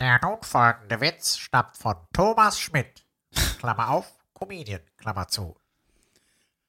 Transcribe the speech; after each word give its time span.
Der 0.00 0.20
nun 0.22 0.38
folgende 0.42 1.00
Witz 1.00 1.38
stammt 1.38 1.76
von 1.76 1.96
Thomas 2.12 2.60
Schmidt. 2.60 3.04
Klammer 3.58 3.90
auf, 3.90 4.06
Comedian, 4.34 4.80
Klammer 4.96 5.28
zu. 5.28 5.56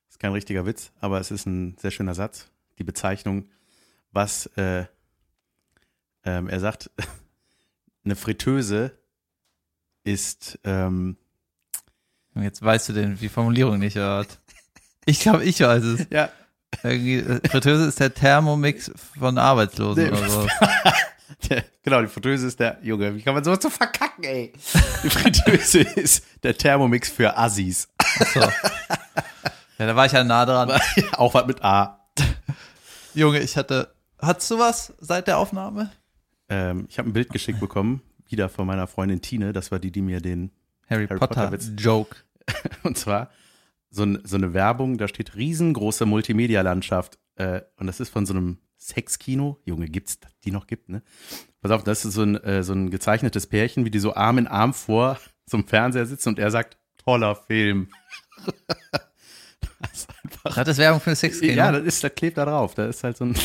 Ist 0.09 0.19
kein 0.19 0.31
richtiger 0.31 0.65
Witz, 0.65 0.91
aber 0.99 1.19
es 1.19 1.29
ist 1.31 1.45
ein 1.45 1.77
sehr 1.77 1.91
schöner 1.91 2.15
Satz. 2.15 2.47
Die 2.79 2.83
Bezeichnung, 2.83 3.49
was 4.11 4.47
äh, 4.57 4.85
ähm, 6.23 6.49
er 6.49 6.59
sagt, 6.59 6.89
eine 8.03 8.15
Fritteuse 8.15 8.97
ist 10.03 10.59
ähm, 10.63 11.17
Jetzt 12.35 12.61
weißt 12.63 12.89
du 12.89 12.93
denn 12.93 13.17
die 13.17 13.27
Formulierung 13.29 13.79
nicht, 13.79 13.97
oder? 13.97 14.25
Ich 15.05 15.19
glaube, 15.19 15.43
ich 15.43 15.59
weiß 15.59 15.83
es. 15.83 16.07
ja 16.09 16.29
Irgendwie, 16.83 17.17
äh, 17.17 17.47
Fritteuse 17.49 17.85
ist 17.87 17.99
der 17.99 18.13
Thermomix 18.13 18.91
von 19.19 19.37
Arbeitslosen 19.37 20.03
Nee. 20.05 20.09
oder 20.11 20.29
so. 20.29 20.47
Der, 21.49 21.63
genau, 21.83 22.01
die 22.01 22.07
Fritteuse 22.07 22.47
ist 22.47 22.59
der, 22.59 22.79
Junge, 22.81 23.15
wie 23.15 23.21
kann 23.21 23.33
man 23.33 23.43
sowas 23.43 23.59
so 23.61 23.69
verkacken, 23.69 24.23
ey? 24.23 24.51
Die 25.03 25.09
Fritteuse 25.09 25.79
ist 25.79 26.25
der 26.43 26.57
Thermomix 26.57 27.09
für 27.09 27.37
Assis. 27.37 27.87
So. 28.33 28.39
Ja, 28.39 29.87
da 29.87 29.95
war 29.95 30.05
ich 30.05 30.11
ja 30.11 30.23
nah 30.23 30.45
dran. 30.45 30.71
Auch 31.13 31.33
was 31.33 31.45
mit 31.45 31.63
A. 31.63 32.09
Junge, 33.13 33.39
ich 33.39 33.55
hatte. 33.55 33.93
Hattest 34.19 34.51
du 34.51 34.59
was 34.59 34.93
seit 34.99 35.27
der 35.27 35.37
Aufnahme? 35.37 35.91
Ähm, 36.49 36.87
ich 36.89 36.97
habe 36.97 37.09
ein 37.09 37.13
Bild 37.13 37.29
geschickt 37.29 37.59
bekommen, 37.59 38.01
wieder 38.27 38.49
von 38.49 38.67
meiner 38.67 38.87
Freundin 38.87 39.21
Tine, 39.21 39.53
das 39.53 39.71
war 39.71 39.79
die, 39.79 39.91
die 39.91 40.01
mir 40.01 40.19
den, 40.19 40.51
Harry, 40.89 41.07
Harry 41.07 41.19
Potter, 41.19 41.27
Potter 41.27 41.51
Witz. 41.53 41.71
Joke. 41.77 42.17
und 42.83 42.97
zwar 42.97 43.29
so, 43.89 44.03
ein, 44.03 44.19
so 44.23 44.35
eine 44.35 44.53
Werbung, 44.53 44.97
da 44.97 45.07
steht 45.07 45.35
riesengroße 45.35 46.05
Multimedia-Landschaft 46.05 47.17
äh, 47.35 47.61
und 47.77 47.87
das 47.87 47.99
ist 47.99 48.09
von 48.09 48.25
so 48.25 48.33
einem 48.33 48.57
Sexkino, 48.89 49.59
Junge, 49.65 49.87
gibt's 49.87 50.19
die 50.43 50.51
noch 50.51 50.67
gibt, 50.67 50.89
ne? 50.89 51.01
Pass 51.61 51.71
auf, 51.71 51.83
das 51.83 52.05
ist 52.05 52.13
so 52.13 52.23
ein, 52.23 52.35
äh, 52.43 52.63
so 52.63 52.73
ein 52.73 52.89
gezeichnetes 52.89 53.47
Pärchen, 53.47 53.85
wie 53.85 53.91
die 53.91 53.99
so 53.99 54.15
Arm 54.15 54.37
in 54.37 54.47
Arm 54.47 54.73
vor 54.73 55.19
so 55.45 55.57
einem 55.57 55.67
Fernseher 55.67 56.05
sitzen 56.05 56.29
und 56.29 56.39
er 56.39 56.51
sagt, 56.51 56.77
toller 56.97 57.35
Film. 57.35 57.89
das 59.79 59.91
ist 59.93 60.09
einfach 60.23 60.57
Hat 60.57 60.67
das 60.67 60.77
Werbung 60.77 61.01
für 61.01 61.15
Sexkino? 61.15 61.53
Ja, 61.53 61.71
das 61.71 61.83
ist, 61.83 62.03
das 62.03 62.13
klebt 62.15 62.37
da 62.37 62.45
drauf. 62.45 62.75
Da 62.75 62.85
ist 62.85 63.03
halt 63.03 63.17
so 63.17 63.25
ein, 63.25 63.35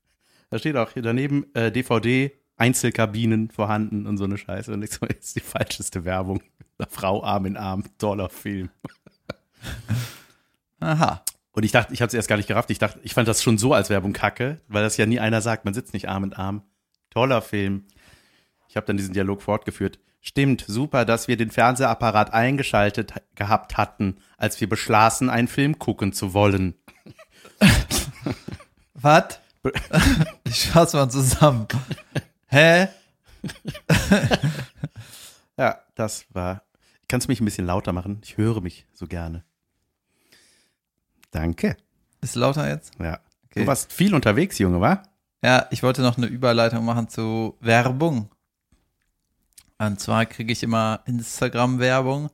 da 0.50 0.58
steht 0.58 0.76
auch 0.76 0.90
hier 0.90 1.02
daneben 1.02 1.46
äh, 1.54 1.70
DVD, 1.70 2.32
Einzelkabinen 2.56 3.50
vorhanden 3.50 4.06
und 4.06 4.16
so 4.16 4.24
eine 4.24 4.38
Scheiße. 4.38 4.72
Und 4.72 4.82
ich 4.82 4.92
so, 4.92 5.06
ist 5.06 5.36
die 5.36 5.40
falscheste 5.40 6.04
Werbung. 6.04 6.42
Frau 6.88 7.22
Arm 7.22 7.46
in 7.46 7.56
Arm, 7.56 7.84
toller 7.98 8.28
Film. 8.28 8.70
Aha. 10.80 11.24
Und 11.54 11.62
ich 11.62 11.70
dachte, 11.70 11.94
ich 11.94 12.02
habe 12.02 12.08
es 12.08 12.14
erst 12.14 12.28
gar 12.28 12.36
nicht 12.36 12.48
gerafft. 12.48 12.70
Ich 12.70 12.78
dachte, 12.78 12.98
ich 13.04 13.14
fand 13.14 13.28
das 13.28 13.42
schon 13.42 13.58
so 13.58 13.72
als 13.72 13.88
Werbung 13.88 14.12
kacke, 14.12 14.60
weil 14.66 14.82
das 14.82 14.96
ja 14.96 15.06
nie 15.06 15.20
einer 15.20 15.40
sagt. 15.40 15.64
Man 15.64 15.72
sitzt 15.72 15.94
nicht 15.94 16.08
Arm 16.08 16.24
in 16.24 16.32
Arm. 16.32 16.62
Toller 17.10 17.42
Film. 17.42 17.86
Ich 18.68 18.76
habe 18.76 18.86
dann 18.86 18.96
diesen 18.96 19.14
Dialog 19.14 19.40
fortgeführt. 19.40 20.00
Stimmt, 20.20 20.64
super, 20.66 21.04
dass 21.04 21.28
wir 21.28 21.36
den 21.36 21.52
Fernsehapparat 21.52 22.32
eingeschaltet 22.32 23.12
gehabt 23.36 23.76
hatten, 23.76 24.16
als 24.36 24.60
wir 24.60 24.68
beschlossen, 24.68 25.30
einen 25.30 25.46
Film 25.46 25.78
gucken 25.78 26.12
zu 26.12 26.34
wollen. 26.34 26.74
Was? 28.94 29.40
Ich 30.44 30.68
fasse 30.68 30.98
mal 30.98 31.08
zusammen. 31.08 31.66
Hä? 32.48 32.88
Ja, 35.56 35.78
das 35.94 36.26
war. 36.34 36.62
Kannst 37.08 37.28
du 37.28 37.30
mich 37.30 37.40
ein 37.40 37.44
bisschen 37.44 37.66
lauter 37.66 37.92
machen? 37.92 38.20
Ich 38.24 38.36
höre 38.36 38.60
mich 38.60 38.86
so 38.92 39.06
gerne. 39.06 39.44
Danke. 41.34 41.76
Ist 42.20 42.36
lauter 42.36 42.68
jetzt? 42.68 42.92
Ja. 43.00 43.18
Okay. 43.50 43.62
Du 43.62 43.66
warst 43.66 43.92
viel 43.92 44.14
unterwegs, 44.14 44.56
Junge, 44.58 44.80
wa? 44.80 45.02
Ja, 45.42 45.66
ich 45.72 45.82
wollte 45.82 46.00
noch 46.00 46.16
eine 46.16 46.26
Überleitung 46.26 46.84
machen 46.84 47.08
zu 47.08 47.56
Werbung. 47.60 48.30
Und 49.78 49.98
zwar 50.00 50.26
kriege 50.26 50.52
ich 50.52 50.62
immer 50.62 51.00
Instagram-Werbung 51.06 52.30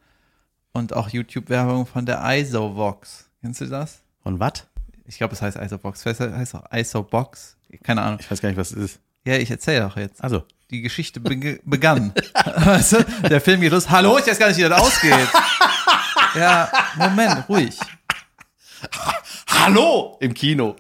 und 0.73 0.93
auch 0.93 1.09
YouTube-Werbung 1.09 1.87
von 1.87 2.05
der 2.05 2.21
ISOVox. 2.23 3.31
Kennst 3.41 3.63
du 3.63 3.67
das? 3.67 4.03
Und 4.23 4.39
was? 4.39 4.67
Ich 5.07 5.17
glaube, 5.17 5.33
es 5.33 5.41
heißt 5.41 5.57
ISOVox. 5.57 6.03
Vielleicht 6.03 6.21
heißt 6.21 6.55
auch 6.55 6.71
ISOBox. 6.71 7.57
Keine 7.83 8.03
Ahnung. 8.03 8.19
Ich 8.21 8.31
weiß 8.31 8.43
gar 8.43 8.51
nicht, 8.51 8.59
was 8.59 8.73
es 8.73 8.77
ist. 8.77 9.01
Ja, 9.25 9.37
ich 9.37 9.51
erzähle 9.51 9.81
doch 9.81 9.97
jetzt. 9.97 10.23
Also, 10.23 10.45
Die 10.71 10.83
Geschichte 10.83 11.21
beg 11.21 11.63
begann. 11.65 12.13
weißt 12.45 12.93
du? 12.93 13.05
Der 13.31 13.41
Film 13.41 13.63
geht 13.63 13.73
los. 13.73 13.89
Hallo, 13.89 14.19
ich 14.19 14.27
weiß 14.27 14.39
gar 14.39 14.49
nicht, 14.49 14.59
wie 14.59 14.63
das 14.63 14.79
ausgeht. 14.79 15.29
ja, 16.35 16.71
Moment, 16.97 17.49
ruhig. 17.49 17.79
Hallo 19.51 20.17
im 20.21 20.35
Kino. 20.35 20.77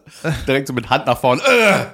Direkt 0.46 0.68
so 0.68 0.72
mit 0.72 0.88
Hand 0.90 1.06
nach 1.06 1.18
vorne. 1.20 1.42
Äh! 1.42 1.86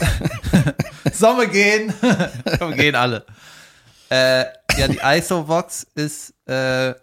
Sollen 1.12 1.38
wir 1.38 1.46
gehen? 1.48 1.92
Komm, 2.58 2.74
gehen 2.74 2.94
alle. 2.94 3.24
Äh, 4.10 4.44
ja, 4.78 4.88
die 4.88 4.98
ISOVox 5.02 5.86
ist 5.94 6.34
äh, 6.48 6.94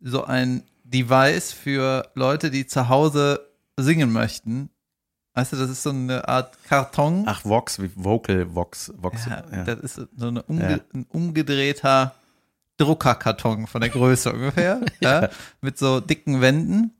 so 0.00 0.24
ein 0.24 0.62
Device 0.84 1.52
für 1.52 2.08
Leute, 2.14 2.50
die 2.50 2.66
zu 2.66 2.88
Hause 2.88 3.48
singen 3.76 4.12
möchten. 4.12 4.70
Weißt 5.34 5.52
du, 5.52 5.56
das 5.56 5.68
ist 5.70 5.82
so 5.82 5.90
eine 5.90 6.26
Art 6.28 6.56
Karton. 6.68 7.24
Ach, 7.26 7.44
Vox, 7.44 7.80
wie 7.80 7.90
Vocal 7.94 8.54
Vox, 8.54 8.92
Vox. 8.96 9.26
ja, 9.26 9.42
Ja, 9.52 9.64
Das 9.64 9.80
ist 9.80 10.00
so 10.16 10.28
eine 10.28 10.42
umge 10.44 10.70
Ja. 10.70 10.78
ein 10.94 11.04
umgedrehter 11.10 12.14
Druckerkarton 12.78 13.66
von 13.66 13.80
der 13.80 13.90
Größe 13.90 14.32
ungefähr. 14.32 14.80
ja. 15.00 15.28
Mit 15.60 15.78
so 15.78 16.00
dicken 16.00 16.40
Wänden. 16.40 16.92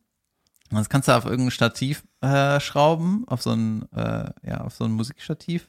Und 0.70 0.78
das 0.78 0.88
kannst 0.88 1.08
du 1.08 1.12
auf 1.12 1.24
irgendein 1.24 1.50
Stativ 1.52 2.04
äh, 2.20 2.58
schrauben, 2.60 3.24
auf 3.28 3.42
so 3.42 3.50
ein, 3.50 3.86
äh, 3.92 4.30
ja, 4.42 4.60
auf 4.62 4.74
so 4.74 4.84
ein 4.84 4.92
Musikstativ. 4.92 5.68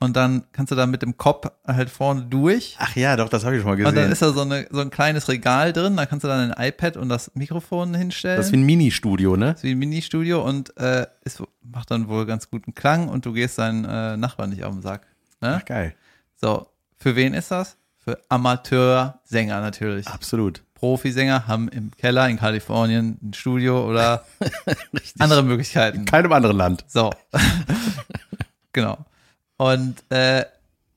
Und 0.00 0.16
dann 0.16 0.44
kannst 0.52 0.70
du 0.70 0.76
da 0.76 0.86
mit 0.86 1.02
dem 1.02 1.16
Kopf 1.16 1.46
halt 1.66 1.88
vorne 1.88 2.22
durch. 2.26 2.76
Ach 2.78 2.94
ja, 2.96 3.16
doch, 3.16 3.28
das 3.28 3.44
habe 3.44 3.56
ich 3.56 3.62
schon 3.62 3.70
mal 3.70 3.76
Und 3.78 3.84
dann 3.84 3.94
gesehen. 3.94 4.12
ist 4.12 4.22
da 4.22 4.32
so, 4.32 4.42
eine, 4.42 4.66
so 4.70 4.80
ein 4.80 4.90
kleines 4.90 5.28
Regal 5.28 5.72
drin, 5.72 5.96
da 5.96 6.04
kannst 6.04 6.24
du 6.24 6.28
dann 6.28 6.50
ein 6.52 6.68
iPad 6.68 6.96
und 6.96 7.08
das 7.08 7.30
Mikrofon 7.34 7.94
hinstellen. 7.94 8.36
Das 8.36 8.46
ist 8.46 8.52
wie 8.52 8.56
ein 8.56 8.64
Ministudio, 8.66 9.36
ne? 9.36 9.52
Das 9.52 9.58
ist 9.58 9.62
wie 9.64 9.70
ein 9.70 9.78
Ministudio 9.78 10.44
und 10.44 10.76
äh, 10.76 11.06
es 11.22 11.42
macht 11.62 11.90
dann 11.90 12.08
wohl 12.08 12.26
ganz 12.26 12.50
guten 12.50 12.74
Klang 12.74 13.08
und 13.08 13.24
du 13.24 13.32
gehst 13.32 13.58
deinen 13.58 13.84
äh, 13.84 14.16
Nachbarn 14.16 14.50
nicht 14.50 14.64
auf 14.64 14.72
den 14.74 14.82
Sack. 14.82 15.06
Ne? 15.40 15.58
Ach, 15.60 15.64
geil. 15.64 15.94
So, 16.34 16.66
für 16.96 17.16
wen 17.16 17.32
ist 17.32 17.50
das? 17.50 17.76
Für 17.98 18.18
Amateursänger 18.28 19.60
natürlich. 19.60 20.06
Absolut. 20.08 20.62
Profisänger 20.84 21.46
haben 21.46 21.68
im 21.68 21.92
Keller 21.96 22.28
in 22.28 22.36
Kalifornien 22.36 23.16
ein 23.22 23.32
Studio 23.32 23.88
oder 23.88 24.26
andere 25.18 25.42
Möglichkeiten. 25.42 26.04
Keinem 26.04 26.30
anderen 26.30 26.58
Land. 26.58 26.84
So. 26.88 27.10
genau. 28.74 28.98
Und 29.56 29.96
äh, 30.10 30.44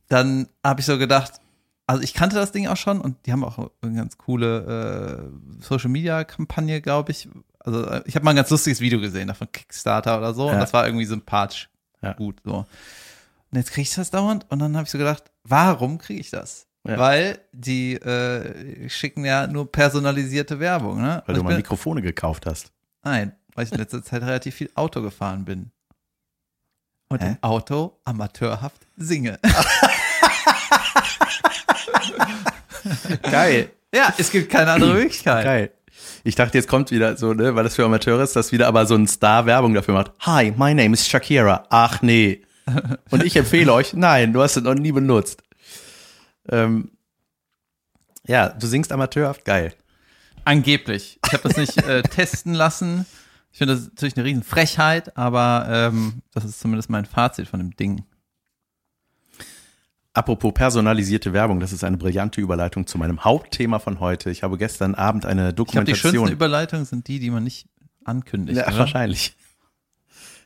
dann 0.10 0.50
habe 0.62 0.82
ich 0.82 0.86
so 0.86 0.98
gedacht, 0.98 1.40
also 1.86 2.04
ich 2.04 2.14
kannte 2.14 2.36
das 2.36 2.52
Ding 2.52 2.68
auch 2.68 2.76
schon 2.76 3.00
und 3.00 3.26
die 3.26 3.32
haben 3.32 3.46
auch 3.46 3.72
eine 3.82 3.96
ganz 3.96 4.18
coole 4.18 5.30
äh, 5.62 5.64
Social 5.64 5.90
Media 5.90 6.26
Kampagne, 6.26 6.82
glaube 6.82 7.12
ich. 7.14 7.30
Also 7.60 7.86
äh, 7.86 8.02
ich 8.06 8.16
habe 8.16 8.26
mal 8.26 8.32
ein 8.32 8.36
ganz 8.36 8.50
lustiges 8.50 8.82
Video 8.82 9.00
gesehen, 9.00 9.30
da 9.30 9.36
von 9.36 9.50
Kickstarter 9.50 10.18
oder 10.18 10.34
so, 10.34 10.48
und 10.48 10.56
Ja. 10.56 10.60
das 10.60 10.74
war 10.74 10.86
irgendwie 10.86 11.06
sympathisch. 11.06 11.70
Ja. 12.02 12.12
Gut, 12.12 12.42
so. 12.44 12.58
Und 13.52 13.58
jetzt 13.58 13.72
kriege 13.72 13.84
ich 13.84 13.96
das 13.96 14.12
dauernd 14.12 14.46
und 14.50 14.60
dann 14.60 14.76
habe 14.76 14.84
ich 14.84 14.92
so 14.92 14.98
gedacht, 14.98 15.24
warum 15.46 15.98
kriege 15.98 16.20
ich 16.20 16.30
das? 16.30 16.67
Ja. 16.88 16.98
Weil 16.98 17.40
die 17.52 17.94
äh, 17.96 18.90
schicken 18.90 19.26
ja 19.26 19.46
nur 19.48 19.72
personalisierte 19.72 20.60
Werbung, 20.60 21.02
ne? 21.02 21.22
Weil 21.26 21.36
du 21.36 21.44
mal 21.44 21.50
bin- 21.50 21.58
Mikrofone 21.58 22.02
gekauft 22.02 22.46
hast. 22.46 22.72
Nein, 23.04 23.34
weil 23.56 23.66
ich 23.66 23.72
in 23.72 23.78
letzter 23.78 24.04
Zeit 24.04 24.22
relativ 24.22 24.56
viel 24.56 24.70
Auto 24.76 25.02
gefahren 25.02 25.46
bin. 25.46 25.72
Und 27.10 27.22
Hä? 27.22 27.30
im 27.32 27.38
Auto 27.42 28.00
amateurhaft 28.06 28.82
singe. 28.98 29.40
Geil. 33.24 33.70
ja, 33.94 34.14
es 34.18 34.32
gibt 34.32 34.50
keine 34.52 34.72
andere 34.72 34.94
Möglichkeit. 34.94 35.44
Geil. 35.44 35.72
Ich 36.24 36.36
dachte, 36.36 36.58
jetzt 36.58 36.68
kommt 36.68 36.92
wieder 36.92 37.18
so, 37.18 37.34
ne, 37.34 37.56
weil 37.56 37.64
das 37.64 37.76
für 37.76 37.86
Amateure 37.86 38.22
ist, 38.24 38.36
dass 38.36 38.52
wieder 38.52 38.68
aber 38.68 38.86
so 38.86 38.96
ein 38.96 39.08
Star 39.08 39.46
Werbung 39.46 39.74
dafür 39.74 39.94
macht. 39.94 40.12
Hi, 40.22 40.52
my 40.52 40.74
name 40.74 40.94
is 40.94 41.08
Shakira. 41.08 41.66
Ach 41.70 42.02
nee. 42.02 42.42
Und 43.12 43.24
ich 43.24 43.36
empfehle 43.38 43.72
euch, 43.74 43.94
nein, 43.94 44.34
du 44.34 44.42
hast 44.42 44.58
es 44.58 44.64
noch 44.64 44.74
nie 44.76 44.92
benutzt. 44.92 45.42
Ähm, 46.50 46.92
ja, 48.26 48.50
du 48.50 48.68
singst 48.68 48.92
amateurhaft, 48.92 49.46
geil. 49.46 49.74
Angeblich. 50.44 51.20
Ich 51.26 51.34
habe 51.34 51.44
das 51.44 51.58
nicht 51.58 51.78
äh, 51.84 52.02
testen 52.10 52.54
lassen. 52.54 53.06
Ich 53.52 53.58
finde 53.58 53.76
das 53.76 53.88
natürlich 53.88 54.18
eine 54.18 54.26
riesen 54.26 54.44
Frechheit, 54.44 55.18
aber 55.18 55.66
ähm, 55.70 56.22
das 56.34 56.46
ist 56.46 56.60
zumindest 56.60 56.90
mein 56.90 57.06
Fazit 57.06 57.48
von 57.48 57.60
dem 57.60 57.76
Ding. 57.76 58.04
Apropos 60.14 60.54
personalisierte 60.54 61.32
Werbung, 61.34 61.60
das 61.60 61.72
ist 61.72 61.84
eine 61.84 61.98
brillante 61.98 62.42
Überleitung 62.42 62.88
zu 62.88 62.98
meinem 62.98 63.24
Hauptthema 63.24 63.80
von 63.80 64.00
heute. 64.00 64.32
Ich 64.32 64.42
habe 64.42 64.58
gestern 64.58 64.96
Abend 64.96 65.26
eine 65.26 65.50
Ich 65.50 65.56
glaube, 65.56 65.86
die 65.86 65.92
schönsten 65.94 66.16
Dokumentation. 66.16 66.32
Überleitungen 66.32 66.86
sind 66.86 67.08
die, 67.08 67.20
die 67.20 67.30
man 67.30 67.44
nicht 67.44 67.68
ankündigt. 68.04 68.58
ja, 68.58 68.68
oder? 68.68 68.80
wahrscheinlich. 68.80 69.36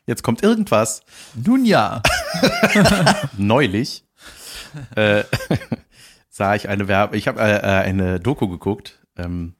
Jetzt 0.05 0.23
kommt 0.23 0.43
irgendwas. 0.43 1.03
Nun 1.35 1.63
ja. 1.63 2.01
neulich 3.37 4.03
äh, 4.95 5.23
sah 6.31 6.55
ich 6.55 6.67
eine 6.69 6.87
Werbe, 6.87 7.15
ich 7.17 7.27
habe 7.27 7.39
äh, 7.41 7.57
äh, 7.57 7.61
eine 7.83 8.19
Doku 8.19 8.47
geguckt, 8.47 8.99
ähm, 9.17 9.53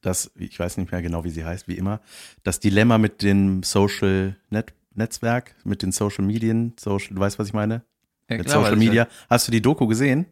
das, 0.00 0.30
ich 0.36 0.58
weiß 0.58 0.78
nicht 0.78 0.90
mehr 0.92 1.02
genau, 1.02 1.24
wie 1.24 1.30
sie 1.30 1.44
heißt, 1.44 1.68
wie 1.68 1.76
immer, 1.76 2.00
das 2.44 2.60
Dilemma 2.60 2.96
mit 2.96 3.22
dem 3.22 3.62
Social 3.62 4.36
Net 4.48 4.72
Netzwerk, 4.94 5.54
mit 5.64 5.82
den 5.82 5.90
Social 5.92 6.24
Medien, 6.24 6.74
Social, 6.78 7.14
du 7.14 7.20
weißt, 7.20 7.38
was 7.38 7.48
ich 7.48 7.54
meine? 7.54 7.82
ja 8.30 8.36
mit 8.38 8.46
klar, 8.46 8.60
Social 8.62 8.76
Media. 8.76 9.08
Hast 9.28 9.48
du 9.48 9.52
die 9.52 9.60
Doku 9.60 9.86
gesehen? 9.86 10.26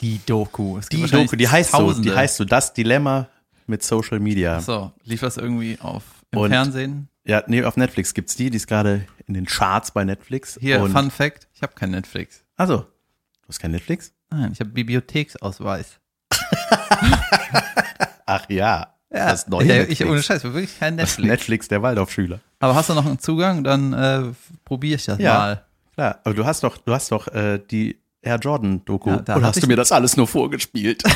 Die 0.00 0.20
Doku. 0.26 0.78
Es 0.78 0.88
Die 0.88 1.02
Doku, 1.06 1.36
die 1.36 1.48
heißt 1.48 1.70
so, 1.72 1.78
Tausende. 1.78 2.10
die 2.10 2.16
heißt 2.16 2.36
so, 2.36 2.44
das 2.44 2.72
Dilemma 2.74 3.28
mit 3.66 3.82
Social 3.82 4.18
Media. 4.20 4.60
So, 4.60 4.92
lief 5.04 5.20
das 5.20 5.36
irgendwie 5.36 5.78
auf 5.80 6.02
im 6.30 6.38
Und- 6.40 6.50
Fernsehen? 6.50 7.08
Ja, 7.24 7.42
nee, 7.46 7.62
auf 7.62 7.76
Netflix 7.76 8.14
gibt's 8.14 8.36
die, 8.36 8.48
die 8.50 8.56
ist 8.56 8.66
gerade 8.66 9.06
in 9.26 9.34
den 9.34 9.44
Charts 9.46 9.90
bei 9.90 10.04
Netflix. 10.04 10.56
Hier, 10.60 10.80
Und, 10.80 10.92
Fun 10.92 11.10
Fact, 11.10 11.46
ich 11.54 11.62
habe 11.62 11.74
kein 11.74 11.90
Netflix. 11.90 12.42
Also, 12.56 12.86
du 13.48 13.52
hast 13.52 13.60
kein 13.60 13.70
Netflix? 13.70 14.12
Nein, 14.30 14.50
ich 14.52 14.60
habe 14.60 14.68
Bibliotheksausweis. 14.70 15.98
Ach 18.26 18.44
ja, 18.50 18.94
Ja, 19.10 19.30
das 19.30 19.48
neue 19.48 19.64
Netflix. 19.66 20.00
ich 20.00 20.06
ohne 20.06 20.22
Scheiß, 20.22 20.44
wirklich 20.44 20.78
kein 20.78 20.96
das 20.98 21.10
Netflix. 21.16 21.28
Netflix 21.30 21.68
der 21.68 21.82
Waldorfschüler. 21.82 22.40
Aber 22.60 22.74
hast 22.74 22.90
du 22.90 22.94
noch 22.94 23.06
einen 23.06 23.18
Zugang? 23.18 23.64
Dann 23.64 23.92
äh, 23.94 24.22
probiere 24.64 24.96
ich 24.96 25.06
das 25.06 25.18
Ja. 25.18 25.38
mal. 25.38 25.64
Klar, 25.94 26.20
aber 26.24 26.34
du 26.34 26.44
hast 26.44 26.62
doch, 26.62 26.76
du 26.76 26.92
hast 26.92 27.10
doch 27.10 27.26
äh, 27.28 27.58
die 27.70 27.98
Air 28.20 28.36
Jordan 28.36 28.84
Doku. 28.84 29.10
Ja, 29.10 29.36
Oder 29.36 29.42
hast 29.46 29.62
du 29.62 29.66
mir 29.66 29.76
das 29.76 29.92
alles 29.92 30.16
nur 30.16 30.28
vorgespielt? 30.28 31.02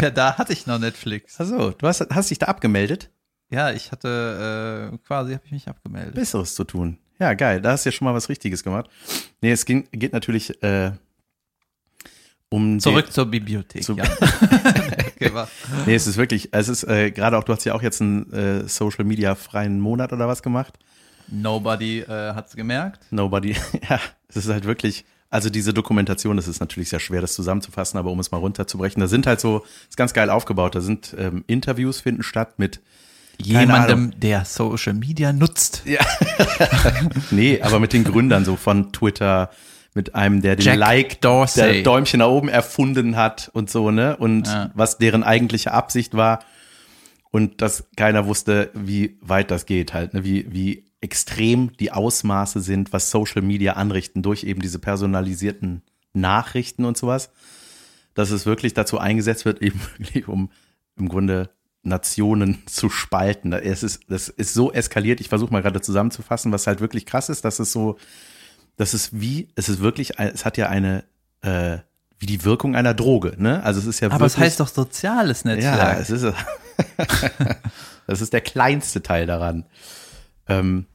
Ja, 0.00 0.10
da 0.10 0.38
hatte 0.38 0.52
ich 0.52 0.64
noch 0.68 0.78
Netflix. 0.78 1.40
Also, 1.40 1.70
du 1.72 1.86
hast, 1.88 2.06
hast 2.10 2.30
dich 2.30 2.38
da 2.38 2.46
abgemeldet? 2.46 3.10
Ja, 3.50 3.72
ich 3.72 3.90
hatte 3.90 4.92
äh, 4.92 4.98
quasi, 4.98 5.32
habe 5.32 5.42
ich 5.44 5.50
mich 5.50 5.66
abgemeldet. 5.68 6.14
Besseres 6.14 6.54
zu 6.54 6.62
tun. 6.62 6.98
Ja, 7.18 7.34
geil. 7.34 7.60
Da 7.60 7.72
hast 7.72 7.84
du 7.84 7.88
ja 7.88 7.92
schon 7.92 8.04
mal 8.04 8.14
was 8.14 8.28
Richtiges 8.28 8.62
gemacht. 8.62 8.88
Nee, 9.40 9.50
es 9.50 9.64
ging, 9.66 9.88
geht 9.90 10.12
natürlich 10.12 10.62
äh, 10.62 10.92
um 12.50 12.80
Zurück 12.80 13.12
zur 13.12 13.26
Bibliothek, 13.26 13.82
Zu- 13.84 13.96
ja. 13.96 14.04
nee, 15.86 15.94
es 15.94 16.06
ist 16.06 16.16
wirklich, 16.16 16.48
es 16.52 16.68
ist 16.68 16.84
äh, 16.84 17.10
gerade 17.10 17.36
auch, 17.36 17.44
du 17.44 17.52
hast 17.52 17.64
ja 17.64 17.74
auch 17.74 17.82
jetzt 17.82 18.00
einen 18.00 18.32
äh, 18.32 18.68
Social 18.68 19.04
Media 19.04 19.34
freien 19.34 19.80
Monat 19.80 20.12
oder 20.12 20.28
was 20.28 20.42
gemacht. 20.42 20.78
Nobody 21.30 22.00
äh, 22.00 22.34
hat's 22.34 22.56
gemerkt. 22.56 23.00
Nobody. 23.10 23.54
Ja, 23.88 24.00
es 24.28 24.36
ist 24.36 24.48
halt 24.48 24.64
wirklich, 24.64 25.04
also 25.30 25.50
diese 25.50 25.74
Dokumentation, 25.74 26.36
das 26.36 26.48
ist 26.48 26.60
natürlich 26.60 26.88
sehr 26.88 27.00
schwer, 27.00 27.20
das 27.20 27.34
zusammenzufassen, 27.34 27.98
aber 27.98 28.10
um 28.10 28.20
es 28.20 28.30
mal 28.30 28.38
runterzubrechen, 28.38 29.00
da 29.00 29.08
sind 29.08 29.26
halt 29.26 29.40
so, 29.40 29.64
ist 29.88 29.96
ganz 29.96 30.14
geil 30.14 30.30
aufgebaut. 30.30 30.74
Da 30.74 30.80
sind 30.80 31.14
ähm, 31.18 31.44
Interviews 31.46 32.00
finden 32.00 32.22
statt 32.22 32.58
mit 32.58 32.80
Jemandem, 33.40 34.18
der 34.18 34.44
Social 34.44 34.94
Media 34.94 35.32
nutzt. 35.32 35.84
Nee, 37.30 37.60
aber 37.62 37.78
mit 37.78 37.92
den 37.92 38.02
Gründern 38.02 38.44
so 38.44 38.56
von 38.56 38.92
Twitter, 38.92 39.50
mit 39.98 40.14
einem, 40.14 40.42
der 40.42 40.54
den 40.54 40.64
Jack 40.64 40.78
Like, 40.78 41.20
Dorsey. 41.22 41.60
der 41.74 41.82
Däumchen 41.82 42.20
nach 42.20 42.28
oben 42.28 42.48
erfunden 42.48 43.16
hat 43.16 43.50
und 43.52 43.68
so, 43.68 43.90
ne? 43.90 44.16
Und 44.16 44.46
Ja. 44.46 44.70
was 44.74 44.96
deren 44.96 45.24
eigentliche 45.24 45.72
Absicht 45.72 46.14
war. 46.14 46.38
Und 47.32 47.60
dass 47.62 47.88
keiner 47.96 48.26
wusste, 48.26 48.70
wie 48.74 49.18
weit 49.20 49.50
das 49.50 49.66
geht 49.66 49.92
halt, 49.94 50.14
ne? 50.14 50.22
Wie, 50.24 50.46
wie 50.52 50.84
extrem 51.00 51.72
die 51.78 51.90
Ausmaße 51.90 52.60
sind, 52.60 52.92
was 52.92 53.10
Social 53.10 53.42
Media 53.42 53.72
anrichten 53.72 54.22
durch 54.22 54.44
eben 54.44 54.62
diese 54.62 54.78
personalisierten 54.78 55.82
Nachrichten 56.12 56.84
und 56.84 56.96
sowas. 56.96 57.30
Dass 58.14 58.30
es 58.30 58.46
wirklich 58.46 58.74
dazu 58.74 58.98
eingesetzt 58.98 59.44
wird, 59.46 59.60
eben 59.62 59.80
wirklich 59.96 60.28
um 60.28 60.50
im 60.96 61.08
Grunde 61.08 61.50
Nationen 61.82 62.62
zu 62.66 62.88
spalten. 62.88 63.52
Es 63.52 63.82
ist, 63.82 64.02
das 64.08 64.28
ist 64.28 64.54
so 64.54 64.70
eskaliert. 64.72 65.20
Ich 65.20 65.28
versuche 65.28 65.52
mal 65.52 65.60
gerade 65.62 65.80
zusammenzufassen, 65.80 66.52
was 66.52 66.68
halt 66.68 66.80
wirklich 66.80 67.04
krass 67.04 67.28
ist, 67.30 67.44
dass 67.44 67.58
es 67.58 67.72
so, 67.72 67.96
das 68.78 68.94
ist 68.94 69.20
wie, 69.20 69.48
es 69.56 69.68
ist 69.68 69.80
wirklich, 69.80 70.18
es 70.18 70.44
hat 70.44 70.56
ja 70.56 70.68
eine, 70.68 71.04
äh, 71.42 71.78
wie 72.18 72.26
die 72.26 72.44
Wirkung 72.44 72.74
einer 72.74 72.94
Droge, 72.94 73.34
ne? 73.36 73.62
Also 73.62 73.80
es 73.80 73.86
ist 73.86 74.00
ja 74.00 74.08
Aber 74.08 74.20
wirklich. 74.20 74.34
es 74.34 74.38
heißt 74.38 74.60
doch 74.60 74.68
soziales 74.68 75.42
ja, 75.42 75.54
Netzwerk. 75.54 76.00
es 76.00 76.10
ist, 76.10 76.24
das 78.06 78.20
ist 78.20 78.32
der 78.32 78.40
kleinste 78.40 79.02
Teil 79.02 79.26
daran. 79.26 79.66
Ähm, 80.46 80.86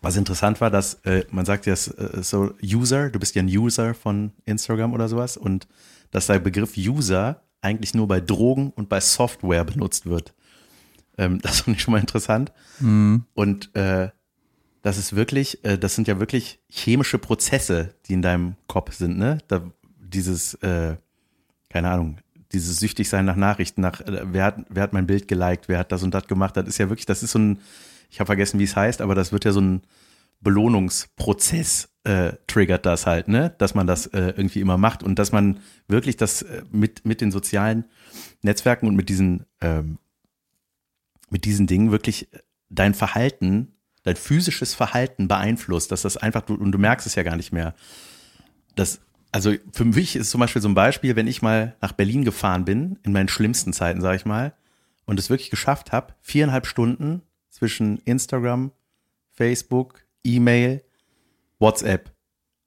was 0.00 0.16
interessant 0.16 0.60
war, 0.60 0.70
dass 0.70 0.94
äh, 1.04 1.24
man 1.30 1.44
sagt 1.44 1.66
ja 1.66 1.74
äh, 1.74 2.22
so 2.22 2.54
User, 2.62 3.10
du 3.10 3.18
bist 3.18 3.34
ja 3.34 3.42
ein 3.42 3.48
User 3.48 3.92
von 3.92 4.32
Instagram 4.44 4.94
oder 4.94 5.08
sowas 5.08 5.36
und 5.36 5.68
dass 6.12 6.28
der 6.28 6.38
Begriff 6.38 6.76
User 6.76 7.42
eigentlich 7.60 7.92
nur 7.94 8.08
bei 8.08 8.20
Drogen 8.20 8.70
und 8.70 8.88
bei 8.88 9.00
Software 9.00 9.64
benutzt 9.64 10.06
wird. 10.06 10.32
Ähm, 11.18 11.38
das 11.42 11.62
fand 11.62 11.76
ich 11.76 11.82
schon 11.82 11.92
mal 11.92 12.00
interessant. 12.00 12.52
Und 13.34 13.74
äh, 13.74 14.10
das 14.82 14.98
ist 14.98 15.14
wirklich, 15.14 15.64
äh, 15.64 15.78
das 15.78 15.94
sind 15.94 16.08
ja 16.08 16.18
wirklich 16.20 16.60
chemische 16.68 17.18
Prozesse, 17.18 17.94
die 18.06 18.14
in 18.14 18.22
deinem 18.22 18.56
Kopf 18.66 18.94
sind, 18.94 19.18
ne? 19.18 19.38
Da, 19.48 19.70
dieses, 19.98 20.54
äh, 20.54 20.96
keine 21.68 21.90
Ahnung, 21.90 22.18
dieses 22.52 22.78
Süchtigsein 22.78 23.24
nach 23.24 23.36
Nachrichten, 23.36 23.80
nach 23.80 24.00
äh, 24.00 24.22
wer 24.24 24.44
hat, 24.44 24.64
wer 24.68 24.82
hat 24.82 24.92
mein 24.92 25.06
Bild 25.06 25.28
geliked, 25.28 25.68
wer 25.68 25.78
hat 25.78 25.92
das 25.92 26.02
und 26.02 26.14
das 26.14 26.26
gemacht, 26.26 26.56
das 26.56 26.66
ist 26.66 26.78
ja 26.78 26.88
wirklich, 26.88 27.06
das 27.06 27.22
ist 27.22 27.32
so 27.32 27.38
ein, 27.38 27.60
ich 28.10 28.20
habe 28.20 28.26
vergessen, 28.26 28.58
wie 28.58 28.64
es 28.64 28.76
heißt, 28.76 29.00
aber 29.00 29.14
das 29.14 29.32
wird 29.32 29.44
ja 29.44 29.52
so 29.52 29.60
ein 29.60 29.82
Belohnungsprozess 30.40 31.90
äh, 32.04 32.32
triggert 32.46 32.86
das 32.86 33.06
halt, 33.06 33.28
ne? 33.28 33.54
Dass 33.58 33.74
man 33.74 33.86
das 33.86 34.06
äh, 34.06 34.32
irgendwie 34.36 34.60
immer 34.60 34.78
macht 34.78 35.02
und 35.02 35.18
dass 35.18 35.32
man 35.32 35.60
wirklich 35.86 36.16
das 36.16 36.42
äh, 36.42 36.62
mit, 36.70 37.04
mit 37.04 37.20
den 37.20 37.30
sozialen 37.30 37.84
Netzwerken 38.42 38.88
und 38.88 38.96
mit 38.96 39.10
diesen, 39.10 39.44
ähm, 39.60 39.98
mit 41.28 41.44
diesen 41.44 41.66
Dingen 41.66 41.92
wirklich 41.92 42.28
dein 42.70 42.94
Verhalten, 42.94 43.74
dein 44.02 44.16
physisches 44.16 44.74
Verhalten 44.74 45.28
beeinflusst, 45.28 45.92
dass 45.92 46.02
das 46.02 46.16
einfach, 46.16 46.42
du, 46.42 46.54
und 46.54 46.72
du 46.72 46.78
merkst 46.78 47.06
es 47.06 47.14
ja 47.14 47.22
gar 47.22 47.36
nicht 47.36 47.52
mehr. 47.52 47.74
Das, 48.74 49.00
also 49.32 49.52
für 49.72 49.84
mich 49.84 50.16
ist 50.16 50.30
zum 50.30 50.40
Beispiel 50.40 50.62
so 50.62 50.68
ein 50.68 50.74
Beispiel, 50.74 51.16
wenn 51.16 51.26
ich 51.26 51.42
mal 51.42 51.76
nach 51.80 51.92
Berlin 51.92 52.24
gefahren 52.24 52.64
bin, 52.64 52.98
in 53.02 53.12
meinen 53.12 53.28
schlimmsten 53.28 53.72
Zeiten, 53.72 54.00
sage 54.00 54.16
ich 54.16 54.24
mal, 54.24 54.54
und 55.04 55.18
es 55.18 55.30
wirklich 55.30 55.50
geschafft 55.50 55.92
habe, 55.92 56.14
viereinhalb 56.20 56.66
Stunden 56.66 57.22
zwischen 57.48 57.98
Instagram, 57.98 58.72
Facebook, 59.32 60.04
E-Mail, 60.24 60.82
WhatsApp, 61.58 62.12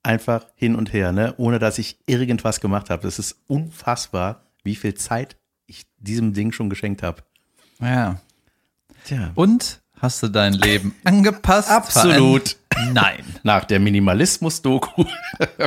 einfach 0.02 0.46
hin 0.54 0.76
und 0.76 0.92
her, 0.92 1.12
ne, 1.12 1.34
ohne 1.38 1.58
dass 1.58 1.78
ich 1.78 1.98
irgendwas 2.06 2.60
gemacht 2.60 2.90
habe. 2.90 3.02
Das 3.02 3.18
ist 3.18 3.42
unfassbar, 3.46 4.44
wie 4.62 4.76
viel 4.76 4.94
Zeit 4.94 5.36
ich 5.66 5.86
diesem 5.98 6.32
Ding 6.32 6.52
schon 6.52 6.70
geschenkt 6.70 7.02
habe. 7.02 7.22
Ja. 7.80 8.20
Tja. 9.04 9.32
Und 9.34 9.82
hast 10.04 10.22
du 10.22 10.28
dein 10.28 10.52
Leben 10.52 10.94
angepasst? 11.04 11.70
Absolut. 11.70 12.56
Nein. 12.92 13.24
Nach 13.42 13.64
der 13.64 13.80
Minimalismus-Doku 13.80 15.04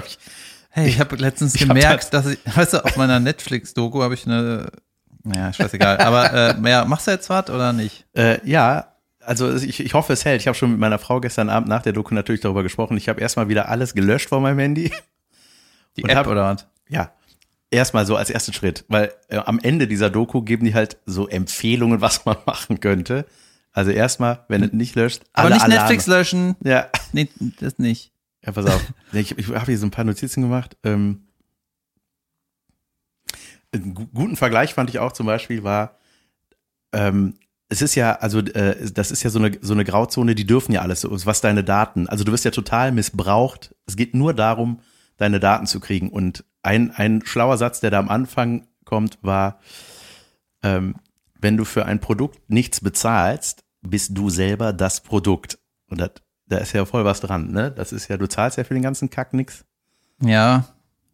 Hey, 0.69 0.89
ich 0.89 0.99
habe 0.99 1.15
letztens 1.15 1.55
Ich 1.55 1.61
hab 1.61 1.69
gemerkt, 1.69 2.13
dass 2.13 2.27
ich, 2.27 2.39
weißt 2.55 2.73
du, 2.73 2.85
auf 2.85 2.97
meiner 2.97 3.19
Netflix-Doku 3.19 4.01
habe 4.03 4.13
ich 4.13 4.27
eine, 4.27 4.71
naja, 5.23 5.51
scheißegal, 5.51 5.97
aber 5.97 6.33
äh, 6.33 6.69
ja, 6.69 6.85
machst 6.85 7.07
du 7.07 7.11
jetzt 7.11 7.29
was 7.29 7.49
oder 7.49 7.73
nicht? 7.73 8.05
Äh, 8.13 8.39
ja, 8.47 8.93
also 9.21 9.53
ich, 9.55 9.79
ich 9.79 9.93
hoffe, 9.93 10.13
es 10.13 10.23
hält. 10.23 10.39
Ich 10.41 10.47
habe 10.47 10.55
schon 10.55 10.71
mit 10.71 10.79
meiner 10.79 10.99
Frau 10.99 11.19
gestern 11.19 11.49
Abend 11.49 11.67
nach 11.67 11.81
der 11.81 11.93
Doku 11.93 12.13
natürlich 12.13 12.41
darüber 12.41 12.63
gesprochen. 12.63 12.95
Ich 12.95 13.09
habe 13.09 13.19
erstmal 13.19 13.49
wieder 13.49 13.69
alles 13.69 13.93
gelöscht 13.95 14.29
von 14.29 14.41
meinem 14.43 14.59
Handy. 14.59 14.91
Die 15.97 16.03
App 16.03 16.15
hab- 16.15 16.27
oder 16.27 16.43
was? 16.45 16.67
Ja, 16.89 17.11
erstmal 17.71 18.06
so 18.06 18.15
als 18.15 18.29
ersten 18.29 18.53
Schritt, 18.53 18.85
weil 18.87 19.11
äh, 19.29 19.37
am 19.37 19.59
Ende 19.59 19.87
dieser 19.87 20.09
Doku 20.09 20.44
geben 20.44 20.65
die 20.65 20.73
halt 20.75 20.97
so 21.06 21.27
Empfehlungen, 21.27 22.01
was 22.01 22.25
man 22.25 22.37
machen 22.45 22.79
könnte. 22.79 23.25
Also 23.77 23.91
erstmal, 23.91 24.43
wenn 24.47 24.61
du 24.63 24.75
nicht 24.75 24.95
löscht, 24.95 25.21
Aber 25.33 25.45
alle 25.45 25.53
nicht 25.53 25.63
Alarme. 25.63 25.81
Netflix 25.81 26.07
löschen. 26.07 26.55
Ja, 26.63 26.89
Nee, 27.13 27.29
das 27.59 27.77
nicht. 27.77 28.11
ja, 28.43 28.51
pass 28.51 28.65
auf. 28.65 28.81
Ich, 29.13 29.37
ich 29.37 29.47
habe 29.49 29.65
hier 29.67 29.77
so 29.77 29.85
ein 29.85 29.91
paar 29.91 30.03
Notizen 30.03 30.41
gemacht. 30.41 30.75
Ähm, 30.83 31.27
einen 33.71 33.93
gu- 33.93 34.07
guten 34.07 34.35
Vergleich 34.35 34.73
fand 34.73 34.89
ich 34.89 34.97
auch 34.99 35.11
zum 35.11 35.25
Beispiel 35.27 35.63
war, 35.63 35.97
ähm, 36.93 37.35
es 37.69 37.81
ist 37.81 37.95
ja, 37.95 38.13
also 38.13 38.39
äh, 38.39 38.89
das 38.91 39.11
ist 39.11 39.23
ja 39.23 39.29
so 39.29 39.39
eine, 39.39 39.51
so 39.61 39.73
eine 39.73 39.83
Grauzone, 39.83 40.35
die 40.35 40.47
dürfen 40.47 40.71
ja 40.71 40.81
alles, 40.81 41.01
so, 41.01 41.11
was 41.25 41.41
deine 41.41 41.63
Daten, 41.63 42.07
also 42.07 42.23
du 42.23 42.31
wirst 42.31 42.45
ja 42.45 42.51
total 42.51 42.91
missbraucht. 42.91 43.75
Es 43.85 43.95
geht 43.97 44.15
nur 44.15 44.33
darum, 44.33 44.79
deine 45.17 45.39
Daten 45.39 45.67
zu 45.67 45.79
kriegen. 45.81 46.09
Und 46.09 46.45
ein, 46.63 46.91
ein 46.91 47.21
schlauer 47.25 47.57
Satz, 47.57 47.79
der 47.81 47.91
da 47.91 47.99
am 47.99 48.07
Anfang 48.09 48.65
kommt, 48.85 49.19
war, 49.21 49.59
ähm, 50.63 50.95
wenn 51.39 51.57
du 51.57 51.65
für 51.65 51.85
ein 51.85 51.99
Produkt 51.99 52.39
nichts 52.49 52.79
bezahlst, 52.81 53.65
bist 53.81 54.17
du 54.17 54.29
selber 54.29 54.73
das 54.73 55.01
Produkt. 55.01 55.57
Und 55.89 56.01
da 56.47 56.57
ist 56.57 56.73
ja 56.73 56.85
voll 56.85 57.05
was 57.05 57.21
dran, 57.21 57.51
ne? 57.51 57.71
Das 57.71 57.91
ist 57.91 58.07
ja, 58.07 58.17
du 58.17 58.27
zahlst 58.27 58.57
ja 58.57 58.63
für 58.63 58.73
den 58.73 58.83
ganzen 58.83 59.09
Kack 59.09 59.33
nix, 59.33 59.65
Ja, 60.21 60.65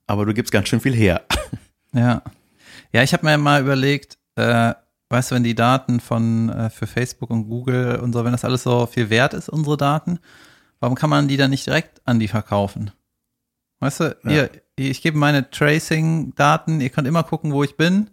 aber 0.07 0.25
du 0.25 0.33
gibst 0.33 0.51
ganz 0.51 0.67
schön 0.69 0.79
viel 0.79 0.93
her. 0.95 1.21
ja. 1.93 2.21
Ja, 2.91 3.03
ich 3.03 3.13
habe 3.13 3.25
mir 3.25 3.37
mal 3.37 3.61
überlegt, 3.61 4.17
äh, 4.35 4.73
weißt 5.09 5.31
du, 5.31 5.35
wenn 5.35 5.43
die 5.43 5.55
Daten 5.55 5.99
von 5.99 6.49
äh, 6.49 6.69
für 6.69 6.87
Facebook 6.87 7.29
und 7.29 7.47
Google 7.49 7.97
und 7.97 8.13
so, 8.13 8.23
wenn 8.23 8.31
das 8.31 8.45
alles 8.45 8.63
so 8.63 8.85
viel 8.85 9.09
wert 9.09 9.33
ist, 9.33 9.49
unsere 9.49 9.77
Daten, 9.77 10.19
warum 10.79 10.95
kann 10.95 11.09
man 11.09 11.27
die 11.27 11.37
dann 11.37 11.49
nicht 11.51 11.65
direkt 11.65 12.01
an 12.05 12.19
die 12.19 12.27
verkaufen? 12.27 12.91
Weißt 13.79 13.99
du, 14.01 14.15
Ja. 14.23 14.31
ihr, 14.31 14.49
ich 14.75 15.01
gebe 15.01 15.17
meine 15.17 15.49
Tracing-Daten, 15.49 16.81
ihr 16.81 16.89
könnt 16.89 17.07
immer 17.07 17.23
gucken, 17.23 17.51
wo 17.53 17.63
ich 17.63 17.75
bin. 17.77 18.09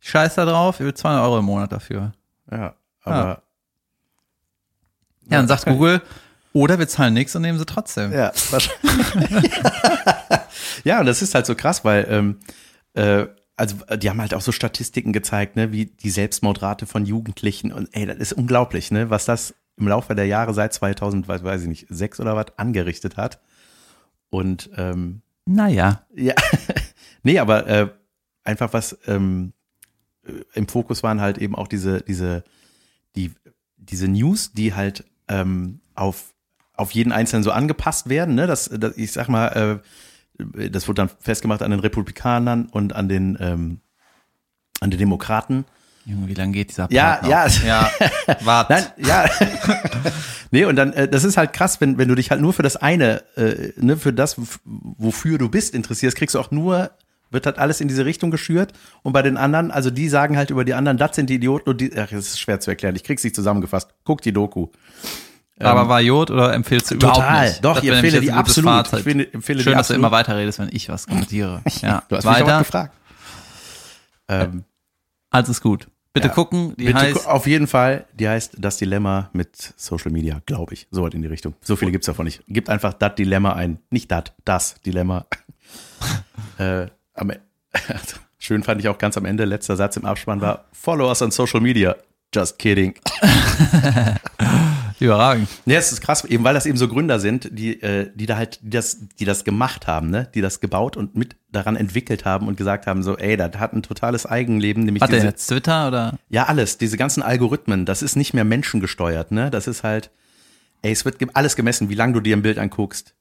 Ich 0.00 0.10
scheiß 0.10 0.34
da 0.36 0.44
drauf, 0.44 0.80
ihr 0.80 0.86
will 0.86 0.94
200 0.94 1.22
Euro 1.24 1.38
im 1.38 1.44
Monat 1.44 1.70
dafür. 1.72 2.12
Ja, 2.50 2.74
aber 3.04 3.16
Ja, 3.16 3.42
dann 5.26 5.48
sagt 5.48 5.66
Google, 5.66 6.02
oder 6.52 6.78
wir 6.78 6.88
zahlen 6.88 7.14
nichts 7.14 7.34
und 7.34 7.42
nehmen 7.42 7.58
sie 7.58 7.66
trotzdem. 7.66 8.12
Ja, 8.12 8.32
wahrscheinlich. 8.50 9.50
ja, 10.84 11.00
und 11.00 11.06
das 11.06 11.22
ist 11.22 11.34
halt 11.34 11.46
so 11.46 11.54
krass, 11.54 11.84
weil 11.84 12.06
ähm, 12.10 12.38
äh, 12.94 13.26
also 13.56 13.76
die 13.96 14.10
haben 14.10 14.20
halt 14.20 14.34
auch 14.34 14.40
so 14.40 14.52
Statistiken 14.52 15.12
gezeigt, 15.12 15.56
ne, 15.56 15.72
wie 15.72 15.86
die 15.86 16.10
Selbstmordrate 16.10 16.86
von 16.86 17.06
Jugendlichen 17.06 17.72
und 17.72 17.88
ey, 17.92 18.06
das 18.06 18.18
ist 18.18 18.32
unglaublich, 18.32 18.90
ne, 18.90 19.08
was 19.10 19.24
das 19.24 19.54
im 19.76 19.88
Laufe 19.88 20.14
der 20.14 20.26
Jahre 20.26 20.52
seit 20.52 20.72
2000, 20.72 21.28
weiß, 21.28 21.44
weiß 21.44 21.62
ich 21.62 21.68
nicht, 21.68 21.86
sechs 21.88 22.20
oder 22.20 22.36
was 22.36 22.46
angerichtet 22.56 23.16
hat. 23.16 23.40
Und 24.30 24.70
ähm, 24.76 25.22
Naja. 25.46 26.04
ja, 26.14 26.34
Nee, 27.22 27.38
aber 27.38 27.66
äh, 27.66 27.88
einfach 28.44 28.72
was 28.72 28.98
ähm, 29.06 29.52
äh, 30.26 30.32
im 30.54 30.68
Fokus 30.68 31.02
waren 31.02 31.20
halt 31.20 31.38
eben 31.38 31.54
auch 31.54 31.68
diese, 31.68 32.02
diese, 32.02 32.44
die, 33.16 33.32
diese 33.76 34.08
News, 34.08 34.52
die 34.52 34.74
halt 34.74 35.04
ähm, 35.32 35.80
auf, 35.94 36.34
auf 36.74 36.92
jeden 36.92 37.12
Einzelnen 37.12 37.42
so 37.42 37.50
angepasst 37.50 38.08
werden. 38.08 38.34
Ne? 38.34 38.46
Das, 38.46 38.70
das, 38.72 38.96
ich 38.96 39.12
sag 39.12 39.28
mal, 39.28 39.80
äh, 40.38 40.68
das 40.70 40.88
wurde 40.88 41.02
dann 41.02 41.10
festgemacht 41.20 41.62
an 41.62 41.70
den 41.70 41.80
Republikanern 41.80 42.66
und 42.66 42.94
an 42.94 43.08
den, 43.08 43.36
ähm, 43.40 43.80
an 44.80 44.90
den 44.90 44.98
Demokraten. 44.98 45.64
Junge, 46.04 46.26
wie 46.26 46.34
lange 46.34 46.52
geht 46.52 46.70
dieser 46.70 46.88
Ja, 46.90 47.16
Part 47.16 47.22
noch? 47.22 47.30
ja. 47.30 47.46
Ja, 47.64 47.90
warte. 48.42 48.72
Nein, 48.72 48.86
ja. 49.06 49.24
nee, 50.50 50.64
und 50.64 50.74
dann, 50.76 50.92
äh, 50.94 51.06
das 51.08 51.22
ist 51.22 51.36
halt 51.36 51.52
krass, 51.52 51.80
wenn, 51.80 51.96
wenn 51.98 52.08
du 52.08 52.16
dich 52.16 52.30
halt 52.32 52.40
nur 52.40 52.52
für 52.52 52.62
das 52.64 52.76
eine, 52.76 53.22
äh, 53.36 53.72
ne, 53.76 53.96
für 53.96 54.12
das, 54.12 54.36
wofür 54.64 55.38
du 55.38 55.48
bist, 55.48 55.74
interessierst, 55.74 56.16
kriegst 56.16 56.34
du 56.34 56.40
auch 56.40 56.50
nur, 56.50 56.90
wird 57.32 57.46
halt 57.46 57.58
alles 57.58 57.80
in 57.80 57.88
diese 57.88 58.04
Richtung 58.04 58.30
geschürt. 58.30 58.72
Und 59.02 59.12
bei 59.12 59.22
den 59.22 59.36
anderen, 59.36 59.70
also 59.70 59.90
die 59.90 60.08
sagen 60.08 60.36
halt 60.36 60.50
über 60.50 60.64
die 60.64 60.74
anderen, 60.74 60.98
das 60.98 61.16
sind 61.16 61.28
die 61.30 61.34
Idioten 61.34 61.70
und 61.70 61.80
die, 61.80 61.90
ach, 61.96 62.08
das 62.10 62.26
ist 62.28 62.40
schwer 62.40 62.60
zu 62.60 62.70
erklären. 62.70 62.94
Ich 62.96 63.04
krieg's 63.04 63.24
nicht 63.24 63.34
zusammengefasst. 63.36 63.90
Guck 64.04 64.22
die 64.22 64.32
Doku. 64.32 64.68
Aber 65.58 65.88
war 65.88 66.00
Jod 66.00 66.30
oder 66.30 66.52
empfehlst 66.54 66.90
du 66.90 66.94
überhaupt 66.96 67.18
Total. 67.18 67.48
nicht? 67.48 67.64
Doch, 67.64 67.74
Das 67.76 67.84
ich 67.84 67.90
empfehle 67.90 68.20
die 68.20 68.32
absolut. 68.32 68.70
Fazit. 68.70 68.98
Ich 68.98 69.04
finde- 69.04 69.32
empfehle 69.32 69.58
die 69.58 69.64
Schön, 69.64 69.72
dass 69.74 69.88
du 69.88 69.94
absolut. 69.94 69.98
immer 70.00 70.10
weiterredest, 70.10 70.58
wenn 70.58 70.70
ich 70.72 70.88
was 70.88 71.06
kommentiere. 71.06 71.62
Ja, 71.82 72.02
Du 72.08 72.16
hast 72.16 72.24
mich 72.24 72.34
auch 72.34 72.40
weiter. 72.40 72.58
gefragt. 72.58 72.94
Ähm, 74.28 74.64
Alles 75.30 75.48
ist 75.50 75.60
gut. 75.60 75.86
Bitte 76.14 76.28
Ja. 76.28 76.34
gucken, 76.34 76.74
die 76.76 76.86
bitte 76.86 76.98
heißt 76.98 77.24
gu- 77.24 77.30
auf 77.30 77.46
jeden 77.46 77.66
Fall, 77.66 78.04
die 78.12 78.28
heißt 78.28 78.56
Das 78.58 78.76
Dilemma 78.76 79.30
mit 79.32 79.72
Social 79.76 80.10
Media, 80.10 80.42
glaube 80.44 80.74
ich. 80.74 80.86
So 80.90 81.02
weit 81.04 81.14
in 81.14 81.22
die 81.22 81.28
Richtung. 81.28 81.54
So 81.62 81.74
viele 81.76 81.90
gibt's 81.90 82.06
davon 82.06 82.24
nicht. 82.26 82.42
Gibt 82.48 82.68
einfach 82.68 82.92
das 82.92 83.14
Dilemma 83.14 83.52
ein. 83.54 83.78
Nicht 83.90 84.10
dat, 84.10 84.34
das 84.44 84.74
Dilemma. 84.84 85.26
äh, 86.58 86.86
am, 87.22 87.30
E- 87.30 87.40
also, 87.88 88.16
schön 88.38 88.62
fand 88.62 88.80
ich 88.80 88.88
auch 88.88 88.98
ganz 88.98 89.16
am 89.16 89.24
Ende, 89.24 89.44
letzter 89.44 89.76
Satz 89.76 89.96
im 89.96 90.04
Abspann 90.04 90.40
war, 90.40 90.66
follow 90.72 91.08
us 91.08 91.22
on 91.22 91.30
social 91.30 91.60
media. 91.60 91.96
Just 92.34 92.58
kidding. 92.58 92.94
überragend. 95.02 95.48
Ja, 95.66 95.78
es 95.78 95.92
ist 95.92 96.00
krass, 96.00 96.24
eben 96.24 96.44
weil 96.44 96.54
das 96.54 96.66
eben 96.66 96.78
so 96.78 96.88
Gründer 96.88 97.20
sind, 97.20 97.48
die, 97.52 97.82
äh, 97.82 98.10
die 98.14 98.26
da 98.26 98.36
halt, 98.36 98.60
die 98.62 98.70
das, 98.70 98.98
die 99.18 99.24
das 99.24 99.44
gemacht 99.44 99.86
haben, 99.86 100.10
ne? 100.10 100.28
Die 100.34 100.40
das 100.40 100.60
gebaut 100.60 100.96
und 100.96 101.14
mit 101.16 101.36
daran 101.50 101.76
entwickelt 101.76 102.24
haben 102.24 102.48
und 102.48 102.56
gesagt 102.56 102.86
haben, 102.86 103.02
so, 103.02 103.16
ey, 103.16 103.36
das 103.36 103.56
hat 103.58 103.72
ein 103.72 103.82
totales 103.82 104.26
Eigenleben, 104.26 104.84
nämlich 104.84 105.00
Warte, 105.00 105.14
diese, 105.14 105.26
jetzt 105.26 105.46
Twitter 105.46 105.88
oder? 105.88 106.18
ja, 106.28 106.44
alles, 106.44 106.78
diese 106.78 106.96
ganzen 106.96 107.22
Algorithmen, 107.22 107.84
das 107.84 108.02
ist 108.02 108.16
nicht 108.16 108.32
mehr 108.32 108.44
menschengesteuert, 108.44 109.32
ne? 109.32 109.50
Das 109.50 109.66
ist 109.66 109.82
halt, 109.82 110.10
ey, 110.82 110.92
es 110.92 111.04
wird 111.04 111.16
alles 111.34 111.56
gemessen, 111.56 111.90
wie 111.90 111.94
lange 111.94 112.14
du 112.14 112.20
dir 112.20 112.36
ein 112.36 112.42
Bild 112.42 112.58
anguckst. 112.58 113.14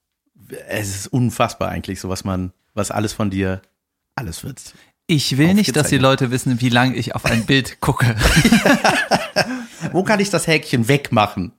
Es 0.68 0.96
ist 0.96 1.08
unfassbar 1.08 1.70
eigentlich, 1.70 2.00
so 2.00 2.10
was 2.10 2.24
man, 2.24 2.52
was 2.74 2.92
alles 2.92 3.14
von 3.14 3.30
dir, 3.30 3.62
alles 4.16 4.44
wird. 4.44 4.74
Ich 5.08 5.38
will 5.38 5.54
nicht, 5.54 5.76
dass 5.76 5.90
die. 5.90 5.98
Leute 5.98 6.32
wissen, 6.32 6.62
wie 6.62 6.70
lange 6.70 6.96
ich 6.96 7.16
auf 7.16 7.26
ein 7.26 7.46
Bild 7.46 7.82
gucke. 7.82 8.16
Wo 9.92 10.04
kann 10.04 10.20
ich 10.20 10.30
das 10.30 10.48
Häkchen 10.48 10.88
wegmachen? 10.88 11.52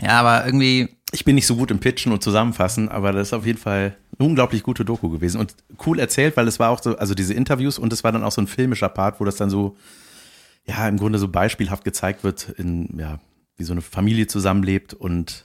Ja, 0.00 0.20
aber 0.20 0.44
irgendwie, 0.44 0.88
Ich 1.12 1.24
bin 1.24 1.36
nicht 1.36 1.46
so 1.46 1.56
gut 1.56 1.70
im 1.70 1.78
Pitchen 1.78 2.12
und 2.12 2.22
Zusammenfassen, 2.22 2.88
aber 2.88 3.12
das 3.12 3.28
ist 3.28 3.32
auf 3.32 3.46
jeden 3.46 3.58
Fall 3.58 3.96
eine 4.18 4.28
unglaublich 4.28 4.62
gute 4.62 4.84
Doku 4.84 5.08
gewesen 5.08 5.38
und 5.38 5.54
cool 5.86 5.98
erzählt, 6.00 6.36
weil 6.36 6.48
es 6.48 6.58
war 6.58 6.70
auch 6.70 6.82
so, 6.82 6.96
also 6.96 7.14
diese 7.14 7.34
Interviews 7.34 7.78
und 7.78 7.92
es 7.92 8.02
war 8.02 8.10
dann 8.10 8.24
auch 8.24 8.32
so 8.32 8.40
ein 8.40 8.48
filmischer 8.48 8.88
Part, 8.88 9.20
wo 9.20 9.24
das 9.24 9.36
dann 9.36 9.50
so, 9.50 9.76
ja, 10.66 10.88
im 10.88 10.96
Grunde 10.96 11.18
so 11.18 11.28
beispielhaft 11.28 11.84
gezeigt 11.84 12.24
wird, 12.24 12.48
in, 12.56 12.98
ja, 12.98 13.20
wie 13.56 13.64
so 13.64 13.72
eine 13.72 13.82
Familie 13.82 14.26
zusammenlebt 14.26 14.94
und 14.94 15.44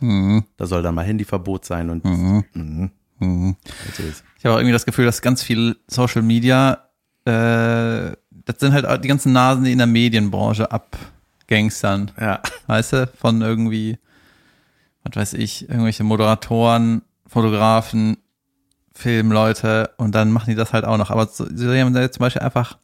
da 0.58 0.66
soll 0.66 0.82
dann 0.82 0.96
mal 0.96 1.06
Handyverbot 1.06 1.66
sein 1.66 1.92
und 1.92 2.06
mhm. 2.06 2.92
Ist- 3.20 4.24
ich 4.38 4.46
habe 4.46 4.56
auch 4.56 4.60
irgendwie 4.60 4.72
das 4.74 4.86
Gefühl, 4.86 5.06
dass 5.06 5.22
ganz 5.22 5.44
viel 5.44 5.76
Social 5.88 6.22
Media, 6.22 6.90
äh, 7.26 8.12
das 8.32 8.60
sind 8.60 8.72
halt 8.74 9.04
die 9.04 9.08
ganzen 9.08 9.34
Nasen, 9.34 9.64
die 9.66 9.72
in 9.74 9.78
der 9.78 9.88
Medienbranche 9.88 10.72
abgangstern. 10.72 12.12
ja, 12.20 12.42
Weißt 12.68 12.94
du, 12.94 13.08
von 13.20 13.42
irgendwie, 13.42 13.98
was 15.04 15.16
weiß 15.16 15.34
ich, 15.34 15.68
irgendwelche 15.70 16.04
Moderatoren, 16.04 17.02
Fotografen, 17.28 18.18
Filmleute 18.94 19.92
und 19.98 20.14
dann 20.16 20.32
machen 20.32 20.50
die 20.50 20.56
das 20.56 20.74
halt 20.74 20.86
auch 20.86 20.98
noch. 20.98 21.10
Aber 21.12 21.28
so, 21.28 21.46
so 21.54 21.74
jemand, 21.74 21.96
der 21.96 22.04
jetzt 22.04 22.16
zum 22.16 22.22
Beispiel 22.22 22.42
einfach 22.42 22.78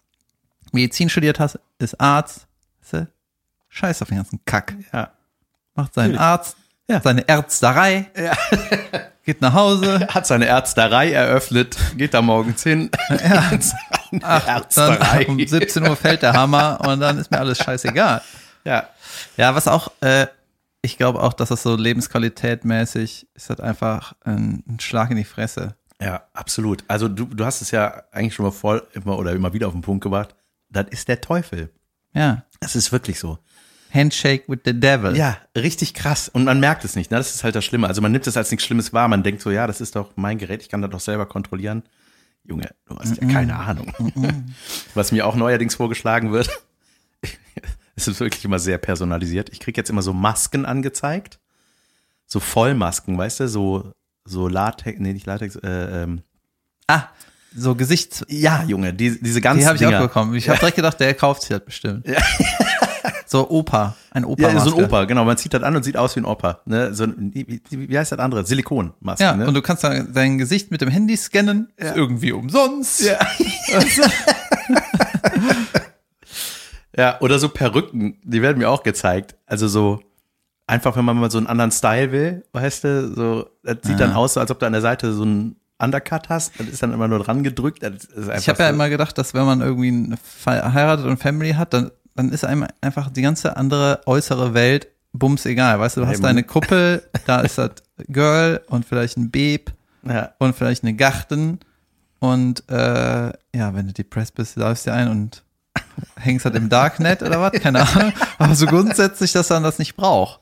Medizin 0.71 1.09
studiert 1.09 1.39
hat, 1.39 1.59
ist 1.79 1.99
Arzt, 1.99 2.47
weißt 2.81 2.93
du, 2.93 3.07
scheiß 3.69 4.01
auf 4.01 4.09
den 4.09 4.17
ganzen 4.17 4.39
Kack. 4.45 4.75
ja. 4.93 5.11
Macht 5.73 5.93
seinen. 5.93 6.17
Arzt, 6.17 6.55
Ja. 6.89 7.01
seine 7.01 7.27
Ärzterei, 7.27 8.09
geht 9.25 9.41
nach 9.41 9.53
Hause, 9.53 10.07
Hat 10.13 10.25
seine 10.25 10.45
Ärzterei 10.45 11.11
eröffnet, 11.11 11.77
geht 11.97 12.13
da 12.13 12.21
morgens 12.21 12.63
hin. 12.63 12.89
Ja. 14.11 14.21
Ach, 14.21 14.65
dann 14.73 15.25
um 15.25 15.45
17 15.45 15.83
Uhr 15.83 15.95
fällt 15.97 16.21
der 16.21 16.31
Hammer 16.33 16.79
und 16.87 17.01
dann 17.01 17.17
ist 17.17 17.31
mir 17.31 17.39
alles 17.39 17.57
scheißegal. 17.57 18.21
Ja. 18.63 18.89
Ja, 19.37 19.53
was 19.53 19.67
auch, 19.67 19.91
äh, 20.01 20.25
ich 20.81 20.97
glaube 20.97 21.21
auch, 21.21 21.33
dass 21.33 21.49
das 21.49 21.61
so 21.61 21.75
lebensqualitätmäßig 21.75 23.27
ist 23.35 23.49
halt 23.49 23.61
einfach 23.61 24.13
ein, 24.21 24.63
ein 24.67 24.79
Schlag 24.79 25.11
in 25.11 25.17
die 25.17 25.23
Fresse. 25.23 25.75
Ja, 26.01 26.23
absolut. 26.33 26.83
Also 26.87 27.07
du, 27.07 27.25
du 27.25 27.45
hast 27.45 27.61
es 27.61 27.69
ja 27.69 28.03
eigentlich 28.11 28.33
schon 28.33 28.45
mal 28.45 28.51
voll 28.51 28.87
immer 28.93 29.19
oder 29.19 29.33
immer 29.33 29.53
wieder 29.53 29.67
auf 29.67 29.73
den 29.73 29.83
Punkt 29.83 30.03
gebracht. 30.03 30.33
Das 30.69 30.87
ist 30.89 31.07
der 31.07 31.21
Teufel. 31.21 31.69
Ja. 32.13 32.43
Es 32.59 32.75
ist 32.75 32.91
wirklich 32.91 33.19
so. 33.19 33.37
Handshake 33.95 34.43
with 34.47 34.59
the 34.65 34.79
devil. 34.79 35.15
Ja, 35.17 35.37
richtig 35.57 35.93
krass. 35.93 36.29
Und 36.29 36.43
man 36.43 36.59
merkt 36.59 36.83
es 36.85 36.95
nicht. 36.95 37.09
Ne? 37.11 37.17
Das 37.17 37.33
ist 37.33 37.43
halt 37.43 37.55
das 37.55 37.63
Schlimme. 37.65 37.87
Also 37.87 38.01
man 38.01 38.11
nimmt 38.11 38.27
es 38.27 38.37
als 38.37 38.51
nichts 38.51 38.65
Schlimmes 38.65 38.93
wahr. 38.93 39.07
Man 39.07 39.23
denkt 39.23 39.41
so, 39.41 39.49
ja, 39.51 39.65
das 39.67 39.81
ist 39.81 39.95
doch 39.95 40.11
mein 40.15 40.37
Gerät. 40.37 40.61
Ich 40.61 40.69
kann 40.69 40.81
das 40.81 40.91
doch 40.91 40.99
selber 40.99 41.25
kontrollieren. 41.25 41.83
Junge, 42.43 42.69
du 42.85 42.97
hast 42.99 43.19
ja 43.19 43.27
keine 43.27 43.55
Ahnung. 43.55 43.91
Was 44.93 45.11
mir 45.11 45.25
auch 45.25 45.35
neuerdings 45.35 45.73
vorgeschlagen 45.75 46.31
wird, 46.31 46.49
es 47.95 48.07
ist 48.07 48.19
wirklich 48.19 48.45
immer 48.45 48.59
sehr 48.59 48.77
personalisiert. 48.77 49.49
Ich 49.51 49.59
krieg 49.59 49.75
jetzt 49.77 49.89
immer 49.89 50.03
so 50.03 50.13
Masken 50.13 50.65
angezeigt. 50.65 51.39
So 52.27 52.39
Vollmasken, 52.39 53.17
weißt 53.17 53.39
du? 53.39 53.47
So, 53.47 53.91
so 54.25 54.47
Latex, 54.47 54.99
nee, 54.99 55.13
nicht 55.13 55.25
Latex, 55.25 55.55
äh, 55.55 56.03
ähm, 56.03 56.21
Ah, 56.87 57.05
so 57.55 57.73
Gesichts... 57.73 58.23
ja, 58.27 58.63
Junge, 58.63 58.93
die, 58.93 59.19
diese 59.21 59.41
ganzen 59.41 59.61
Die 59.61 59.65
habe 59.65 59.77
ich 59.77 59.85
auch 59.85 59.89
Dinger. 59.89 60.01
bekommen. 60.01 60.35
Ich 60.35 60.49
habe 60.49 60.59
direkt 60.59 60.75
gedacht, 60.75 60.99
der 60.99 61.13
kauft 61.15 61.41
sich 61.43 61.49
das 61.49 61.65
bestimmt. 61.65 62.05
So 63.25 63.49
Opa, 63.49 63.95
ein 64.11 64.25
Opa. 64.25 64.41
Ja, 64.41 64.59
so 64.59 64.75
ein 64.75 64.83
Opa, 64.83 65.05
genau. 65.05 65.25
Man 65.25 65.37
zieht 65.37 65.53
das 65.53 65.63
an 65.63 65.75
und 65.75 65.83
sieht 65.83 65.97
aus 65.97 66.15
wie 66.15 66.21
ein 66.21 66.25
Opa. 66.25 66.59
Ne? 66.65 66.93
So 66.93 67.03
ein, 67.05 67.31
wie, 67.33 67.97
heißt 67.97 68.11
das 68.11 68.19
andere? 68.19 68.45
Silikonmaske. 68.45 69.23
Ja, 69.23 69.35
ne? 69.35 69.47
und 69.47 69.53
du 69.53 69.61
kannst 69.61 69.83
dann 69.83 70.13
dein 70.13 70.37
Gesicht 70.37 70.71
mit 70.71 70.81
dem 70.81 70.89
Handy 70.89 71.17
scannen. 71.17 71.69
Ist 71.75 71.95
irgendwie 71.95 72.31
umsonst. 72.31 73.01
Ja. 73.01 73.19
Ja, 76.97 77.19
oder 77.19 77.39
so 77.39 77.49
Perücken, 77.49 78.17
die 78.23 78.41
werden 78.41 78.57
mir 78.57 78.69
auch 78.69 78.83
gezeigt. 78.83 79.35
Also 79.45 79.67
so, 79.67 80.01
einfach 80.65 80.95
wenn 80.95 81.05
man 81.05 81.17
mal 81.17 81.29
so 81.29 81.37
einen 81.37 81.47
anderen 81.47 81.71
Style 81.71 82.11
will, 82.11 82.45
weißt 82.53 82.83
du, 82.83 83.13
so, 83.13 83.49
das 83.63 83.77
sieht 83.83 83.99
dann 83.99 84.13
aus, 84.13 84.37
als 84.37 84.49
ob 84.49 84.59
du 84.59 84.65
an 84.65 84.71
der 84.71 84.81
Seite 84.81 85.11
so 85.13 85.23
einen 85.23 85.57
Undercut 85.77 86.29
hast, 86.29 86.57
das 86.57 86.67
ist 86.67 86.81
dann 86.81 86.93
immer 86.93 87.09
nur 87.09 87.19
dran 87.19 87.43
gedrückt. 87.43 87.83
Ich 87.83 88.47
habe 88.47 88.63
ja 88.63 88.69
so, 88.69 88.73
immer 88.73 88.89
gedacht, 88.89 89.17
dass 89.17 89.33
wenn 89.33 89.45
man 89.45 89.59
irgendwie 89.59 90.15
heiratet 90.45 91.05
und 91.05 91.17
Family 91.17 91.53
hat, 91.53 91.73
dann, 91.73 91.91
dann 92.15 92.29
ist 92.29 92.45
einem 92.45 92.65
einfach 92.81 93.09
die 93.09 93.21
ganze 93.21 93.57
andere 93.57 94.01
äußere 94.05 94.53
Welt 94.53 94.87
bums 95.13 95.45
egal. 95.45 95.79
Weißt 95.79 95.97
du, 95.97 96.01
du 96.01 96.07
hast 96.07 96.23
deine 96.23 96.43
Kuppel, 96.43 97.03
da 97.25 97.41
ist 97.41 97.57
das 97.57 97.71
Girl 98.07 98.61
und 98.67 98.85
vielleicht 98.85 99.17
ein 99.17 99.31
Babe 99.31 99.65
ja, 100.03 100.31
und 100.39 100.55
vielleicht 100.55 100.83
eine 100.83 100.93
Garten 100.93 101.59
und 102.19 102.63
äh, 102.69 103.27
ja, 103.27 103.73
wenn 103.73 103.87
du 103.87 103.93
depressed 103.93 104.35
bist, 104.35 104.55
läufst 104.57 104.87
du 104.87 104.93
ein 104.93 105.09
und 105.09 105.43
hängst 106.17 106.45
halt 106.45 106.55
im 106.55 106.69
Darknet 106.69 107.21
oder 107.21 107.39
was, 107.41 107.51
keine 107.53 107.87
Ahnung. 107.87 108.13
Aber 108.37 108.55
so 108.55 108.65
grundsätzlich, 108.65 109.31
dass 109.31 109.49
man 109.49 109.63
das 109.63 109.79
nicht 109.79 109.95
braucht. 109.95 110.39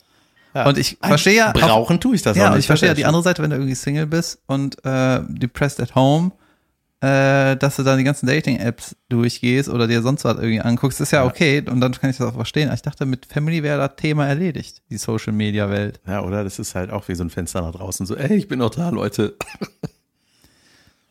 ja. 0.53 0.65
Und 0.67 0.77
ich 0.77 0.97
verstehe 1.01 1.35
ja, 1.35 1.49
auch- 1.49 1.53
Brauchen 1.53 1.99
tue 1.99 2.15
ich 2.15 2.21
das 2.21 2.37
ja, 2.37 2.47
auch 2.47 2.49
nicht. 2.51 2.59
ich 2.61 2.67
verstehe 2.67 2.89
ja 2.89 2.95
die 2.95 3.05
andere 3.05 3.23
Seite, 3.23 3.41
wenn 3.43 3.49
du 3.51 3.57
irgendwie 3.57 3.75
Single 3.75 4.07
bist 4.07 4.39
und 4.47 4.83
äh, 4.85 5.21
depressed 5.27 5.79
at 5.81 5.95
home, 5.95 6.31
äh, 7.03 7.57
dass 7.57 7.75
du 7.75 7.83
dann 7.83 7.97
die 7.97 8.05
ganzen 8.05 8.27
Dating-Apps 8.27 8.95
durchgehst 9.09 9.67
oder 9.67 9.87
dir 9.87 10.01
sonst 10.01 10.23
was 10.23 10.37
irgendwie 10.37 10.61
anguckst, 10.61 11.01
ist 11.01 11.11
ja, 11.11 11.19
Ja. 11.23 11.25
okay 11.29 11.61
und 11.69 11.81
dann 11.81 11.91
kann 11.91 12.09
ich 12.09 12.17
das 12.17 12.27
auch 12.29 12.35
verstehen. 12.35 12.71
Ich 12.73 12.81
dachte, 12.81 13.05
mit 13.05 13.25
Family 13.25 13.61
wäre 13.61 13.77
das 13.77 13.97
Thema 13.97 14.25
erledigt, 14.25 14.81
die 14.89 14.97
Social-Media-Welt. 14.97 15.99
Ja, 16.07 16.23
oder? 16.23 16.45
Das 16.45 16.59
ist 16.59 16.75
halt 16.75 16.91
auch 16.91 17.07
wie 17.09 17.15
so 17.15 17.23
ein 17.25 17.29
Fenster 17.29 17.61
nach 17.61 17.73
draußen. 17.73 18.05
So, 18.05 18.15
ey, 18.15 18.35
ich 18.37 18.47
bin 18.47 18.59
noch 18.59 18.69
da, 18.69 18.87
Leute. 18.89 19.35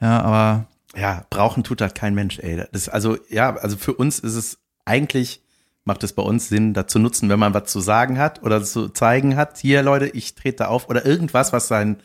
Ja, 0.01 0.21
aber 0.23 0.67
Ja, 0.97 1.27
brauchen 1.31 1.63
tut 1.65 1.81
das 1.81 1.95
kein 1.95 2.15
Mensch, 2.15 2.39
ey. 2.39 2.57
Das 2.57 2.69
ist 2.83 2.89
also, 2.89 3.19
ja, 3.29 3.55
also 3.57 3.77
für 3.77 3.93
uns 3.95 4.19
ist 4.19 4.35
es 4.35 4.59
eigentlich, 4.85 5.43
macht 5.85 6.03
es 6.05 6.13
bei 6.13 6.23
uns 6.23 6.49
Sinn, 6.49 6.75
da 6.75 6.87
zu 6.87 6.99
nutzen, 6.99 7.29
wenn 7.29 7.39
man 7.39 7.55
was 7.55 7.71
zu 7.71 7.81
sagen 7.81 8.19
hat 8.19 8.43
oder 8.43 8.63
zu 8.65 8.89
zeigen 8.89 9.37
hat. 9.37 9.59
Hier, 9.59 9.83
Leute, 9.83 10.07
ich 10.09 10.35
trete 10.35 10.69
auf 10.69 10.89
oder 10.89 11.05
irgendwas, 11.05 11.53
was 11.53 11.69
seinen 11.69 11.97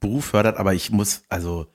Beruf 0.00 0.26
fördert, 0.26 0.58
aber 0.58 0.74
ich 0.74 0.90
muss, 0.90 1.22
also, 1.28 1.66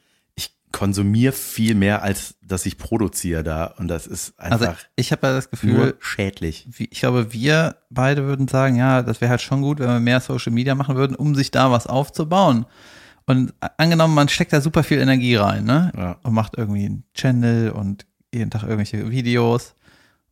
konsumiere 0.71 1.33
viel 1.33 1.75
mehr, 1.75 2.03
als 2.03 2.35
dass 2.41 2.65
ich 2.65 2.77
produziere 2.77 3.43
da. 3.43 3.65
Und 3.77 3.87
das 3.87 4.07
ist 4.07 4.33
also 4.37 4.65
einfach 4.65 4.79
ich 4.95 5.11
habe 5.11 5.27
ja 5.27 5.33
das 5.33 5.49
Gefühl, 5.49 5.95
schädlich. 5.99 6.67
wie, 6.71 6.87
ich 6.91 6.99
glaube, 6.99 7.33
wir 7.33 7.77
beide 7.89 8.25
würden 8.25 8.47
sagen, 8.47 8.75
ja, 8.75 9.01
das 9.01 9.21
wäre 9.21 9.31
halt 9.31 9.41
schon 9.41 9.61
gut, 9.61 9.79
wenn 9.79 9.89
wir 9.89 9.99
mehr 9.99 10.19
Social 10.19 10.53
Media 10.53 10.75
machen 10.75 10.95
würden, 10.95 11.15
um 11.15 11.35
sich 11.35 11.51
da 11.51 11.71
was 11.71 11.87
aufzubauen. 11.87 12.65
Und 13.25 13.53
angenommen, 13.77 14.15
man 14.15 14.29
steckt 14.29 14.53
da 14.53 14.61
super 14.61 14.83
viel 14.83 14.99
Energie 14.99 15.35
rein, 15.35 15.63
ne? 15.63 15.91
Ja. 15.95 16.17
Und 16.23 16.33
macht 16.33 16.57
irgendwie 16.57 16.85
einen 16.85 17.03
Channel 17.13 17.71
und 17.71 18.05
jeden 18.33 18.49
Tag 18.49 18.63
irgendwelche 18.63 19.11
Videos. 19.11 19.75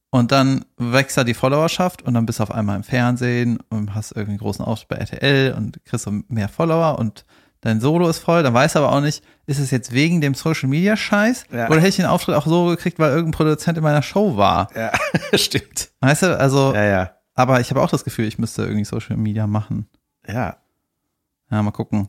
Und 0.10 0.32
dann 0.32 0.66
wächst 0.78 1.18
da 1.18 1.24
die 1.24 1.34
Followerschaft 1.34 2.02
und 2.02 2.14
dann 2.14 2.26
bist 2.26 2.40
du 2.40 2.44
auf 2.44 2.52
einmal 2.52 2.78
im 2.78 2.84
Fernsehen 2.84 3.60
und 3.70 3.94
hast 3.94 4.12
irgendwie 4.12 4.32
einen 4.32 4.40
großen 4.40 4.64
Auftritt 4.66 4.90
bei 4.90 4.96
RTL 4.96 5.54
und 5.54 5.84
kriegst 5.86 6.06
so 6.06 6.12
mehr 6.28 6.48
Follower 6.48 6.98
und 6.98 7.26
dein 7.68 7.80
Solo 7.82 8.08
ist 8.10 8.20
voll. 8.20 8.44
Dann 8.44 8.54
weißt 8.54 8.76
du 8.76 8.80
aber 8.80 8.92
auch 8.92 9.02
nicht, 9.02 9.24
ist 9.46 9.60
es 9.60 9.72
jetzt 9.72 9.92
wegen 9.92 10.22
dem 10.22 10.34
Social 10.34 10.70
Media 10.70 10.96
Scheiß 10.98 11.46
Ja. 11.52 11.68
oder 11.68 11.78
hätte 11.78 11.90
ich 11.90 11.96
den 11.98 12.06
Auftritt 12.06 12.36
auch 12.36 12.46
so 12.48 12.66
gekriegt, 12.68 12.98
weil 13.00 13.10
irgendein 13.12 13.32
Produzent 13.38 13.78
in 13.78 13.84
meiner 13.84 14.02
Show 14.02 14.38
war? 14.38 14.70
Ja, 14.76 14.92
stimmt. 15.38 15.90
Weißt 16.02 16.24
du, 16.24 16.40
also, 16.40 16.74
Ja, 16.74 16.84
ja. 16.84 17.12
aber 17.36 17.60
ich 17.60 17.70
habe 17.70 17.82
auch 17.82 17.90
das 17.90 18.04
Gefühl, 18.04 18.26
ich 18.26 18.38
müsste 18.40 18.64
irgendwie 18.64 18.86
Social 18.86 19.18
Media 19.18 19.46
machen. 19.48 19.88
Ja. 20.28 20.58
Ja, 21.52 21.62
mal 21.64 21.72
gucken. 21.72 22.08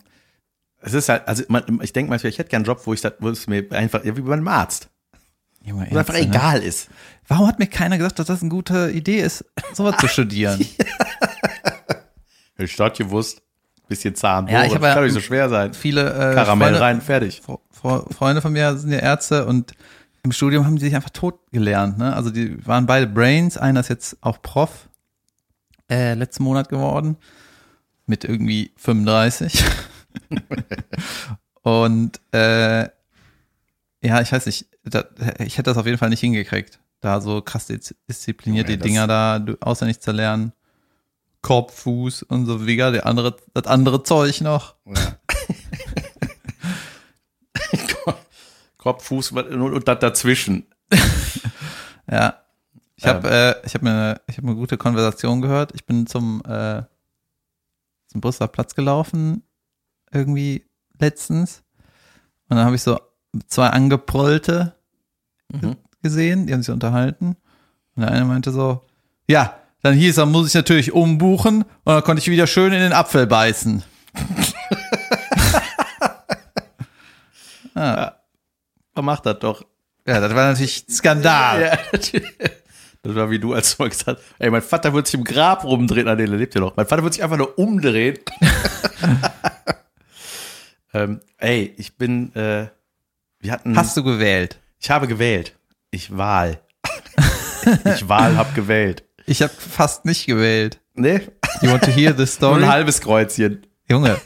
Es 0.80 0.94
ist 0.94 1.08
halt, 1.08 1.26
also 1.26 1.42
man, 1.48 1.80
ich 1.82 1.92
denke 1.92 2.10
manchmal, 2.10 2.30
ich 2.30 2.38
hätte 2.38 2.50
gern 2.50 2.60
einen 2.60 2.66
Job, 2.66 2.80
wo 2.84 2.92
ich 2.94 3.00
das, 3.00 3.14
wo 3.18 3.28
es 3.28 3.46
mir 3.48 3.66
einfach, 3.72 4.04
ja, 4.04 4.16
wie 4.16 4.20
bei 4.20 4.32
einem 4.34 4.46
Arzt, 4.48 4.88
Junge, 5.62 5.86
wo 5.90 5.94
es 5.94 5.96
einfach 5.98 6.14
Ärzte, 6.14 6.28
ne? 6.30 6.36
egal 6.36 6.62
ist. 6.62 6.88
Warum 7.26 7.48
hat 7.48 7.58
mir 7.58 7.66
keiner 7.66 7.98
gesagt, 7.98 8.18
dass 8.20 8.26
das 8.28 8.40
eine 8.42 8.48
gute 8.50 8.90
Idee 8.90 9.20
ist, 9.20 9.44
sowas 9.74 9.96
zu 9.98 10.06
studieren? 10.08 10.60
Ich 12.58 12.72
statt 12.72 12.96
gewusst, 12.98 13.42
bisschen 13.88 14.14
Zahnbohre, 14.14 14.58
Ja, 14.60 14.64
ich 14.64 14.74
hab 14.74 14.80
das 14.80 14.88
ja- 14.88 14.94
kann 14.94 15.02
doch 15.02 15.06
nicht 15.06 15.14
so 15.14 15.20
schwer 15.20 15.48
sein. 15.48 15.74
Viele 15.74 16.08
äh, 16.08 16.34
Karamell 16.34 16.68
Freunde, 16.68 16.80
rein, 16.80 17.00
fertig. 17.00 17.42
Fre- 17.46 17.58
Fre- 17.74 18.12
Freunde 18.12 18.40
von 18.42 18.52
mir 18.52 18.76
sind 18.76 18.92
ja 18.92 18.98
Ärzte 18.98 19.46
und 19.46 19.72
im 20.24 20.32
Studium 20.32 20.66
haben 20.66 20.76
die 20.76 20.84
sich 20.84 20.94
einfach 20.94 21.10
tot 21.10 21.38
gelernt. 21.52 21.96
Ne? 21.98 22.14
Also 22.14 22.30
die 22.30 22.64
waren 22.66 22.86
beide 22.86 23.06
Brains. 23.06 23.56
Einer 23.56 23.80
ist 23.80 23.88
jetzt 23.88 24.16
auch 24.20 24.42
Prof 24.42 24.88
äh, 25.90 26.14
letzten 26.14 26.42
Monat 26.42 26.68
geworden 26.68 27.16
mit 28.06 28.24
irgendwie 28.24 28.72
35. 28.76 29.64
und 31.62 32.20
äh, 32.32 32.82
ja, 34.02 34.20
ich 34.20 34.32
weiß 34.32 34.46
nicht, 34.46 34.66
da, 34.84 35.04
ich 35.38 35.58
hätte 35.58 35.70
das 35.70 35.76
auf 35.76 35.86
jeden 35.86 35.98
Fall 35.98 36.08
nicht 36.10 36.20
hingekriegt, 36.20 36.78
da 37.00 37.20
so 37.20 37.40
krass 37.42 37.66
dis- 37.66 37.94
diszipliniert 38.08 38.68
Junge, 38.68 38.76
die 38.76 38.80
das- 38.82 38.86
Dinger 38.86 39.06
da 39.06 39.38
du- 39.38 39.56
auswendig 39.60 40.00
zu 40.00 40.12
lernen. 40.12 40.52
Kopf, 41.48 41.74
Fuß 41.80 42.24
und 42.24 42.44
so 42.44 42.66
wieder 42.66 42.92
der 42.92 43.06
andere, 43.06 43.34
das 43.54 43.66
andere 43.66 44.02
Zeug 44.02 44.42
noch. 44.42 44.74
Ja. 44.84 44.94
Kopf, 48.76 49.04
Fuß 49.04 49.32
und, 49.32 49.88
das 49.88 49.98
dazwischen. 49.98 50.66
Ja. 52.10 52.42
Ich 52.96 53.04
Ähm. 53.04 53.10
habe 53.14 53.30
äh, 53.30 53.66
ich 53.66 53.74
hab 53.74 53.82
mir 53.82 54.20
ich 54.26 54.36
hab 54.38 54.44
eine 54.44 54.54
gute 54.54 54.76
Konversation 54.78 55.40
gehört. 55.42 55.72
Ich 55.74 55.84
bin 55.86 56.06
zum 56.06 56.42
äh, 56.46 56.82
zum 58.08 58.20
Brüsseler 58.20 58.48
Platz 58.48 58.74
gelaufen 58.74 59.42
irgendwie 60.10 60.66
letztens 60.98 61.62
und 62.48 62.56
dann 62.56 62.64
habe 62.66 62.76
ich 62.76 62.82
so 62.82 62.98
zwei 63.46 63.68
angeprollte 63.68 64.74
Mhm. 65.50 65.76
gesehen, 66.02 66.46
die 66.46 66.52
haben 66.52 66.62
sich 66.62 66.74
unterhalten 66.74 67.36
und 67.94 68.02
der 68.02 68.10
eine 68.10 68.26
meinte 68.26 68.52
so, 68.52 68.84
ja, 69.26 69.58
dann 69.82 69.94
hieß, 69.94 70.16
dann 70.16 70.32
muss 70.32 70.48
ich 70.48 70.54
natürlich 70.54 70.92
umbuchen 70.92 71.62
und 71.62 71.92
dann 71.92 72.02
konnte 72.02 72.20
ich 72.20 72.30
wieder 72.30 72.46
schön 72.46 72.72
in 72.72 72.80
den 72.80 72.92
Apfel 72.92 73.26
beißen. 73.26 73.82
Man 77.74 79.04
macht 79.04 79.26
das 79.26 79.38
doch. 79.38 79.62
Ja, 80.06 80.20
das 80.20 80.34
war 80.34 80.50
natürlich 80.50 80.84
Skandal. 80.90 81.62
Ja, 81.62 81.78
das 83.02 83.14
war 83.14 83.30
wie 83.30 83.38
du, 83.38 83.54
als 83.54 83.78
mal 83.78 83.88
gesagt 83.88 84.20
ey, 84.38 84.50
mein 84.50 84.60
Vater 84.62 84.92
wird 84.92 85.06
sich 85.06 85.14
im 85.14 85.24
Grab 85.24 85.64
rumdrehen. 85.64 86.08
Ah, 86.08 86.16
nee, 86.16 86.26
der 86.26 86.36
lebt 86.36 86.54
ja 86.54 86.60
noch. 86.60 86.76
Mein 86.76 86.86
Vater 86.86 87.02
wird 87.04 87.14
sich 87.14 87.22
einfach 87.22 87.36
nur 87.36 87.56
umdrehen. 87.58 88.18
ähm, 90.92 91.20
ey, 91.36 91.72
ich 91.76 91.96
bin, 91.96 92.34
äh, 92.34 92.68
wir 93.38 93.52
hatten, 93.52 93.76
Hast 93.76 93.96
du 93.96 94.02
gewählt? 94.02 94.58
ich 94.80 94.90
habe 94.90 95.06
gewählt. 95.06 95.54
Ich 95.90 96.16
wahl. 96.16 96.60
ich 97.84 98.08
wahl, 98.08 98.36
hab 98.36 98.54
gewählt. 98.54 99.04
Ich 99.28 99.42
habe 99.42 99.52
fast 99.52 100.04
nicht 100.04 100.26
gewählt. 100.26 100.80
Nee, 100.94 101.20
You 101.62 101.70
want 101.70 101.84
to 101.84 101.90
hear 101.90 102.12
the 102.12 102.18
nur 102.18 102.26
story? 102.26 102.62
ein 102.62 102.68
halbes 102.68 103.00
Kreuzchen. 103.00 103.66
Junge. 103.88 104.16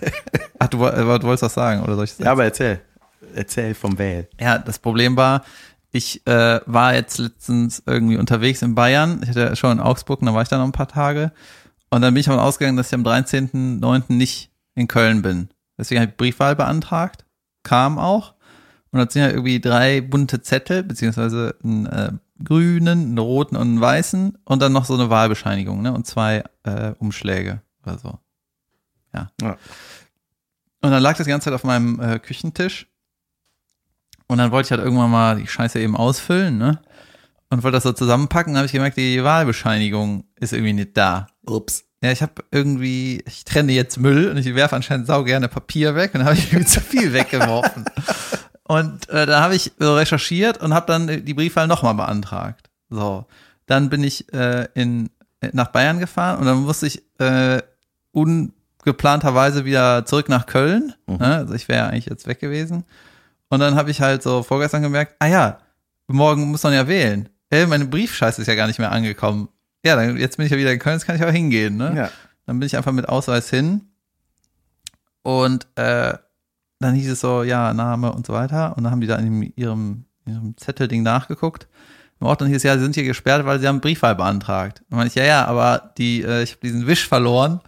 Ach, 0.58 0.68
du, 0.68 0.78
du 0.78 1.06
wolltest 1.22 1.42
was 1.42 1.54
sagen, 1.54 1.82
oder 1.82 1.94
soll 1.96 2.04
ich 2.04 2.10
das? 2.16 2.24
Ja, 2.24 2.32
aber 2.32 2.44
erzähl. 2.44 2.80
Erzähl 3.34 3.74
vom 3.74 3.98
Wählen. 3.98 4.26
Ja, 4.40 4.58
das 4.58 4.78
Problem 4.78 5.16
war, 5.16 5.44
ich 5.90 6.26
äh, 6.26 6.60
war 6.66 6.94
jetzt 6.94 7.18
letztens 7.18 7.82
irgendwie 7.86 8.16
unterwegs 8.16 8.62
in 8.62 8.74
Bayern. 8.74 9.20
Ich 9.22 9.30
hatte 9.30 9.54
schon 9.56 9.72
in 9.72 9.80
Augsburg, 9.80 10.20
und 10.20 10.26
da 10.26 10.34
war 10.34 10.42
ich 10.42 10.48
da 10.48 10.58
noch 10.58 10.64
ein 10.64 10.72
paar 10.72 10.88
Tage. 10.88 11.32
Und 11.90 12.02
dann 12.02 12.14
bin 12.14 12.20
ich 12.20 12.26
davon 12.26 12.40
ausgegangen, 12.40 12.76
dass 12.76 12.88
ich 12.88 12.94
am 12.94 13.02
13.09. 13.04 14.04
nicht 14.14 14.50
in 14.74 14.88
Köln 14.88 15.22
bin. 15.22 15.48
Deswegen 15.78 16.00
habe 16.00 16.10
ich 16.10 16.16
Briefwahl 16.16 16.56
beantragt. 16.56 17.24
Kam 17.62 17.98
auch. 17.98 18.34
Und 18.90 18.98
da 18.98 19.10
sind 19.10 19.22
ja 19.22 19.28
irgendwie 19.30 19.60
drei 19.60 20.00
bunte 20.00 20.42
Zettel, 20.42 20.82
beziehungsweise 20.82 21.54
einen 21.62 21.86
äh, 21.86 22.12
grünen, 22.44 22.88
einen 22.88 23.18
roten 23.18 23.56
und 23.56 23.62
einen 23.62 23.80
weißen 23.80 24.38
und 24.44 24.62
dann 24.62 24.72
noch 24.72 24.84
so 24.84 24.94
eine 24.94 25.10
Wahlbescheinigung, 25.10 25.82
ne? 25.82 25.92
Und 25.92 26.06
zwei 26.06 26.44
äh, 26.64 26.92
Umschläge 26.98 27.62
oder 27.84 27.98
so. 27.98 28.18
Ja. 29.14 29.30
Ja. 29.40 29.56
Und 30.80 30.90
dann 30.90 31.02
lag 31.02 31.16
das 31.16 31.26
die 31.26 31.30
ganze 31.30 31.46
Zeit 31.46 31.54
auf 31.54 31.64
meinem 31.64 32.00
äh, 32.00 32.18
Küchentisch. 32.18 32.88
Und 34.26 34.38
dann 34.38 34.50
wollte 34.50 34.66
ich 34.66 34.70
halt 34.72 34.82
irgendwann 34.82 35.10
mal 35.10 35.36
die 35.36 35.46
Scheiße 35.46 35.78
eben 35.78 35.96
ausfüllen, 35.96 36.58
ne? 36.58 36.80
Und 37.50 37.62
wollte 37.62 37.76
das 37.76 37.82
so 37.82 37.92
zusammenpacken, 37.92 38.54
dann 38.54 38.60
habe 38.60 38.66
ich 38.66 38.72
gemerkt, 38.72 38.96
die 38.96 39.22
Wahlbescheinigung 39.22 40.24
ist 40.40 40.54
irgendwie 40.54 40.72
nicht 40.72 40.96
da. 40.96 41.26
Ups. 41.44 41.84
Ja, 42.02 42.10
ich 42.10 42.22
habe 42.22 42.42
irgendwie, 42.50 43.22
ich 43.26 43.44
trenne 43.44 43.72
jetzt 43.72 43.98
Müll 43.98 44.28
und 44.28 44.38
ich 44.38 44.54
werfe 44.54 44.74
anscheinend 44.74 45.06
sau 45.06 45.22
gerne 45.22 45.48
Papier 45.48 45.94
weg 45.94 46.14
und 46.14 46.20
dann 46.20 46.28
habe 46.28 46.36
ich 46.36 46.52
irgendwie 46.52 46.66
zu 46.66 46.80
viel 46.80 47.12
weggeworfen. 47.12 47.84
Und 48.64 49.08
äh, 49.08 49.26
da 49.26 49.42
habe 49.42 49.54
ich 49.54 49.72
so 49.78 49.96
recherchiert 49.96 50.58
und 50.58 50.72
habe 50.72 50.86
dann 50.86 51.24
die 51.24 51.34
Briefwahl 51.34 51.66
nochmal 51.66 51.94
beantragt. 51.94 52.70
So, 52.90 53.26
dann 53.66 53.90
bin 53.90 54.04
ich 54.04 54.32
äh, 54.32 54.68
in, 54.74 55.10
nach 55.52 55.68
Bayern 55.68 55.98
gefahren 55.98 56.38
und 56.38 56.46
dann 56.46 56.58
musste 56.58 56.86
ich 56.86 57.02
äh, 57.18 57.62
ungeplanterweise 58.12 59.64
wieder 59.64 60.04
zurück 60.06 60.28
nach 60.28 60.46
Köln. 60.46 60.94
Ne? 61.06 61.36
Also 61.36 61.54
ich 61.54 61.68
wäre 61.68 61.88
eigentlich 61.88 62.06
jetzt 62.06 62.26
weg 62.26 62.38
gewesen. 62.38 62.84
Und 63.48 63.60
dann 63.60 63.74
habe 63.74 63.90
ich 63.90 64.00
halt 64.00 64.22
so 64.22 64.42
vorgestern 64.42 64.82
gemerkt, 64.82 65.16
ah 65.18 65.26
ja, 65.26 65.58
morgen 66.06 66.50
muss 66.50 66.62
man 66.62 66.72
ja 66.72 66.86
wählen. 66.86 67.28
Ey, 67.50 67.66
meine 67.66 67.86
Briefscheiße 67.86 68.40
ist 68.40 68.48
ja 68.48 68.54
gar 68.54 68.66
nicht 68.66 68.78
mehr 68.78 68.92
angekommen. 68.92 69.48
Ja, 69.84 69.96
dann, 69.96 70.16
jetzt 70.16 70.36
bin 70.36 70.46
ich 70.46 70.52
ja 70.52 70.58
wieder 70.58 70.72
in 70.72 70.78
Köln, 70.78 70.94
jetzt 70.94 71.06
kann 71.06 71.16
ich 71.16 71.24
auch 71.24 71.30
hingehen. 71.30 71.76
Ne? 71.76 71.92
Ja. 71.94 72.10
Dann 72.46 72.58
bin 72.58 72.66
ich 72.66 72.76
einfach 72.76 72.92
mit 72.92 73.08
Ausweis 73.08 73.50
hin. 73.50 73.92
Und 75.22 75.66
äh, 75.76 76.14
dann 76.82 76.94
hieß 76.94 77.10
es 77.10 77.20
so, 77.20 77.42
ja, 77.42 77.72
Name 77.72 78.12
und 78.12 78.26
so 78.26 78.32
weiter. 78.32 78.76
Und 78.76 78.84
dann 78.84 78.92
haben 78.92 79.00
die 79.00 79.06
da 79.06 79.16
in 79.16 79.52
ihrem, 79.56 80.04
ihrem 80.26 80.56
Zettelding 80.56 81.02
nachgeguckt. 81.02 81.68
Im 82.20 82.26
Ort 82.26 82.40
dann 82.40 82.48
hieß 82.48 82.58
es, 82.58 82.62
ja, 82.62 82.74
sie 82.76 82.82
sind 82.82 82.94
hier 82.94 83.04
gesperrt, 83.04 83.46
weil 83.46 83.60
sie 83.60 83.68
haben 83.68 83.80
Briefwahl 83.80 84.14
beantragt. 84.14 84.82
Dann 84.90 84.98
meinte 84.98 85.10
ich, 85.10 85.14
ja, 85.16 85.24
ja, 85.24 85.44
aber 85.46 85.92
die, 85.98 86.22
äh, 86.22 86.42
ich 86.42 86.52
habe 86.52 86.60
diesen 86.62 86.86
Wisch 86.86 87.08
verloren. 87.08 87.60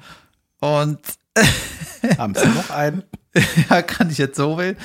Und 0.60 1.00
Haben 2.18 2.34
Sie 2.34 2.46
noch 2.48 2.70
einen? 2.70 3.02
ja, 3.70 3.82
kann 3.82 4.10
ich 4.10 4.18
jetzt 4.18 4.36
so 4.36 4.58
wählen? 4.58 4.76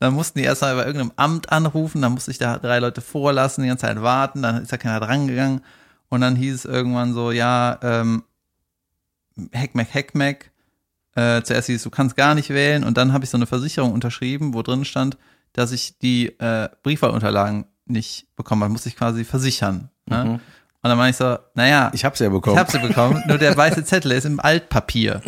Dann 0.00 0.14
mussten 0.14 0.38
die 0.38 0.44
erstmal 0.44 0.76
bei 0.76 0.84
irgendeinem 0.84 1.12
Amt 1.16 1.50
anrufen, 1.52 2.02
dann 2.02 2.12
musste 2.12 2.30
ich 2.30 2.38
da 2.38 2.58
drei 2.58 2.78
Leute 2.78 3.00
vorlassen, 3.00 3.62
die 3.62 3.68
ganze 3.68 3.86
Zeit 3.86 4.02
warten, 4.02 4.42
dann 4.42 4.62
ist 4.62 4.72
da 4.72 4.76
keiner 4.76 5.00
drangegangen. 5.00 5.62
Und 6.08 6.20
dann 6.20 6.36
hieß 6.36 6.54
es 6.54 6.64
irgendwann 6.64 7.14
so, 7.14 7.30
ja, 7.30 7.78
ähm, 7.82 8.24
Heckmeck, 9.52 9.88
Heckmeck. 9.92 10.52
Äh, 11.14 11.42
zuerst 11.42 11.66
hieß 11.66 11.76
es, 11.76 11.82
du 11.82 11.90
kannst 11.90 12.16
gar 12.16 12.34
nicht 12.34 12.50
wählen. 12.50 12.84
Und 12.84 12.96
dann 12.96 13.12
habe 13.12 13.24
ich 13.24 13.30
so 13.30 13.36
eine 13.36 13.46
Versicherung 13.46 13.92
unterschrieben, 13.92 14.54
wo 14.54 14.62
drin 14.62 14.84
stand, 14.84 15.16
dass 15.52 15.72
ich 15.72 15.98
die 15.98 16.26
äh, 16.38 16.68
Briefwahlunterlagen 16.82 17.66
nicht 17.86 18.26
bekommen 18.36 18.62
habe. 18.62 18.72
Musste 18.72 18.88
ich 18.88 18.96
quasi 18.96 19.24
versichern. 19.24 19.90
Ne? 20.06 20.24
Mhm. 20.24 20.30
Und 20.32 20.40
dann 20.90 20.98
meine 20.98 21.10
ich 21.10 21.16
so, 21.16 21.38
naja, 21.54 21.90
Ich 21.94 22.04
hab's 22.04 22.18
ja 22.18 22.28
bekommen. 22.28 22.56
ich 22.56 22.60
habe 22.60 22.70
sie 22.70 22.78
bekommen, 22.78 23.22
nur 23.26 23.38
der 23.38 23.56
weiße 23.56 23.84
Zettel 23.84 24.12
ist 24.12 24.26
im 24.26 24.38
Altpapier. 24.40 25.22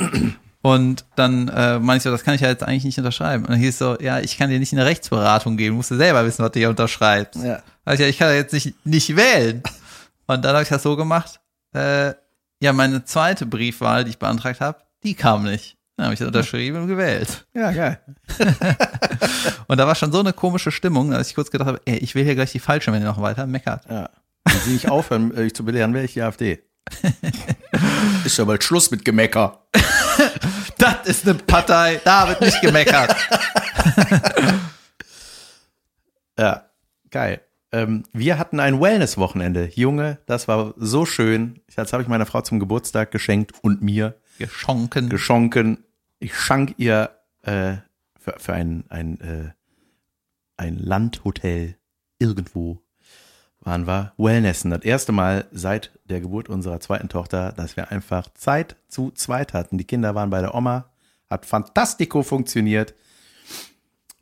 Und 0.61 1.05
dann 1.15 1.49
äh, 1.49 1.79
meinte 1.79 1.99
ich 1.99 2.03
so, 2.03 2.11
das 2.11 2.25
kann 2.25 2.35
ich 2.35 2.41
ja 2.41 2.49
jetzt 2.49 2.63
eigentlich 2.63 2.85
nicht 2.85 2.99
unterschreiben. 2.99 3.45
Und 3.45 3.53
dann 3.53 3.59
hieß 3.61 3.79
so, 3.79 3.97
ja, 4.01 4.19
ich 4.19 4.37
kann 4.37 4.51
dir 4.51 4.59
nicht 4.59 4.73
eine 4.73 4.85
Rechtsberatung 4.85 5.57
geben, 5.57 5.77
musst 5.77 5.93
du 5.93 5.97
selber 5.97 6.27
wissen, 6.27 6.45
was 6.45 6.51
du 6.53 6.59
hier 6.59 6.71
unterschreibst. 6.71 7.43
Ja. 7.43 7.63
Also 7.85 8.03
ja, 8.03 8.09
ich 8.09 8.19
kann 8.19 8.29
ja 8.29 8.35
jetzt 8.35 8.53
nicht, 8.53 8.75
nicht 8.85 9.17
wählen. 9.17 9.63
Und 10.27 10.45
dann 10.45 10.55
habe 10.55 10.65
ich 10.65 10.69
das 10.69 10.83
so 10.83 10.97
gemacht, 10.97 11.41
äh, 11.73 12.15
ja, 12.61 12.73
meine 12.73 13.05
zweite 13.05 13.47
Briefwahl, 13.47 14.05
die 14.05 14.11
ich 14.11 14.19
beantragt 14.19 14.61
habe, 14.61 14.81
die 15.05 15.15
kam 15.15 15.45
nicht. 15.45 15.76
Dann 15.97 16.07
habe 16.07 16.15
ich 16.15 16.19
das 16.19 16.29
unterschrieben 16.29 16.83
und 16.83 16.89
gewählt. 16.89 17.47
ja, 17.55 17.73
geil. 17.73 18.01
Und 19.67 19.79
da 19.79 19.87
war 19.87 19.95
schon 19.95 20.13
so 20.13 20.21
eine 20.21 20.33
komische 20.35 20.71
Stimmung, 20.71 21.11
dass 21.11 21.29
ich 21.29 21.35
kurz 21.35 21.51
gedacht 21.51 21.69
habe, 21.69 21.81
ey, 21.87 21.97
ich 21.97 22.15
will 22.15 22.23
hier 22.25 22.35
gleich 22.35 22.53
die 22.53 22.59
falsche, 22.61 22.93
wenn 22.93 23.01
ihr 23.03 23.09
noch 23.09 23.21
weiter 23.21 23.47
meckert. 23.47 23.85
Ja. 23.89 24.11
Wenn 24.45 24.61
Sie 24.61 24.73
nicht 24.75 24.89
aufhören, 24.91 25.37
äh, 25.37 25.51
zu 25.53 25.65
belehren, 25.65 25.95
wäre 25.95 26.05
ich 26.05 26.13
die 26.13 26.23
AfD. 26.23 26.63
Ist 28.25 28.37
ja 28.39 28.45
bald 28.45 28.63
Schluss 28.63 28.91
mit 28.91 29.05
Gemecker. 29.05 29.67
Das 30.79 31.07
ist 31.07 31.25
eine 31.27 31.35
Partei, 31.35 32.01
da 32.05 32.29
wird 32.29 32.43
nicht 32.43 32.61
gemeckert. 32.61 33.17
Ja, 36.39 36.67
geil. 37.11 37.41
Ähm, 37.73 38.05
wir 38.13 38.39
hatten 38.39 38.61
ein 38.61 38.81
Wellness-Wochenende. 38.81 39.71
Junge, 39.75 40.19
das 40.27 40.49
war 40.49 40.75
so 40.77 41.07
schön. 41.07 41.61
Das 41.75 41.93
habe 41.93 42.03
ich 42.03 42.09
meiner 42.09 42.27
Frau 42.27 42.43
zum 42.43 42.61
Geburtstag 42.61 43.11
geschenkt 43.11 43.53
und 43.63 43.83
mir 43.83 44.17
Geschonken. 44.39 45.09
geschonken. 45.09 45.85
Ich 46.27 46.35
schank 46.35 46.75
ihr 46.79 47.11
äh, 47.43 47.77
für, 48.19 48.35
für 48.39 48.53
ein, 48.53 48.83
ein, 48.89 49.21
äh, 49.21 49.53
ein 50.57 50.77
Landhotel 50.77 51.77
irgendwo 52.19 52.83
waren 53.61 53.87
wir 53.87 54.13
Wellnessen. 54.19 54.73
Das 54.73 54.83
erste 54.83 55.13
Mal 55.13 55.47
seit 55.53 55.93
der 56.07 56.21
Geburt 56.21 56.49
unserer 56.49 56.81
zweiten 56.81 57.09
Tochter, 57.09 57.53
dass 57.53 57.77
wir 57.77 57.93
einfach 57.93 58.27
Zeit 58.35 58.75
zu 58.89 59.13
zweit 59.13 59.55
hatten. 59.55 59.79
Die 59.79 59.85
Kinder 59.85 60.17
waren 60.17 60.31
bei 60.31 60.41
der 60.41 60.57
Oma, 60.57 60.91
hat 61.31 61.47
fantastico 61.47 62.25
funktioniert. 62.25 62.97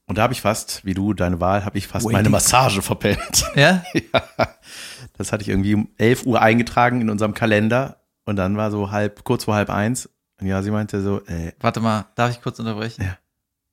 Und 0.05 0.19
da 0.19 0.25
habe 0.25 0.35
ich 0.35 0.43
fast, 0.43 0.85
wie 0.85 0.93
du, 0.93 1.15
deine 1.15 1.41
Wahl, 1.41 1.65
habe 1.65 1.79
ich 1.79 1.87
fast 1.87 2.07
meine 2.11 2.29
Massage 2.29 2.83
verpennt. 2.83 3.51
Ja? 3.55 3.83
ja, 3.95 4.49
das 5.17 5.33
hatte 5.33 5.41
ich 5.41 5.49
irgendwie 5.49 5.75
um 5.75 5.89
11 5.97 6.27
Uhr 6.27 6.43
eingetragen 6.43 7.01
in 7.01 7.09
unserem 7.09 7.33
Kalender 7.33 8.03
und 8.27 8.37
dann 8.37 8.59
war 8.59 8.71
so 8.71 8.91
halb, 8.91 9.25
kurz 9.25 9.45
vor 9.45 9.55
halb 9.55 9.71
eins. 9.71 10.11
Und 10.41 10.47
ja, 10.47 10.63
sie 10.63 10.71
meinte 10.71 11.01
so, 11.03 11.21
äh, 11.27 11.53
Warte 11.61 11.81
mal, 11.81 12.07
darf 12.17 12.31
ich 12.31 12.43
kurz 12.43 12.59
unterbrechen? 12.59 13.03
Ja. 13.03 13.17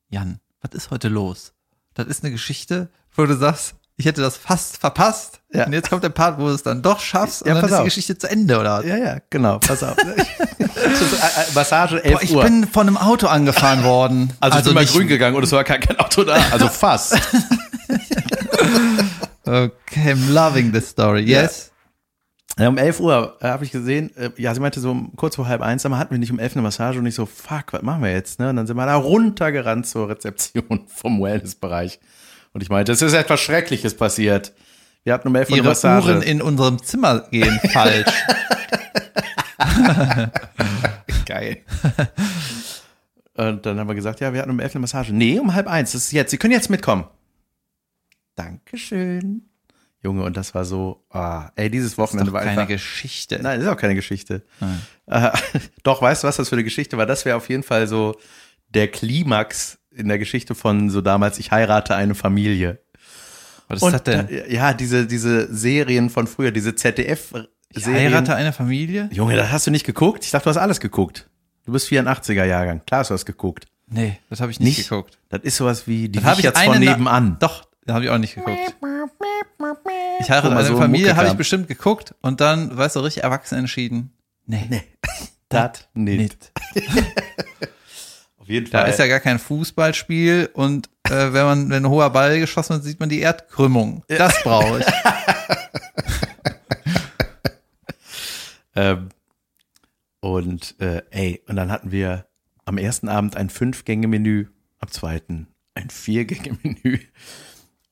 Jan, 0.09 0.39
was 0.61 0.73
ist 0.73 0.91
heute 0.91 1.07
los? 1.07 1.53
Das 1.93 2.07
ist 2.07 2.23
eine 2.23 2.31
Geschichte, 2.31 2.89
wo 3.15 3.25
du 3.25 3.35
sagst, 3.35 3.75
ich 3.97 4.05
hätte 4.05 4.21
das 4.21 4.37
fast 4.37 4.77
verpasst. 4.77 5.41
Ja. 5.53 5.65
Und 5.65 5.73
jetzt 5.73 5.89
kommt 5.89 6.03
der 6.03 6.09
Part, 6.09 6.39
wo 6.39 6.47
du 6.47 6.53
es 6.53 6.63
dann 6.63 6.81
doch 6.81 6.99
schaffst 6.99 7.41
und 7.43 7.49
Ja, 7.49 7.55
dann 7.55 7.65
ist 7.65 7.71
die 7.71 7.75
auf. 7.75 7.83
Geschichte 7.85 8.17
zu 8.17 8.29
Ende, 8.29 8.59
oder? 8.59 8.85
ja, 8.85 8.97
ja, 8.97 9.17
genau, 9.29 9.59
pass 9.59 9.83
auf. 9.83 9.95
Massage 11.53 12.03
11 12.03 12.13
Boah, 12.13 12.23
ich 12.23 12.35
Uhr. 12.35 12.43
bin 12.43 12.67
von 12.67 12.87
einem 12.87 12.97
Auto 12.97 13.27
angefahren 13.27 13.83
worden. 13.83 14.33
also, 14.39 14.59
ich 14.59 14.65
bin 14.65 14.73
mal 14.73 14.85
grün 14.85 15.07
gegangen 15.07 15.35
und 15.35 15.43
es 15.43 15.51
war 15.51 15.63
kein, 15.63 15.81
kein 15.81 15.99
Auto 15.99 16.23
da. 16.23 16.33
Also 16.51 16.67
fast. 16.67 17.15
Okay, 19.43 20.13
I'm 20.13 20.31
loving 20.31 20.71
this 20.71 20.89
story. 20.89 21.23
Yes. 21.23 21.70
Ja, 22.61 22.69
um 22.69 22.77
11 22.77 22.99
Uhr 22.99 23.37
äh, 23.41 23.47
habe 23.47 23.65
ich 23.65 23.71
gesehen, 23.71 24.15
äh, 24.15 24.29
ja, 24.37 24.53
sie 24.53 24.59
meinte 24.59 24.79
so 24.79 24.91
um, 24.91 25.15
kurz 25.15 25.35
vor 25.35 25.47
halb 25.47 25.61
eins, 25.61 25.83
aber 25.83 25.97
hatten 25.97 26.11
wir 26.11 26.19
nicht 26.19 26.31
um 26.31 26.37
11 26.37 26.53
eine 26.53 26.61
Massage 26.61 26.99
und 26.99 27.07
ich 27.07 27.15
so, 27.15 27.25
fuck, 27.25 27.73
was 27.73 27.81
machen 27.81 28.03
wir 28.03 28.11
jetzt? 28.11 28.39
Ne? 28.39 28.49
Und 28.49 28.55
dann 28.55 28.67
sind 28.67 28.77
wir 28.77 28.85
da 28.85 28.95
runtergerannt 28.95 29.87
zur 29.87 30.09
Rezeption 30.09 30.85
vom 30.87 31.21
Wellnessbereich. 31.23 31.99
Und 32.53 32.61
ich 32.61 32.69
meinte, 32.69 32.91
es 32.91 33.01
ist 33.01 33.13
etwas 33.13 33.39
Schreckliches 33.39 33.95
passiert. 33.95 34.53
Wir 35.03 35.13
hatten 35.13 35.27
um 35.27 35.35
11 35.35 35.49
Uhr 35.49 35.53
eine 35.53 35.63
Ihre 35.63 35.69
Massage. 35.69 36.11
Uhren 36.11 36.21
in 36.21 36.39
unserem 36.41 36.83
Zimmer 36.83 37.21
gehen 37.31 37.59
falsch. 37.73 38.25
Geil. 41.25 41.63
Und 43.33 43.65
dann 43.65 43.79
haben 43.79 43.87
wir 43.87 43.95
gesagt, 43.95 44.19
ja, 44.19 44.33
wir 44.33 44.41
hatten 44.41 44.51
um 44.51 44.59
11 44.59 44.75
eine 44.75 44.81
Massage. 44.81 45.13
Nee, 45.13 45.39
um 45.39 45.55
halb 45.55 45.67
eins, 45.67 45.93
das 45.93 46.03
ist 46.03 46.11
jetzt. 46.11 46.29
Sie 46.29 46.37
können 46.37 46.53
jetzt 46.53 46.69
mitkommen. 46.69 47.05
Dankeschön. 48.35 49.50
Junge, 50.03 50.23
und 50.23 50.35
das 50.35 50.55
war 50.55 50.65
so, 50.65 51.03
ah, 51.11 51.51
ey, 51.55 51.69
dieses 51.69 51.97
Wochenende 51.97 52.33
war 52.33 52.41
keine 52.41 52.61
einfach. 52.61 52.67
Geschichte. 52.69 53.39
Nein, 53.41 53.59
das 53.59 53.67
ist 53.67 53.73
auch 53.73 53.77
keine 53.79 53.93
Geschichte. 53.95 54.43
Äh, 55.05 55.29
doch, 55.83 56.01
weißt 56.01 56.23
du, 56.23 56.27
was 56.27 56.37
das 56.37 56.49
für 56.49 56.55
eine 56.55 56.63
Geschichte 56.63 56.97
war? 56.97 57.05
Das 57.05 57.23
wäre 57.25 57.37
auf 57.37 57.49
jeden 57.49 57.63
Fall 57.63 57.87
so 57.87 58.15
der 58.69 58.87
Klimax 58.87 59.77
in 59.91 60.07
der 60.07 60.17
Geschichte 60.17 60.55
von 60.55 60.89
so 60.89 61.01
damals, 61.01 61.37
ich 61.37 61.51
heirate 61.51 61.95
eine 61.95 62.15
Familie. 62.15 62.79
Was 63.67 63.83
ist 63.83 63.91
das 63.93 64.03
denn? 64.03 64.27
ja, 64.49 64.73
diese, 64.73 65.05
diese 65.05 65.53
Serien 65.53 66.09
von 66.09 66.27
früher, 66.27 66.51
diese 66.51 66.73
ZDF-Serien. 66.75 67.47
Ich 67.73 67.85
heirate 67.87 68.35
eine 68.35 68.53
Familie? 68.53 69.07
Junge, 69.11 69.35
das 69.35 69.51
hast 69.51 69.67
du 69.67 69.71
nicht 69.71 69.85
geguckt? 69.85 70.25
Ich 70.25 70.31
dachte, 70.31 70.45
du 70.45 70.49
hast 70.49 70.57
alles 70.57 70.79
geguckt. 70.79 71.29
Du 71.65 71.71
bist 71.73 71.87
84er 71.89 72.45
Jahrgang. 72.45 72.81
Klar, 72.85 73.01
hast 73.01 73.11
du 73.11 73.13
das 73.13 73.25
geguckt. 73.25 73.67
Nee, 73.87 74.17
das 74.29 74.41
habe 74.41 74.51
ich 74.51 74.59
nicht, 74.59 74.77
Nicht? 74.77 74.89
geguckt. 74.89 75.19
Das 75.29 75.41
ist 75.43 75.57
sowas 75.57 75.85
wie 75.87 76.09
die 76.09 76.19
Das 76.19 76.23
habe 76.23 76.41
ich 76.41 76.47
von 76.47 76.73
Na- 76.73 76.79
nebenan. 76.79 77.37
Doch, 77.39 77.67
habe 77.89 78.03
ich 78.05 78.09
auch 78.11 78.17
nicht 78.17 78.35
geguckt. 78.35 78.75
Ich 80.19 80.29
heirate 80.29 80.51
eine 80.55 80.63
so 80.65 80.77
Familie, 80.77 81.15
habe 81.15 81.27
ich 81.27 81.33
bestimmt 81.33 81.67
geguckt 81.67 82.13
und 82.21 82.39
dann, 82.41 82.75
weißt 82.77 82.95
du, 82.95 82.99
richtig 83.01 83.23
erwachsen 83.23 83.57
entschieden. 83.59 84.11
Nee, 84.45 84.65
Nee. 84.69 84.83
Das 85.49 85.87
nicht. 85.93 86.19
nicht. 86.19 86.51
Auf 88.37 88.47
jeden 88.47 88.71
Da 88.71 88.81
Fall. 88.81 88.89
ist 88.89 88.99
ja 88.99 89.07
gar 89.07 89.19
kein 89.19 89.37
Fußballspiel 89.37 90.49
und 90.53 90.89
äh, 91.09 91.33
wenn 91.33 91.43
man 91.43 91.69
wenn 91.69 91.83
ein 91.85 91.89
hoher 91.89 92.09
Ball 92.09 92.39
geschossen 92.39 92.75
wird, 92.75 92.83
sieht 92.85 92.99
man 93.01 93.09
die 93.09 93.19
Erdkrümmung. 93.19 94.03
Das 94.07 94.41
brauche 94.43 94.79
ich. 94.79 94.85
Ähm, 98.73 99.09
und 100.21 100.75
äh, 100.79 101.01
ey, 101.09 101.41
und 101.47 101.57
dann 101.57 101.71
hatten 101.71 101.91
wir 101.91 102.25
am 102.63 102.77
ersten 102.77 103.09
Abend 103.09 103.35
ein 103.35 103.49
Fünf-Gänge-Menü, 103.49 104.47
am 104.79 104.89
zweiten 104.89 105.47
ein 105.75 105.89
Vier-Gänge-Menü. 105.89 106.99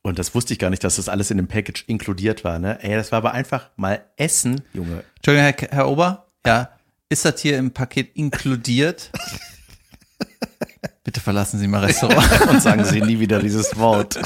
Und 0.09 0.17
das 0.17 0.33
wusste 0.33 0.53
ich 0.53 0.59
gar 0.59 0.71
nicht, 0.71 0.83
dass 0.83 0.95
das 0.95 1.07
alles 1.07 1.29
in 1.29 1.37
dem 1.37 1.47
Package 1.47 1.83
inkludiert 1.85 2.43
war. 2.43 2.57
Ne? 2.57 2.79
Ey, 2.81 2.95
das 2.95 3.11
war 3.11 3.17
aber 3.17 3.33
einfach 3.33 3.69
mal 3.75 4.03
Essen, 4.17 4.61
Junge. 4.73 5.03
Entschuldigung, 5.17 5.53
Herr, 5.55 5.69
Herr 5.69 5.87
Ober, 5.87 6.25
ja, 6.43 6.71
ist 7.09 7.25
das 7.25 7.39
hier 7.39 7.59
im 7.59 7.69
Paket 7.69 8.15
inkludiert? 8.15 9.11
Bitte 11.03 11.19
verlassen 11.19 11.59
Sie 11.59 11.67
mal 11.67 11.85
Restaurant. 11.85 12.41
Und 12.49 12.59
sagen 12.59 12.85
Sie 12.85 13.01
nie 13.01 13.19
wieder 13.19 13.39
dieses 13.39 13.77
Wort. 13.77 14.19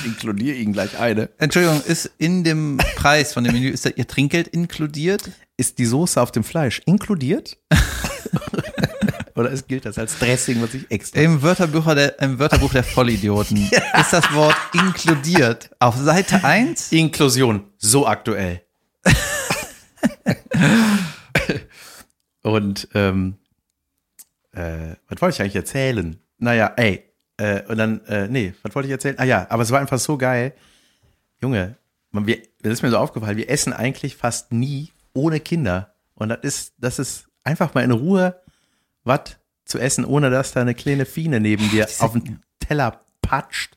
ich 0.00 0.04
inkludiere 0.04 0.56
Ihnen 0.56 0.74
gleich 0.74 0.98
eine. 0.98 1.30
Entschuldigung, 1.38 1.80
ist 1.86 2.10
in 2.18 2.44
dem 2.44 2.76
Preis 2.96 3.32
von 3.32 3.44
dem 3.44 3.54
Menü, 3.54 3.70
ist 3.70 3.86
da 3.86 3.90
Ihr 3.96 4.06
Trinkgeld 4.06 4.48
inkludiert? 4.48 5.30
Ist 5.56 5.78
die 5.78 5.86
Soße 5.86 6.20
auf 6.20 6.32
dem 6.32 6.44
Fleisch 6.44 6.82
inkludiert? 6.84 7.56
Oder 9.36 9.50
ist, 9.50 9.68
gilt 9.68 9.84
das 9.84 9.98
als 9.98 10.18
Dressing, 10.18 10.62
was 10.62 10.72
ich 10.72 10.90
extra 10.90 11.20
Im 11.20 11.42
Wörterbuch 11.42 11.94
der, 11.94 12.18
im 12.20 12.38
Wörterbuch 12.38 12.72
der 12.72 12.82
Vollidioten 12.82 13.58
ist 14.00 14.12
das 14.12 14.32
Wort 14.32 14.56
inkludiert 14.72 15.70
auf 15.78 15.94
Seite 15.96 16.42
1. 16.42 16.90
Inklusion, 16.92 17.64
so 17.76 18.06
aktuell. 18.06 18.62
Und 22.42 22.88
ähm, 22.94 23.36
äh, 24.52 24.94
was 25.08 25.20
wollte 25.20 25.34
ich 25.34 25.40
eigentlich 25.42 25.56
erzählen? 25.56 26.18
Naja, 26.38 26.72
ey, 26.76 27.04
äh, 27.38 27.62
und 27.68 27.76
dann, 27.76 28.04
äh, 28.06 28.28
nee, 28.28 28.54
was 28.62 28.74
wollte 28.74 28.86
ich 28.86 28.92
erzählen? 28.92 29.18
Ah 29.18 29.24
ja, 29.24 29.46
aber 29.50 29.62
es 29.62 29.70
war 29.70 29.80
einfach 29.80 29.98
so 29.98 30.16
geil. 30.16 30.54
Junge, 31.42 31.76
man, 32.10 32.26
wir, 32.26 32.38
das 32.62 32.74
ist 32.74 32.82
mir 32.82 32.90
so 32.90 32.98
aufgefallen, 32.98 33.36
wir 33.36 33.50
essen 33.50 33.72
eigentlich 33.72 34.16
fast 34.16 34.52
nie 34.52 34.92
ohne 35.12 35.40
Kinder. 35.40 35.94
Und 36.14 36.30
das 36.30 36.38
ist, 36.42 36.74
das 36.78 36.98
ist 36.98 37.26
einfach 37.44 37.74
mal 37.74 37.84
in 37.84 37.90
Ruhe 37.90 38.40
was 39.06 39.38
zu 39.64 39.78
essen, 39.78 40.04
ohne 40.04 40.30
dass 40.30 40.52
da 40.52 40.60
eine 40.60 40.74
kleine 40.74 41.06
Fiene 41.06 41.40
neben 41.40 41.70
dir 41.70 41.88
auf 42.00 42.12
den 42.12 42.40
Teller 42.60 43.00
patscht 43.22 43.76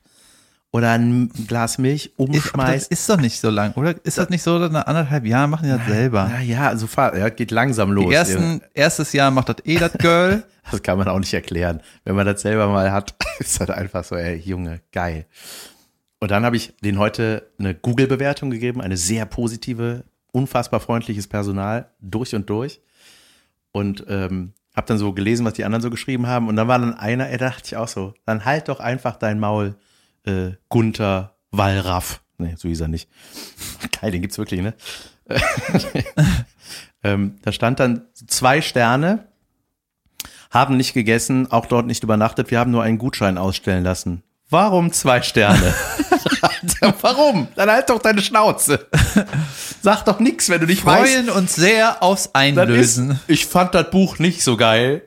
oder 0.72 0.92
ein 0.92 1.30
Glas 1.48 1.78
Milch 1.78 2.06
Ist, 2.06 2.18
das 2.18 2.26
umschmeißt. 2.26 2.92
ist 2.92 3.08
doch 3.08 3.16
nicht 3.16 3.40
so 3.40 3.50
lang, 3.50 3.72
oder? 3.74 3.94
Ist 4.04 4.18
das 4.18 4.30
nicht 4.30 4.42
so, 4.42 4.58
dass 4.58 4.70
nach 4.70 4.86
anderthalb 4.86 5.26
Jahren 5.26 5.50
machen 5.50 5.64
die 5.64 5.76
das 5.76 5.86
selber? 5.86 6.28
Na 6.30 6.40
ja, 6.40 6.68
also 6.68 6.86
fahr, 6.86 7.16
ja, 7.16 7.28
geht 7.28 7.50
langsam 7.50 7.90
los. 7.90 8.08
Die 8.08 8.14
ersten, 8.14 8.60
erstes 8.72 9.12
Jahr 9.12 9.30
macht 9.30 9.48
das 9.48 9.56
eh 9.64 9.78
das 9.78 9.92
Girl. 9.94 10.44
Das 10.70 10.82
kann 10.84 10.98
man 10.98 11.08
auch 11.08 11.18
nicht 11.18 11.34
erklären. 11.34 11.80
Wenn 12.04 12.14
man 12.14 12.26
das 12.26 12.42
selber 12.42 12.68
mal 12.68 12.92
hat, 12.92 13.16
ist 13.40 13.60
das 13.60 13.70
einfach 13.70 14.04
so, 14.04 14.14
ey, 14.14 14.36
Junge, 14.36 14.80
geil. 14.92 15.26
Und 16.20 16.30
dann 16.30 16.44
habe 16.44 16.54
ich 16.54 16.74
den 16.84 16.98
heute 16.98 17.50
eine 17.58 17.74
Google-Bewertung 17.74 18.50
gegeben, 18.50 18.80
eine 18.80 18.96
sehr 18.96 19.26
positive, 19.26 20.04
unfassbar 20.30 20.78
freundliches 20.78 21.26
Personal, 21.26 21.90
durch 22.00 22.36
und 22.36 22.48
durch. 22.50 22.80
Und 23.72 24.04
ähm, 24.08 24.52
habe 24.76 24.86
dann 24.86 24.98
so 24.98 25.12
gelesen, 25.12 25.44
was 25.44 25.54
die 25.54 25.64
anderen 25.64 25.82
so 25.82 25.90
geschrieben 25.90 26.26
haben. 26.26 26.48
Und 26.48 26.56
dann 26.56 26.68
war 26.68 26.78
dann 26.78 26.94
einer, 26.94 27.28
er 27.28 27.38
dachte 27.38 27.62
ich 27.64 27.76
auch 27.76 27.88
so, 27.88 28.14
dann 28.24 28.44
halt 28.44 28.68
doch 28.68 28.80
einfach 28.80 29.16
dein 29.16 29.40
Maul, 29.40 29.74
äh, 30.24 30.52
Gunther 30.68 31.36
Wallraff. 31.50 32.22
Nee, 32.38 32.54
so 32.56 32.68
hieß 32.68 32.80
er 32.80 32.88
nicht. 32.88 33.08
Geil, 34.00 34.12
den 34.12 34.22
gibt's 34.22 34.38
wirklich, 34.38 34.62
ne? 34.62 34.74
ähm, 37.04 37.36
da 37.42 37.52
stand 37.52 37.80
dann 37.80 38.06
zwei 38.26 38.62
Sterne, 38.62 39.28
haben 40.50 40.76
nicht 40.76 40.94
gegessen, 40.94 41.50
auch 41.50 41.66
dort 41.66 41.86
nicht 41.86 42.02
übernachtet, 42.02 42.50
wir 42.50 42.58
haben 42.58 42.70
nur 42.70 42.82
einen 42.82 42.98
Gutschein 42.98 43.38
ausstellen 43.38 43.84
lassen. 43.84 44.22
Warum 44.48 44.92
zwei 44.92 45.22
Sterne? 45.22 45.74
Alter, 46.42 46.94
Warum? 47.02 47.48
Dann 47.54 47.70
halt 47.70 47.88
doch 47.88 48.00
deine 48.00 48.20
Schnauze. 48.20 48.88
Sag 49.82 50.04
doch 50.04 50.20
nix, 50.20 50.48
wenn 50.48 50.60
du 50.60 50.66
nicht 50.66 50.84
weißt. 50.84 51.12
Freuen 51.12 51.30
uns 51.30 51.54
sehr 51.54 52.02
aufs 52.02 52.30
Einlösen. 52.34 53.12
ist, 53.12 53.20
ich 53.28 53.46
fand 53.46 53.74
das 53.74 53.90
Buch 53.90 54.18
nicht 54.18 54.42
so 54.42 54.56
geil. 54.56 55.02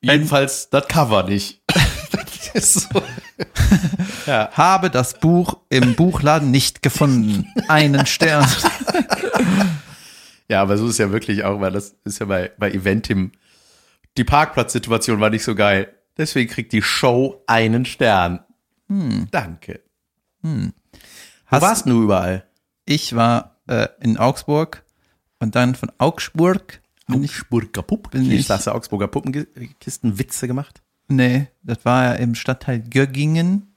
Jedenfalls 0.00 0.68
das 0.70 0.86
Cover 0.88 1.24
nicht. 1.24 1.62
das 2.54 2.74
so. 2.74 3.02
ja. 4.26 4.50
Habe 4.52 4.90
das 4.90 5.14
Buch 5.14 5.58
im 5.68 5.94
Buchladen 5.94 6.50
nicht 6.50 6.82
gefunden. 6.82 7.46
Einen 7.68 8.06
Stern. 8.06 8.46
ja, 10.48 10.62
aber 10.62 10.76
so 10.76 10.88
ist 10.88 10.98
ja 10.98 11.10
wirklich 11.10 11.44
auch, 11.44 11.60
weil 11.60 11.72
das 11.72 11.94
ist 12.04 12.18
ja 12.20 12.26
bei, 12.26 12.50
bei 12.58 12.70
Eventim. 12.70 13.32
Die 14.16 14.24
Parkplatzsituation 14.24 15.20
war 15.20 15.30
nicht 15.30 15.44
so 15.44 15.54
geil. 15.54 15.88
Deswegen 16.18 16.50
kriegt 16.50 16.72
die 16.72 16.82
Show 16.82 17.42
einen 17.46 17.84
Stern. 17.86 18.40
Danke. 19.30 19.80
Wo 20.42 20.70
Hast- 21.46 21.62
warst 21.62 21.86
du 21.86 22.02
überall? 22.02 22.44
Ich 22.84 23.14
war 23.16 23.51
äh, 23.68 23.88
in 24.00 24.16
Augsburg 24.18 24.84
und 25.38 25.54
dann 25.54 25.74
von 25.74 25.90
Augsburg 25.98 26.80
Augsburger 27.08 27.82
Puppenkisten. 27.82 28.38
ich- 28.38 28.50
Hast 28.50 28.66
du 28.66 28.70
Augsburger 28.72 29.08
Puppenkisten 29.08 30.18
Witze 30.18 30.46
gemacht? 30.46 30.82
nee, 31.08 31.48
das 31.62 31.84
war 31.84 32.04
ja 32.04 32.12
im 32.14 32.34
Stadtteil 32.34 32.80
Göggingen. 32.80 33.74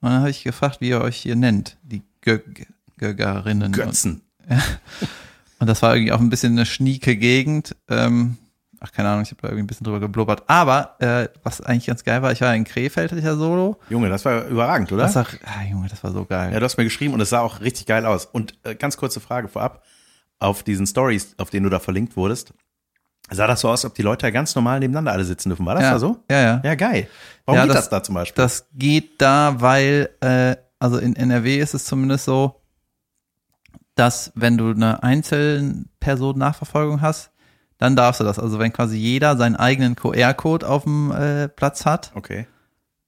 Und 0.00 0.10
dann 0.10 0.18
habe 0.20 0.30
ich 0.30 0.42
gefragt, 0.42 0.80
wie 0.80 0.88
ihr 0.88 1.00
euch 1.00 1.16
hier 1.16 1.36
nennt, 1.36 1.76
die 1.82 2.02
Gög 2.22 2.66
Göggerinnen. 2.96 3.70
Götzen. 3.72 4.22
Und, 4.48 4.58
und 5.60 5.66
das 5.68 5.80
war 5.82 5.94
irgendwie 5.94 6.12
auch 6.12 6.18
ein 6.20 6.30
bisschen 6.30 6.52
eine 6.54 6.66
schnieke 6.66 7.16
Gegend. 7.16 7.76
Ähm, 7.88 8.36
ach 8.84 8.92
keine 8.92 9.08
Ahnung, 9.10 9.22
ich 9.22 9.30
habe 9.30 9.40
da 9.42 9.48
irgendwie 9.48 9.62
ein 9.62 9.66
bisschen 9.66 9.84
drüber 9.84 10.00
geblubbert. 10.00 10.42
Aber 10.48 10.96
äh, 11.00 11.28
was 11.42 11.60
eigentlich 11.60 11.86
ganz 11.86 12.02
geil 12.04 12.20
war, 12.22 12.32
ich 12.32 12.40
war 12.40 12.54
in 12.54 12.64
Krefeld, 12.64 13.10
hatte 13.12 13.18
ich 13.20 13.24
ja 13.24 13.36
Solo. 13.36 13.78
Junge, 13.88 14.08
das 14.08 14.24
war 14.24 14.44
überragend, 14.46 14.90
oder? 14.92 15.04
Das 15.04 15.14
war, 15.14 15.26
ah, 15.44 15.62
Junge, 15.70 15.88
das 15.88 16.02
war 16.02 16.10
so 16.12 16.24
geil. 16.24 16.52
Ja, 16.52 16.58
du 16.58 16.64
hast 16.64 16.76
mir 16.76 16.84
geschrieben 16.84 17.14
und 17.14 17.20
es 17.20 17.30
sah 17.30 17.40
auch 17.40 17.60
richtig 17.60 17.86
geil 17.86 18.04
aus. 18.06 18.26
Und 18.26 18.54
äh, 18.64 18.74
ganz 18.74 18.96
kurze 18.96 19.20
Frage 19.20 19.48
vorab. 19.48 19.82
Auf 20.38 20.64
diesen 20.64 20.86
Stories, 20.88 21.34
auf 21.38 21.50
denen 21.50 21.62
du 21.64 21.70
da 21.70 21.78
verlinkt 21.78 22.16
wurdest, 22.16 22.52
sah 23.30 23.46
das 23.46 23.60
so 23.60 23.68
aus, 23.70 23.84
ob 23.84 23.94
die 23.94 24.02
Leute 24.02 24.26
ja 24.26 24.30
ganz 24.30 24.56
normal 24.56 24.80
nebeneinander 24.80 25.12
alle 25.12 25.24
sitzen 25.24 25.50
dürfen. 25.50 25.64
War 25.64 25.74
das 25.76 25.84
ja, 25.84 25.90
da 25.92 25.98
so? 26.00 26.24
Ja, 26.28 26.40
ja. 26.42 26.60
Ja, 26.64 26.74
geil. 26.74 27.06
Warum 27.44 27.58
Ja, 27.58 27.62
geht 27.66 27.74
das- 27.76 27.84
das, 27.84 27.90
da 27.90 28.02
zum 28.02 28.16
Beispiel? 28.16 28.42
Das 28.42 28.66
geht 28.74 29.20
da, 29.22 29.54
weil, 29.60 30.10
äh, 30.20 30.56
also 30.80 30.98
in 30.98 31.14
NRW 31.14 31.58
ist 31.60 31.74
es 31.74 31.84
zumindest 31.84 32.24
so, 32.24 32.60
dass 33.94 34.32
wenn 34.34 34.56
du 34.58 34.70
eine 34.72 35.02
Einzelperson-Nachverfolgung 35.04 37.00
hast, 37.00 37.30
dann 37.82 37.96
darfst 37.96 38.20
du 38.20 38.24
das. 38.24 38.38
Also 38.38 38.60
wenn 38.60 38.72
quasi 38.72 38.96
jeder 38.96 39.36
seinen 39.36 39.56
eigenen 39.56 39.96
QR-Code 39.96 40.68
auf 40.68 40.84
dem 40.84 41.10
äh, 41.10 41.48
Platz 41.48 41.84
hat, 41.84 42.12
okay. 42.14 42.46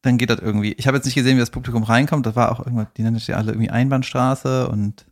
dann 0.02 0.18
geht 0.18 0.30
das 0.30 0.40
irgendwie. 0.40 0.72
Ich 0.72 0.88
habe 0.88 0.96
jetzt 0.96 1.04
nicht 1.04 1.14
gesehen, 1.14 1.36
wie 1.36 1.40
das 1.40 1.50
Publikum 1.50 1.84
reinkommt. 1.84 2.26
Das 2.26 2.34
war 2.34 2.50
auch 2.50 2.58
irgendwas, 2.58 2.88
die 2.96 3.02
nennen 3.02 3.14
das 3.14 3.28
ja 3.28 3.36
alle 3.36 3.52
irgendwie 3.52 3.70
Einbahnstraße 3.70 4.68
und 4.68 5.06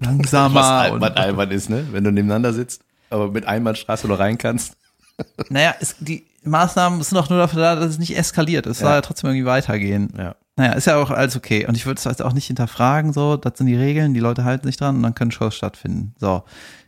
langsamer. 0.00 0.54
Was 0.56 0.66
albern, 0.66 1.10
und, 1.10 1.16
albern 1.16 1.50
ist, 1.52 1.70
ne? 1.70 1.86
Wenn 1.92 2.02
du 2.02 2.10
nebeneinander 2.10 2.52
sitzt, 2.52 2.82
aber 3.08 3.30
mit 3.30 3.46
Einbahnstraße 3.46 4.08
nur 4.08 4.18
rein 4.18 4.36
kannst. 4.36 4.76
naja, 5.48 5.76
es, 5.78 5.94
die 6.00 6.26
Maßnahmen 6.42 7.00
sind 7.00 7.16
doch 7.16 7.30
nur 7.30 7.38
dafür 7.38 7.62
da, 7.62 7.76
dass 7.76 7.90
es 7.90 7.98
nicht 8.00 8.18
eskaliert. 8.18 8.66
Es 8.66 8.80
soll 8.80 8.88
Ja. 8.88 8.96
ja 8.96 9.00
trotzdem 9.02 9.30
irgendwie 9.30 9.46
weitergehen. 9.46 10.12
Ja. 10.18 10.34
Naja, 10.56 10.72
ist 10.72 10.88
ja 10.88 10.96
auch 10.96 11.12
alles 11.12 11.36
okay. 11.36 11.66
Und 11.66 11.76
ich 11.76 11.86
würde 11.86 11.98
es 11.98 12.04
jetzt 12.04 12.22
auch 12.22 12.32
nicht 12.32 12.48
hinterfragen, 12.48 13.12
so, 13.12 13.36
das 13.36 13.58
sind 13.58 13.68
die 13.68 13.76
Regeln, 13.76 14.12
die 14.12 14.18
Leute 14.18 14.42
halten 14.42 14.66
sich 14.66 14.76
dran 14.76 14.96
und 14.96 15.04
dann 15.04 15.14
können 15.14 15.30
Shows 15.30 15.54
stattfinden. 15.54 16.16
So. 16.18 16.42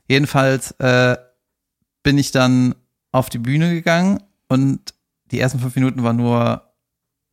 Jedenfalls 0.09 0.73
äh, 0.81 1.17
bin 2.03 2.19
ich 2.19 2.31
dann 2.31 2.75
auf 3.13 3.29
die 3.29 3.39
Bühne 3.39 3.73
gegangen 3.73 4.23
und 4.49 4.95
die 5.31 5.41
ersten 5.41 5.61
fünf 5.61 5.75
Minuten 5.75 6.03
war 6.03 6.13
nur 6.13 6.63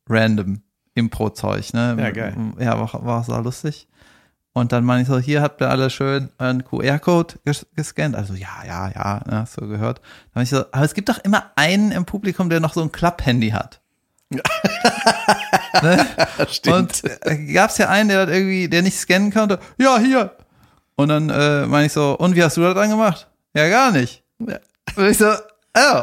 random 0.08 0.62
Impro-Zeug, 0.94 1.72
ne? 1.74 1.96
Ja, 1.98 2.10
geil. 2.10 2.34
Ja, 2.58 2.78
war, 2.78 3.04
war 3.04 3.24
sehr 3.24 3.40
lustig. 3.40 3.88
Und 4.52 4.72
dann 4.72 4.84
meine 4.84 5.02
ich 5.02 5.08
so, 5.08 5.18
hier 5.18 5.40
habt 5.40 5.60
ihr 5.60 5.70
alle 5.70 5.88
schön 5.88 6.30
einen 6.38 6.64
QR-Code 6.64 7.36
ges 7.44 7.66
gescannt. 7.76 8.16
Also 8.16 8.34
ja, 8.34 8.64
ja, 8.66 8.90
ja, 8.90 9.22
ne, 9.26 9.40
hast 9.40 9.60
du 9.60 9.68
gehört. 9.68 10.00
Dann 10.34 10.42
ich 10.42 10.50
so, 10.50 10.64
aber 10.72 10.84
es 10.84 10.94
gibt 10.94 11.08
doch 11.08 11.18
immer 11.18 11.52
einen 11.54 11.92
im 11.92 12.04
Publikum, 12.04 12.50
der 12.50 12.58
noch 12.58 12.74
so 12.74 12.82
ein 12.82 12.90
Klapp-Handy 12.90 13.50
hat. 13.50 13.80
ne? 14.30 16.06
Und 16.66 17.02
äh, 17.22 17.52
gab 17.52 17.70
es 17.70 17.78
ja 17.78 17.88
einen, 17.88 18.08
der 18.08 18.28
irgendwie, 18.28 18.68
der 18.68 18.82
nicht 18.82 18.98
scannen 18.98 19.32
konnte. 19.32 19.60
Ja, 19.78 19.98
hier. 19.98 20.32
Und 20.96 21.08
dann 21.08 21.30
äh, 21.30 21.66
meine 21.66 21.86
ich 21.86 21.92
so, 21.92 22.18
und 22.18 22.34
wie 22.34 22.42
hast 22.42 22.56
du 22.56 22.62
das 22.62 22.74
dann 22.74 22.90
gemacht? 22.90 23.28
Ja, 23.54 23.68
gar 23.68 23.92
nicht. 23.92 24.24
Und 24.38 25.10
ich 25.10 25.18
so, 25.18 25.26
oh, 25.76 26.02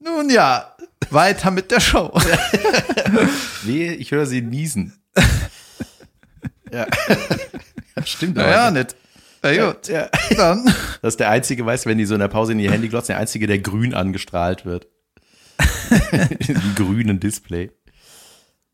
nun 0.00 0.30
ja, 0.30 0.74
weiter 1.10 1.50
mit 1.50 1.70
der 1.70 1.80
Show. 1.80 2.12
Wehe, 3.62 3.94
ich 3.94 4.10
höre 4.10 4.26
sie 4.26 4.42
niesen. 4.42 4.98
ja. 6.72 6.86
Stimmt 8.04 8.36
Naja, 8.36 8.68
aber. 8.68 8.78
nicht. 8.78 8.96
Na 9.42 9.66
gut, 9.66 9.88
Ja. 9.88 10.08
dann. 10.36 10.64
Das 11.02 11.14
ist 11.14 11.20
der 11.20 11.30
einzige, 11.30 11.64
weißt 11.64 11.84
du, 11.84 11.90
wenn 11.90 11.98
die 11.98 12.06
so 12.06 12.14
in 12.14 12.20
der 12.20 12.28
Pause 12.28 12.52
in 12.52 12.58
ihr 12.60 12.70
Handy 12.72 12.88
glotzen, 12.88 13.08
der 13.12 13.18
einzige, 13.18 13.46
der 13.46 13.58
grün 13.58 13.94
angestrahlt 13.94 14.64
wird. 14.64 14.88
Im 16.48 16.74
grünen 16.74 17.20
Display. 17.20 17.70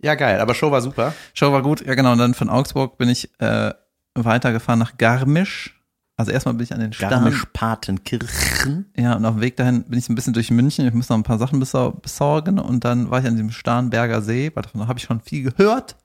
Ja, 0.03 0.15
geil, 0.17 0.41
aber 0.41 0.55
Show 0.55 0.71
war 0.71 0.83
super. 0.83 1.15
Show 1.35 1.53
war 1.53 1.63
gut, 1.63 1.85
ja 1.87 1.95
genau. 1.95 2.13
Und 2.13 2.19
dann 2.19 2.35
von 2.35 2.51
Augsburg 2.51 2.99
bin 2.99 3.09
ich 3.09 3.31
äh, 3.41 3.73
weitergefahren 4.15 4.79
nach 4.79 4.97
Garmisch. 4.99 5.81
Also 6.17 6.31
erstmal 6.31 6.55
bin 6.55 6.65
ich 6.65 6.73
an 6.73 6.81
den 6.81 6.93
Start. 6.93 7.11
Garmisch-Partenkirchen. 7.13 8.87
Ja, 8.97 9.15
und 9.15 9.25
auf 9.25 9.35
dem 9.35 9.41
Weg 9.41 9.57
dahin 9.57 9.85
bin 9.85 9.99
ich 9.99 10.05
so 10.05 10.13
ein 10.13 10.15
bisschen 10.17 10.33
durch 10.33 10.51
München. 10.51 10.87
Ich 10.87 10.95
muss 10.95 11.09
noch 11.09 11.17
ein 11.17 11.23
paar 11.25 11.39
Sachen 11.39 11.61
besor- 11.61 12.01
besorgen. 12.01 12.59
Und 12.59 12.85
dann 12.85 13.11
war 13.11 13.21
ich 13.21 13.27
an 13.27 13.35
diesem 13.35 13.51
Starnberger 13.51 14.23
See, 14.23 14.51
weil 14.55 14.63
davon 14.63 14.87
habe 14.87 14.99
ich 14.99 15.05
schon 15.05 15.21
viel 15.21 15.51
gehört. 15.51 15.97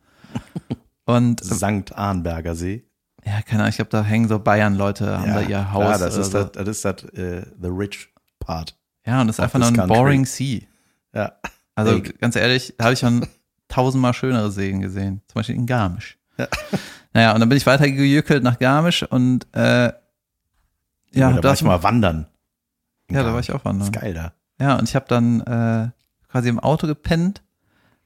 Und 1.05 1.41
äh, 1.41 1.45
Sankt 1.45 1.95
Arnberger 1.95 2.55
See. 2.55 2.85
ja, 3.25 3.41
keine 3.41 3.61
Ahnung, 3.63 3.69
ich 3.69 3.75
glaube, 3.77 3.89
da 3.91 4.03
hängen 4.03 4.27
so 4.27 4.37
Bayern-Leute, 4.39 5.19
haben 5.19 5.33
da 5.33 5.41
ihr 5.41 5.71
Haus. 5.71 5.83
Ja, 5.83 5.97
das 5.97 6.17
ist 6.17 6.31
so. 6.31 6.43
das, 6.43 6.51
das 6.51 6.67
ist 6.67 6.85
das, 6.85 7.03
äh, 7.15 7.45
the 7.59 7.67
rich 7.67 8.09
part. 8.39 8.75
ja, 9.07 9.21
und 9.21 9.27
das 9.27 9.37
ist 9.37 9.39
einfach 9.39 9.57
nur 9.59 9.69
ein 9.69 9.75
country. 9.75 9.95
boring 9.97 10.25
Sea. 10.25 10.61
Ja. 11.13 11.33
Also 11.73 11.93
Ey. 11.93 12.01
ganz 12.01 12.35
ehrlich, 12.35 12.75
da 12.77 12.83
habe 12.85 12.93
ich 12.93 12.99
schon 12.99 13.25
tausendmal 13.69 14.13
schönere 14.13 14.51
Seen 14.51 14.81
gesehen. 14.81 15.21
Zum 15.27 15.39
Beispiel 15.39 15.55
in 15.55 15.65
Garmisch. 15.65 16.18
Ja. 16.39 16.47
Naja, 17.13 17.33
und 17.33 17.39
dann 17.39 17.49
bin 17.49 17.57
ich 17.57 17.65
weitergejückelt 17.65 18.43
nach 18.43 18.59
Garmisch 18.59 19.03
und 19.03 19.47
äh, 19.53 19.91
ja, 21.11 21.31
da 21.33 21.43
war 21.43 21.53
ich 21.53 21.63
mal 21.63 21.81
wandern. 21.81 22.27
ja, 23.09 23.23
da 23.23 23.33
war 23.33 23.39
ich 23.39 23.51
auch 23.51 23.65
wandern. 23.65 23.87
ist 23.87 23.99
geil 23.99 24.13
da. 24.13 24.33
Ja, 24.59 24.77
und 24.77 24.87
ich 24.87 24.95
habe 24.95 25.05
dann 25.07 25.41
äh, 25.41 25.89
quasi 26.29 26.49
im 26.49 26.59
Auto 26.59 26.85
gepennt, 26.85 27.41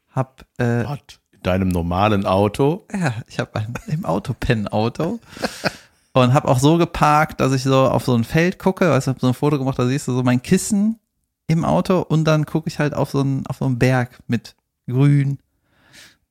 hab 0.09 0.45
äh, 0.57 0.83
Gott. 0.83 1.19
In 1.31 1.41
deinem 1.43 1.67
normalen 1.67 2.25
Auto. 2.25 2.87
ja, 2.93 3.13
ich 3.27 3.39
habe 3.39 3.65
im 3.87 4.05
Auto 4.05 4.33
Pen-Auto 4.33 5.19
und 6.13 6.33
habe 6.33 6.47
auch 6.47 6.59
so 6.59 6.77
geparkt, 6.77 7.41
dass 7.41 7.51
ich 7.51 7.63
so 7.63 7.89
auf 7.89 8.05
so 8.05 8.15
ein 8.15 8.23
Feld 8.23 8.57
gucke, 8.57 8.89
weißt 8.89 9.07
du, 9.07 9.11
hab 9.11 9.19
so 9.19 9.27
ein 9.27 9.33
Foto 9.33 9.59
gemacht, 9.59 9.77
da 9.77 9.85
siehst 9.85 10.07
du 10.07 10.13
so 10.13 10.23
mein 10.23 10.41
Kissen 10.41 10.99
im 11.47 11.65
Auto 11.65 11.99
und 12.01 12.23
dann 12.23 12.45
gucke 12.45 12.69
ich 12.69 12.79
halt 12.79 12.93
auf 12.93 13.11
so 13.11 13.19
einen 13.19 13.45
auf 13.47 13.57
so 13.57 13.65
einen 13.65 13.79
Berg 13.79 14.19
mit 14.27 14.55
Grün 14.87 15.39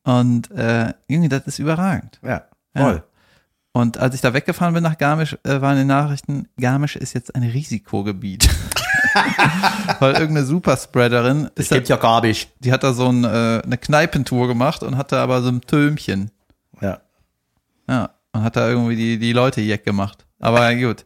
und 0.04 0.50
äh, 0.50 0.92
irgendwie 1.08 1.28
das 1.28 1.46
ist 1.46 1.58
überragend. 1.58 2.18
Ja, 2.22 2.44
Ja. 2.76 2.82
voll. 2.82 3.02
Und 3.74 3.96
als 3.96 4.14
ich 4.14 4.20
da 4.20 4.34
weggefahren 4.34 4.74
bin 4.74 4.82
nach 4.82 4.98
Garmisch, 4.98 5.36
äh, 5.44 5.60
waren 5.62 5.78
die 5.78 5.84
Nachrichten, 5.84 6.46
Garmisch 6.60 6.94
ist 6.96 7.14
jetzt 7.14 7.34
ein 7.34 7.42
Risikogebiet. 7.42 8.46
Weil 9.98 10.12
irgendeine 10.14 10.44
Superspreaderin 10.46 11.48
ist 11.54 11.70
da, 11.72 11.76
ja 11.76 11.96
Garmisch. 11.96 12.48
die 12.60 12.72
hat 12.72 12.82
da 12.82 12.92
so 12.92 13.08
ein, 13.08 13.24
äh, 13.24 13.62
eine 13.64 13.78
Kneipentour 13.78 14.48
gemacht 14.48 14.82
und 14.82 14.96
hatte 14.96 15.18
aber 15.18 15.42
so 15.42 15.48
ein 15.48 15.60
Tömchen. 15.62 16.30
Ja. 16.80 17.00
Ja, 17.88 18.10
und 18.32 18.42
hat 18.42 18.56
da 18.56 18.68
irgendwie 18.68 18.96
die, 18.96 19.18
die 19.18 19.32
Leute 19.32 19.60
jeck 19.60 19.84
gemacht. 19.84 20.26
Aber 20.38 20.70
ja, 20.70 20.88
gut. 20.88 21.04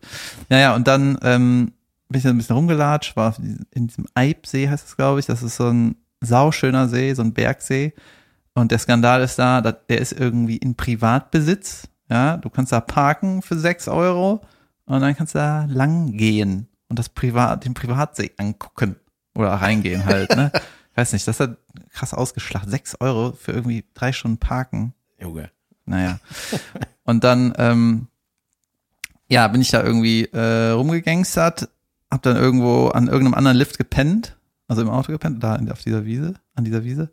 Naja, 0.48 0.74
und 0.74 0.88
dann 0.88 1.18
ähm, 1.22 1.72
bin 2.08 2.18
ich 2.18 2.24
da 2.24 2.30
ein 2.30 2.38
bisschen 2.38 2.56
rumgelatscht, 2.56 3.16
war 3.16 3.34
in 3.72 3.86
diesem 3.88 4.06
Eibsee, 4.14 4.68
heißt 4.68 4.86
es, 4.88 4.96
glaube 4.96 5.20
ich. 5.20 5.26
Das 5.26 5.42
ist 5.42 5.56
so 5.56 5.68
ein 5.68 5.96
sauschöner 6.20 6.88
See, 6.88 7.12
so 7.14 7.22
ein 7.22 7.32
Bergsee. 7.34 7.92
Und 8.56 8.72
der 8.72 8.78
Skandal 8.78 9.20
ist 9.20 9.38
da, 9.38 9.60
der 9.60 10.00
ist 10.00 10.12
irgendwie 10.12 10.56
in 10.56 10.76
Privatbesitz. 10.76 11.88
Ja, 12.08 12.38
du 12.38 12.48
kannst 12.48 12.72
da 12.72 12.80
parken 12.80 13.42
für 13.42 13.58
sechs 13.58 13.86
Euro 13.86 14.40
und 14.86 15.00
dann 15.02 15.14
kannst 15.14 15.34
du 15.34 15.38
da 15.38 15.66
lang 15.66 16.16
gehen 16.16 16.66
und 16.88 16.98
das 16.98 17.10
Privat, 17.10 17.66
den 17.66 17.74
Privatsee 17.74 18.32
angucken. 18.38 18.96
Oder 19.34 19.50
reingehen 19.50 20.06
halt, 20.06 20.34
ne? 20.34 20.50
Ich 20.54 20.62
weiß 20.96 21.12
nicht, 21.12 21.28
das 21.28 21.38
hat 21.38 21.58
krass 21.90 22.14
ausgeschlacht. 22.14 22.70
Sechs 22.70 22.96
Euro 22.98 23.32
für 23.32 23.52
irgendwie 23.52 23.84
drei 23.92 24.12
Stunden 24.12 24.38
parken. 24.38 24.94
Junge. 25.20 25.50
Naja. 25.84 26.18
Und 27.04 27.24
dann, 27.24 27.52
ähm, 27.58 28.06
ja, 29.28 29.48
bin 29.48 29.60
ich 29.60 29.70
da 29.70 29.82
irgendwie 29.82 30.24
äh, 30.32 30.70
rumgegangstert, 30.70 31.68
hab 32.10 32.22
dann 32.22 32.36
irgendwo 32.36 32.88
an 32.88 33.08
irgendeinem 33.08 33.34
anderen 33.34 33.58
Lift 33.58 33.76
gepennt, 33.76 34.38
also 34.66 34.80
im 34.80 34.88
Auto 34.88 35.12
gepennt, 35.12 35.42
da 35.42 35.60
auf 35.70 35.82
dieser 35.82 36.06
Wiese, 36.06 36.36
an 36.54 36.64
dieser 36.64 36.84
Wiese. 36.84 37.10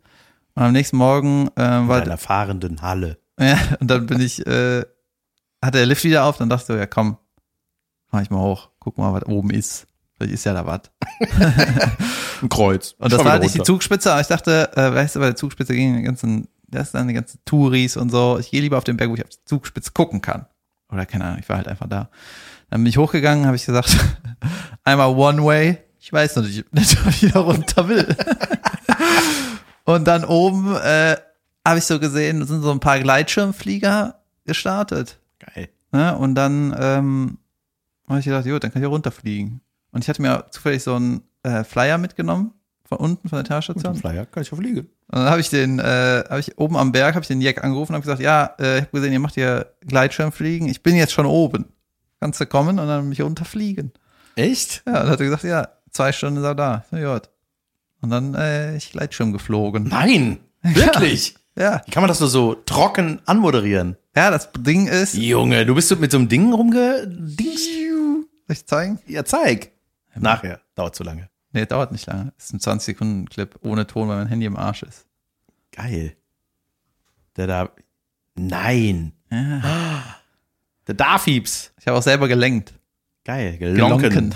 Und 0.54 0.62
am 0.62 0.72
nächsten 0.72 0.96
Morgen 0.96 1.48
äh, 1.56 1.78
In 1.78 1.88
war, 1.88 2.02
einer 2.02 2.18
fahrenden 2.18 2.82
Halle. 2.82 3.18
ja, 3.38 3.58
und 3.80 3.90
dann 3.90 4.06
bin 4.06 4.20
ich, 4.20 4.46
äh, 4.46 4.84
hatte 5.62 5.78
der 5.78 5.86
Lift 5.86 6.04
wieder 6.04 6.24
auf, 6.24 6.36
dann 6.36 6.48
dachte 6.48 6.62
ich 6.62 6.66
so, 6.66 6.76
ja 6.76 6.86
komm, 6.86 7.16
fahr 8.10 8.22
ich 8.22 8.30
mal 8.30 8.40
hoch, 8.40 8.70
guck 8.78 8.98
mal, 8.98 9.12
was 9.12 9.26
oben 9.26 9.50
ist. 9.50 9.86
Vielleicht 10.16 10.34
ist 10.34 10.44
ja 10.44 10.54
da 10.54 10.64
was. 10.64 10.82
Ein 12.42 12.48
Kreuz. 12.48 12.94
Und 12.98 13.12
das 13.12 13.20
Schau 13.20 13.26
war 13.26 13.38
nicht 13.40 13.54
die. 13.56 13.62
Zugspitze, 13.62 14.12
aber 14.12 14.20
ich 14.20 14.28
dachte, 14.28 14.70
äh, 14.76 14.94
weißt 14.94 15.16
du, 15.16 15.20
bei 15.20 15.26
der 15.26 15.36
Zugspitze 15.36 15.74
gingen 15.74 15.96
die 15.96 16.02
ganzen, 16.02 16.46
das 16.68 16.92
sind 16.92 17.08
die 17.08 17.14
ganzen 17.14 17.40
Touris 17.44 17.96
und 17.96 18.10
so. 18.10 18.38
Ich 18.38 18.50
gehe 18.50 18.60
lieber 18.60 18.78
auf 18.78 18.84
den 18.84 18.96
Berg, 18.96 19.10
wo 19.10 19.14
ich 19.16 19.24
auf 19.24 19.30
die 19.30 19.44
Zugspitze 19.44 19.90
gucken 19.92 20.20
kann. 20.20 20.46
Oder 20.92 21.06
keine 21.06 21.24
Ahnung, 21.24 21.38
ich 21.40 21.48
war 21.48 21.56
halt 21.56 21.66
einfach 21.66 21.88
da. 21.88 22.10
Dann 22.70 22.82
bin 22.82 22.90
ich 22.90 22.96
hochgegangen, 22.96 23.46
habe 23.46 23.56
ich 23.56 23.66
gesagt, 23.66 23.96
einmal 24.84 25.08
One 25.08 25.44
Way. 25.44 25.78
Ich 25.98 26.12
weiß 26.12 26.36
natürlich 26.36 26.64
nicht, 26.70 26.96
ob 27.00 27.08
ich 27.08 27.22
wieder 27.22 27.40
runter 27.40 27.88
will. 27.88 28.16
Und 29.84 30.04
dann 30.04 30.24
oben 30.24 30.74
äh, 30.76 31.16
habe 31.66 31.78
ich 31.78 31.84
so 31.84 31.98
gesehen, 31.98 32.44
sind 32.46 32.62
so 32.62 32.70
ein 32.70 32.80
paar 32.80 33.00
Gleitschirmflieger 33.00 34.20
gestartet. 34.44 35.18
Geil. 35.38 35.68
Ne? 35.92 36.16
Und 36.16 36.34
dann 36.34 36.74
ähm, 36.78 37.38
habe 38.08 38.18
ich 38.18 38.24
gedacht, 38.24 38.46
jo, 38.46 38.58
dann 38.58 38.72
kann 38.72 38.82
ich 38.82 38.84
ja 38.84 38.88
runterfliegen. 38.88 39.60
Und 39.92 40.02
ich 40.02 40.08
hatte 40.08 40.22
mir 40.22 40.46
zufällig 40.50 40.82
so 40.82 40.94
einen 40.94 41.22
äh, 41.42 41.64
Flyer 41.64 41.98
mitgenommen, 41.98 42.52
von 42.84 42.98
unten, 42.98 43.28
von 43.28 43.42
der 43.42 43.44
dem 43.94 44.00
Flyer 44.00 44.26
kann 44.26 44.42
ich 44.42 44.50
ja 44.50 44.56
fliegen. 44.56 44.80
Und 44.80 45.18
dann 45.18 45.30
habe 45.30 45.40
ich 45.40 45.50
den, 45.50 45.78
äh, 45.78 46.24
habe 46.28 46.40
ich 46.40 46.58
oben 46.58 46.76
am 46.76 46.92
Berg, 46.92 47.14
habe 47.14 47.22
ich 47.22 47.28
den 47.28 47.40
Jack 47.40 47.62
angerufen 47.62 47.92
und 47.92 47.96
habe 47.96 48.02
gesagt, 48.02 48.20
ja, 48.20 48.54
äh, 48.58 48.78
ich 48.78 48.82
habe 48.82 48.98
gesehen, 48.98 49.12
ihr 49.12 49.20
macht 49.20 49.34
hier 49.34 49.72
Gleitschirmfliegen. 49.86 50.68
Ich 50.68 50.82
bin 50.82 50.96
jetzt 50.96 51.12
schon 51.12 51.26
oben. 51.26 51.66
Kannst 52.20 52.40
du 52.40 52.46
kommen 52.46 52.78
und 52.78 52.86
dann 52.86 53.08
mich 53.08 53.20
runterfliegen? 53.20 53.92
Echt? 54.36 54.82
Ja, 54.86 54.92
und 54.92 54.98
dann 55.00 55.10
hat 55.10 55.20
er 55.20 55.26
gesagt, 55.26 55.44
ja, 55.44 55.68
zwei 55.90 56.12
Stunden 56.12 56.38
ist 56.38 56.44
er 56.44 56.54
da. 56.54 56.84
So, 56.90 56.96
gut. 56.96 57.30
Und 58.04 58.10
dann 58.10 58.34
äh, 58.34 58.76
ich 58.76 58.92
Gleitschirm 58.92 59.32
geflogen. 59.32 59.84
Nein. 59.84 60.40
Wirklich? 60.62 61.36
Ja. 61.56 61.80
Wie 61.86 61.90
kann 61.90 62.02
man 62.02 62.08
das 62.08 62.20
nur 62.20 62.28
so 62.28 62.54
trocken 62.54 63.22
anmoderieren? 63.24 63.96
Ja, 64.14 64.30
das 64.30 64.50
Ding 64.58 64.88
ist, 64.88 65.12
soll 65.12 65.22
Junge, 65.22 65.64
du 65.64 65.74
bist 65.74 65.88
so 65.88 65.96
mit 65.96 66.10
so 66.10 66.18
einem 66.18 66.28
Ding 66.28 66.52
rumgedingst? 66.52 67.66
ich 68.46 68.66
zeigen? 68.66 68.98
Ja, 69.06 69.24
zeig. 69.24 69.70
Nachher. 70.16 70.60
Dauert 70.74 70.94
zu 70.94 71.02
lange. 71.02 71.30
Nee, 71.52 71.64
dauert 71.64 71.92
nicht 71.92 72.04
lange. 72.06 72.34
Ist 72.36 72.52
ein 72.52 72.60
20-Sekunden-Clip 72.60 73.58
ohne 73.62 73.86
Ton, 73.86 74.06
weil 74.08 74.18
mein 74.18 74.26
Handy 74.26 74.44
im 74.44 74.58
Arsch 74.58 74.82
ist. 74.82 75.06
Geil. 75.72 76.14
Der 77.38 77.46
da. 77.46 77.70
Nein. 78.34 79.12
Ja. 79.30 80.02
Der 80.86 80.94
Darfieps. 80.94 81.72
Ich 81.80 81.86
habe 81.86 81.96
auch 81.96 82.02
selber 82.02 82.28
gelenkt. 82.28 82.74
Geil. 83.24 83.56
Gelonken. 83.56 84.10
Gelonken. 84.10 84.34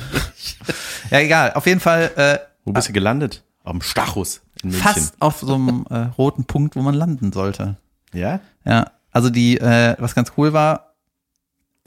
ja, 1.11 1.19
egal. 1.19 1.53
Auf 1.53 1.67
jeden 1.67 1.81
Fall 1.81 2.11
äh, 2.17 2.39
Wo 2.65 2.73
bist 2.73 2.89
du 2.89 2.95
gelandet? 2.95 3.45
Auf 3.69 3.73
dem 3.73 3.83
Stachus 3.83 4.41
in 4.63 4.71
München. 4.71 4.89
fast 4.89 5.15
auf 5.21 5.41
so 5.41 5.55
einem 5.55 5.85
äh, 5.91 5.99
roten 6.17 6.45
Punkt, 6.45 6.75
wo 6.75 6.81
man 6.81 6.95
landen 6.95 7.33
sollte. 7.33 7.77
Ja? 8.15 8.41
Ja, 8.65 8.93
also 9.13 9.29
die, 9.29 9.59
äh, 9.59 9.95
was 9.99 10.15
ganz 10.15 10.33
cool 10.39 10.55
war, 10.55 10.95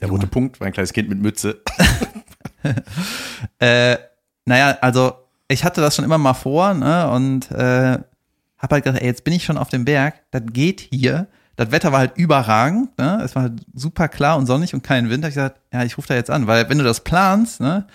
Der 0.00 0.08
rote 0.08 0.28
Punkt 0.28 0.60
war 0.60 0.68
ein 0.68 0.72
kleines 0.72 0.92
Kind 0.92 1.08
mit 1.08 1.18
Mütze. 1.18 1.60
äh, 3.58 3.96
naja, 4.44 4.78
also 4.80 5.14
ich 5.48 5.64
hatte 5.64 5.80
das 5.80 5.96
schon 5.96 6.04
immer 6.04 6.18
mal 6.18 6.34
vor, 6.34 6.72
ne, 6.72 7.10
und 7.10 7.50
äh, 7.50 7.98
hab 8.58 8.70
halt 8.70 8.84
gedacht, 8.84 9.02
ey, 9.02 9.08
jetzt 9.08 9.24
bin 9.24 9.34
ich 9.34 9.44
schon 9.44 9.58
auf 9.58 9.68
dem 9.68 9.84
Berg, 9.84 10.22
das 10.30 10.42
geht 10.52 10.80
hier. 10.80 11.26
Das 11.56 11.72
Wetter 11.72 11.90
war 11.90 11.98
halt 11.98 12.16
überragend, 12.16 12.96
ne? 12.96 13.20
Es 13.24 13.34
war 13.34 13.42
halt 13.42 13.60
super 13.74 14.06
klar 14.08 14.38
und 14.38 14.46
sonnig 14.46 14.72
und 14.72 14.82
kein 14.84 15.10
Wind. 15.10 15.24
Da 15.24 15.26
hab 15.26 15.30
ich 15.30 15.34
gesagt, 15.34 15.60
ja, 15.72 15.82
ich 15.82 15.98
rufe 15.98 16.08
da 16.08 16.14
jetzt 16.14 16.30
an, 16.30 16.46
weil 16.46 16.68
wenn 16.68 16.78
du 16.78 16.84
das 16.84 17.02
planst, 17.02 17.60
ne, 17.60 17.86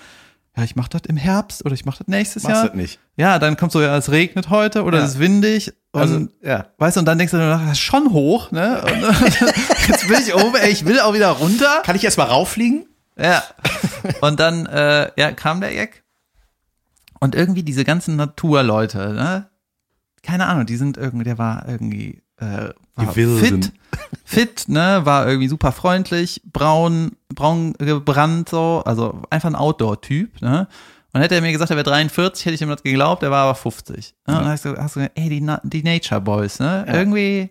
ja, 0.57 0.63
ich 0.63 0.75
mach 0.75 0.87
das 0.87 1.03
im 1.07 1.17
Herbst 1.17 1.63
oder 1.63 1.73
ich 1.75 1.85
mach 1.85 1.97
das 1.97 2.07
nächstes 2.07 2.43
Machst 2.43 2.55
Jahr. 2.55 2.67
das 2.67 2.75
nicht. 2.75 2.99
Ja, 3.15 3.37
dann 3.39 3.55
kommt 3.57 3.71
so, 3.71 3.81
ja, 3.81 3.95
es 3.95 4.09
regnet 4.11 4.49
heute 4.49 4.83
oder 4.83 4.97
Ja. 4.97 5.05
es 5.05 5.11
ist 5.11 5.19
windig 5.19 5.71
und 5.91 6.01
Also, 6.01 6.27
ja. 6.41 6.65
weißt 6.79 6.95
du, 6.97 6.99
und 7.01 7.05
dann 7.05 7.17
denkst 7.19 7.31
du, 7.31 7.37
dir, 7.37 7.47
das 7.49 7.71
ist 7.73 7.79
schon 7.79 8.11
hoch, 8.11 8.51
ne? 8.51 8.83
Jetzt 9.87 10.09
will 10.09 10.17
ich 10.19 10.33
oben, 10.33 10.55
ey, 10.55 10.69
ich 10.71 10.85
will 10.85 10.99
auch 10.99 11.13
wieder 11.13 11.29
runter. 11.29 11.81
Kann 11.85 11.95
ich 11.95 12.03
erst 12.03 12.17
mal 12.17 12.25
rauffliegen? 12.25 12.87
Ja. 13.17 13.43
Und 14.21 14.39
dann 14.39 14.65
äh, 14.65 15.11
ja, 15.15 15.31
kam 15.31 15.61
der 15.61 15.73
Jack. 15.73 16.03
Und 17.19 17.33
irgendwie 17.35 17.63
diese 17.63 17.83
ganzen 17.83 18.15
Naturleute, 18.15 19.13
ne? 19.13 19.49
Keine 20.23 20.47
Ahnung, 20.47 20.65
die 20.65 20.75
sind 20.77 20.97
irgendwie, 20.97 21.23
der 21.23 21.37
war 21.37 21.67
irgendwie 21.67 22.21
äh, 22.37 22.69
war 22.95 23.13
fit, 23.13 23.71
fit, 24.25 24.65
ne? 24.69 25.01
War 25.03 25.27
irgendwie 25.27 25.47
super 25.47 25.71
freundlich, 25.71 26.41
braun, 26.45 27.11
braun 27.33 27.73
gebrannt 27.73 28.49
so, 28.49 28.81
also 28.85 29.21
einfach 29.29 29.49
ein 29.49 29.55
Outdoor-Typ, 29.55 30.41
ne? 30.41 30.67
Und 31.13 31.21
hätte 31.21 31.35
er 31.35 31.41
mir 31.41 31.51
gesagt, 31.51 31.71
er 31.71 31.77
wäre 31.77 31.83
43, 31.89 32.45
hätte 32.45 32.55
ich 32.55 32.61
ihm 32.61 32.69
das 32.69 32.83
geglaubt, 32.83 33.23
er 33.23 33.31
war 33.31 33.45
aber 33.45 33.55
50. 33.55 34.13
Ne? 34.27 34.35
Und 34.35 34.41
dann 34.43 34.51
hast 34.51 34.65
du, 34.65 34.77
hast 34.77 34.95
du 34.95 34.99
gesagt, 34.99 35.17
ey, 35.17 35.29
die, 35.29 35.41
Na- 35.41 35.61
die 35.63 35.81
Nature 35.81 36.21
Boys, 36.21 36.59
ne? 36.59 36.85
Ja. 36.87 36.93
Irgendwie, 36.93 37.49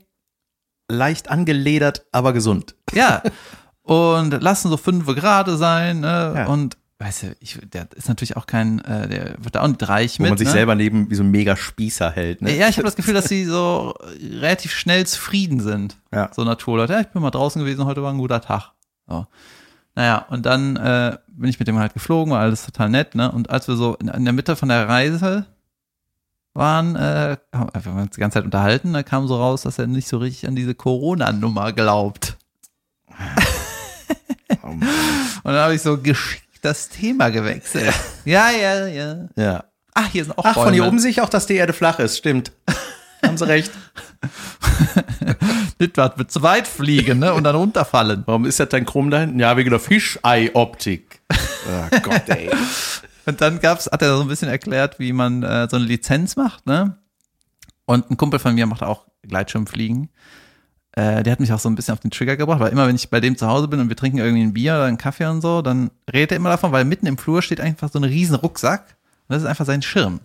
Leicht 0.88 1.30
angeledert, 1.30 2.04
aber 2.12 2.32
gesund. 2.32 2.74
ja. 2.92 3.22
Und 3.82 4.42
lassen 4.42 4.68
so 4.68 4.76
fünf 4.76 5.06
gerade 5.06 5.56
sein, 5.56 6.00
ne? 6.00 6.32
Ja. 6.34 6.46
Und 6.46 6.76
weißt 6.98 7.22
du, 7.22 7.36
ich, 7.40 7.58
der 7.62 7.88
ist 7.94 8.08
natürlich 8.08 8.36
auch 8.36 8.46
kein, 8.46 8.80
äh, 8.80 9.08
der 9.08 9.34
wird 9.38 9.54
da 9.54 9.62
auch 9.62 9.68
nicht 9.68 9.86
reich 9.86 10.18
Wo 10.18 10.22
mit. 10.22 10.30
man 10.30 10.38
sich 10.38 10.48
ne? 10.48 10.52
selber 10.52 10.74
neben 10.74 11.10
wie 11.10 11.14
so 11.14 11.22
ein 11.22 11.30
mega 11.30 11.56
Spießer 11.56 12.10
hält. 12.10 12.42
Ne? 12.42 12.56
Ja, 12.56 12.68
ich 12.68 12.76
habe 12.76 12.86
das 12.86 12.96
Gefühl, 12.96 13.14
dass 13.14 13.28
sie 13.28 13.44
so 13.44 13.94
relativ 14.20 14.72
schnell 14.72 15.06
zufrieden 15.06 15.60
sind. 15.60 15.96
Ja. 16.12 16.30
So 16.32 16.44
Naturleute. 16.44 16.94
Ja, 16.94 17.00
ich 17.00 17.08
bin 17.08 17.22
mal 17.22 17.30
draußen 17.30 17.60
gewesen, 17.60 17.84
heute 17.84 18.02
war 18.02 18.12
ein 18.12 18.18
guter 18.18 18.40
Tag. 18.40 18.72
So. 19.06 19.26
Naja, 19.94 20.26
und 20.30 20.46
dann 20.46 20.76
äh, 20.76 21.16
bin 21.28 21.48
ich 21.48 21.58
mit 21.58 21.68
dem 21.68 21.78
halt 21.78 21.94
geflogen, 21.94 22.32
war 22.32 22.40
alles 22.40 22.64
total 22.64 22.90
nett, 22.90 23.14
ne? 23.14 23.30
Und 23.30 23.50
als 23.50 23.66
wir 23.68 23.76
so 23.76 23.94
in, 23.94 24.08
in 24.08 24.24
der 24.24 24.34
Mitte 24.34 24.56
von 24.56 24.68
der 24.68 24.88
Reise 24.88 25.46
waren, 26.52 26.96
äh, 26.96 27.36
haben 27.52 27.70
wir 27.84 28.02
uns 28.02 28.14
die 28.14 28.20
ganze 28.20 28.36
Zeit 28.36 28.44
unterhalten, 28.44 28.92
da 28.92 29.02
kam 29.02 29.26
so 29.26 29.36
raus, 29.36 29.62
dass 29.62 29.78
er 29.78 29.86
nicht 29.86 30.08
so 30.08 30.18
richtig 30.18 30.48
an 30.48 30.56
diese 30.56 30.74
Corona-Nummer 30.74 31.72
glaubt. 31.72 32.36
Oh 34.62 34.68
Und 34.68 34.82
dann 35.44 35.56
habe 35.56 35.74
ich 35.74 35.82
so 35.82 35.98
geschickt 35.98 36.45
das 36.66 36.88
Thema 36.88 37.30
gewechselt. 37.30 37.94
Ja, 38.24 38.50
ja, 38.50 38.86
ja. 38.86 39.28
Ja. 39.36 39.64
Ach, 39.94 40.08
hier 40.10 40.24
sind 40.24 40.36
auch 40.36 40.44
Ach, 40.44 40.54
von 40.54 40.72
hier 40.72 40.82
Bäume. 40.82 40.88
oben 40.88 40.98
sehe 40.98 41.10
ich 41.10 41.20
auch, 41.22 41.28
dass 41.28 41.46
die 41.46 41.54
Erde 41.54 41.72
flach 41.72 41.98
ist. 41.98 42.18
Stimmt. 42.18 42.52
Haben 43.24 43.38
sie 43.38 43.46
recht. 43.48 43.72
Nicht 45.78 45.96
was 45.96 46.16
mit 46.16 46.30
zweit 46.30 46.66
fliegen, 46.68 47.18
ne? 47.18 47.32
Und 47.32 47.44
dann 47.44 47.56
runterfallen. 47.56 48.22
Warum 48.26 48.44
ist 48.44 48.60
das 48.60 48.68
denn 48.68 48.84
krumm 48.84 49.10
da 49.10 49.20
hinten? 49.20 49.40
Ja, 49.40 49.56
wegen 49.56 49.70
der 49.70 49.80
Fischei-Optik. 49.80 51.20
Oh 51.32 51.98
Gott, 52.02 52.28
ey. 52.28 52.50
Und 53.24 53.40
dann 53.40 53.60
gab's, 53.60 53.86
hat 53.90 54.02
er 54.02 54.16
so 54.16 54.22
ein 54.22 54.28
bisschen 54.28 54.48
erklärt, 54.48 54.98
wie 54.98 55.12
man 55.12 55.42
äh, 55.42 55.66
so 55.70 55.76
eine 55.76 55.86
Lizenz 55.86 56.36
macht, 56.36 56.66
ne? 56.66 56.98
Und 57.86 58.10
ein 58.10 58.16
Kumpel 58.16 58.38
von 58.38 58.54
mir 58.54 58.66
macht 58.66 58.82
auch 58.82 59.06
Gleitschirmfliegen. 59.22 60.10
Äh, 60.96 61.22
der 61.22 61.32
hat 61.32 61.40
mich 61.40 61.52
auch 61.52 61.58
so 61.58 61.68
ein 61.68 61.74
bisschen 61.74 61.92
auf 61.92 62.00
den 62.00 62.10
Trigger 62.10 62.36
gebracht, 62.36 62.58
weil 62.58 62.72
immer 62.72 62.88
wenn 62.88 62.96
ich 62.96 63.08
bei 63.10 63.20
dem 63.20 63.36
zu 63.36 63.46
Hause 63.46 63.68
bin 63.68 63.80
und 63.80 63.88
wir 63.88 63.96
trinken 63.96 64.18
irgendwie 64.18 64.42
ein 64.42 64.54
Bier 64.54 64.72
oder 64.74 64.84
einen 64.86 64.98
Kaffee 64.98 65.26
und 65.26 65.42
so, 65.42 65.60
dann 65.62 65.90
redet 66.12 66.32
er 66.32 66.36
immer 66.38 66.48
davon, 66.48 66.72
weil 66.72 66.84
mitten 66.86 67.06
im 67.06 67.18
Flur 67.18 67.42
steht 67.42 67.60
einfach 67.60 67.92
so 67.92 67.98
ein 67.98 68.04
riesen 68.04 68.34
Rucksack. 68.34 68.96
Und 69.28 69.34
das 69.34 69.42
ist 69.42 69.48
einfach 69.48 69.66
sein 69.66 69.82
Schirm. 69.82 70.20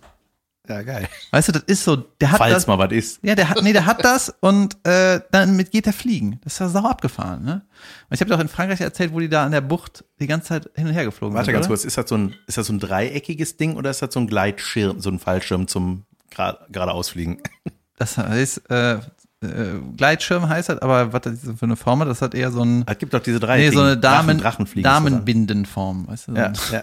Ja, 0.68 0.80
geil. 0.82 1.08
Weißt 1.32 1.48
du, 1.48 1.52
das 1.52 1.64
ist 1.64 1.82
so, 1.84 1.96
der 1.96 2.30
hat 2.30 2.38
Falls 2.38 2.54
das, 2.54 2.66
mal 2.68 2.78
was 2.78 2.92
ist. 2.92 3.18
ja, 3.22 3.34
der 3.34 3.48
hat, 3.50 3.60
nee, 3.62 3.72
der 3.72 3.84
hat 3.84 4.04
das 4.04 4.32
und 4.40 4.76
äh, 4.86 5.20
damit 5.32 5.72
geht 5.72 5.88
er 5.88 5.92
fliegen. 5.92 6.38
Das 6.44 6.52
ist 6.54 6.58
ja 6.60 6.68
sau 6.68 6.86
abgefahren, 6.86 7.44
ne? 7.44 7.62
Und 8.08 8.14
ich 8.14 8.20
habe 8.20 8.30
dir 8.30 8.36
auch 8.36 8.40
in 8.40 8.46
Frankreich 8.48 8.80
erzählt, 8.80 9.12
wo 9.12 9.18
die 9.18 9.28
da 9.28 9.44
an 9.44 9.50
der 9.50 9.60
Bucht 9.60 10.04
die 10.20 10.28
ganze 10.28 10.46
Zeit 10.48 10.70
hin 10.76 10.86
und 10.86 10.92
her 10.92 11.04
geflogen 11.04 11.34
Warte 11.34 11.46
sind. 11.46 11.54
ganz 11.54 11.66
oder? 11.66 11.72
kurz, 11.72 11.84
ist 11.84 11.98
das, 11.98 12.08
so 12.08 12.16
ein, 12.16 12.34
ist 12.46 12.56
das 12.58 12.68
so 12.68 12.72
ein 12.72 12.78
dreieckiges 12.78 13.56
Ding 13.56 13.74
oder 13.76 13.90
ist 13.90 14.02
das 14.02 14.14
so 14.14 14.20
ein 14.20 14.28
Gleitschirm, 14.28 15.00
so 15.00 15.10
ein 15.10 15.18
Fallschirm 15.18 15.66
zum 15.66 16.04
gra- 16.32 16.58
geradeausfliegen? 16.70 17.42
Das 17.98 18.16
heißt, 18.16 18.70
äh, 18.70 19.00
äh, 19.42 19.78
Gleitschirm 19.96 20.48
heißt 20.48 20.68
das, 20.68 20.78
aber 20.80 21.12
was 21.12 21.20
das 21.22 21.38
für 21.56 21.64
eine 21.64 21.76
Form 21.76 22.00
das 22.00 22.22
hat 22.22 22.34
eher 22.34 22.50
so 22.52 22.62
ein, 22.64 22.84
Es 22.86 22.98
gibt 22.98 23.12
doch 23.14 23.20
diese 23.22 23.40
drei 23.40 23.58
nee, 23.58 23.70
so 23.70 23.80
eine 23.80 23.96
Drachen, 23.96 24.38
Damen, 24.40 24.42
das 24.42 24.82
Damenbindenform, 24.82 26.08
weißt 26.08 26.28
du? 26.28 26.32
So. 26.32 26.38
Ja, 26.38 26.52
ja. 26.72 26.82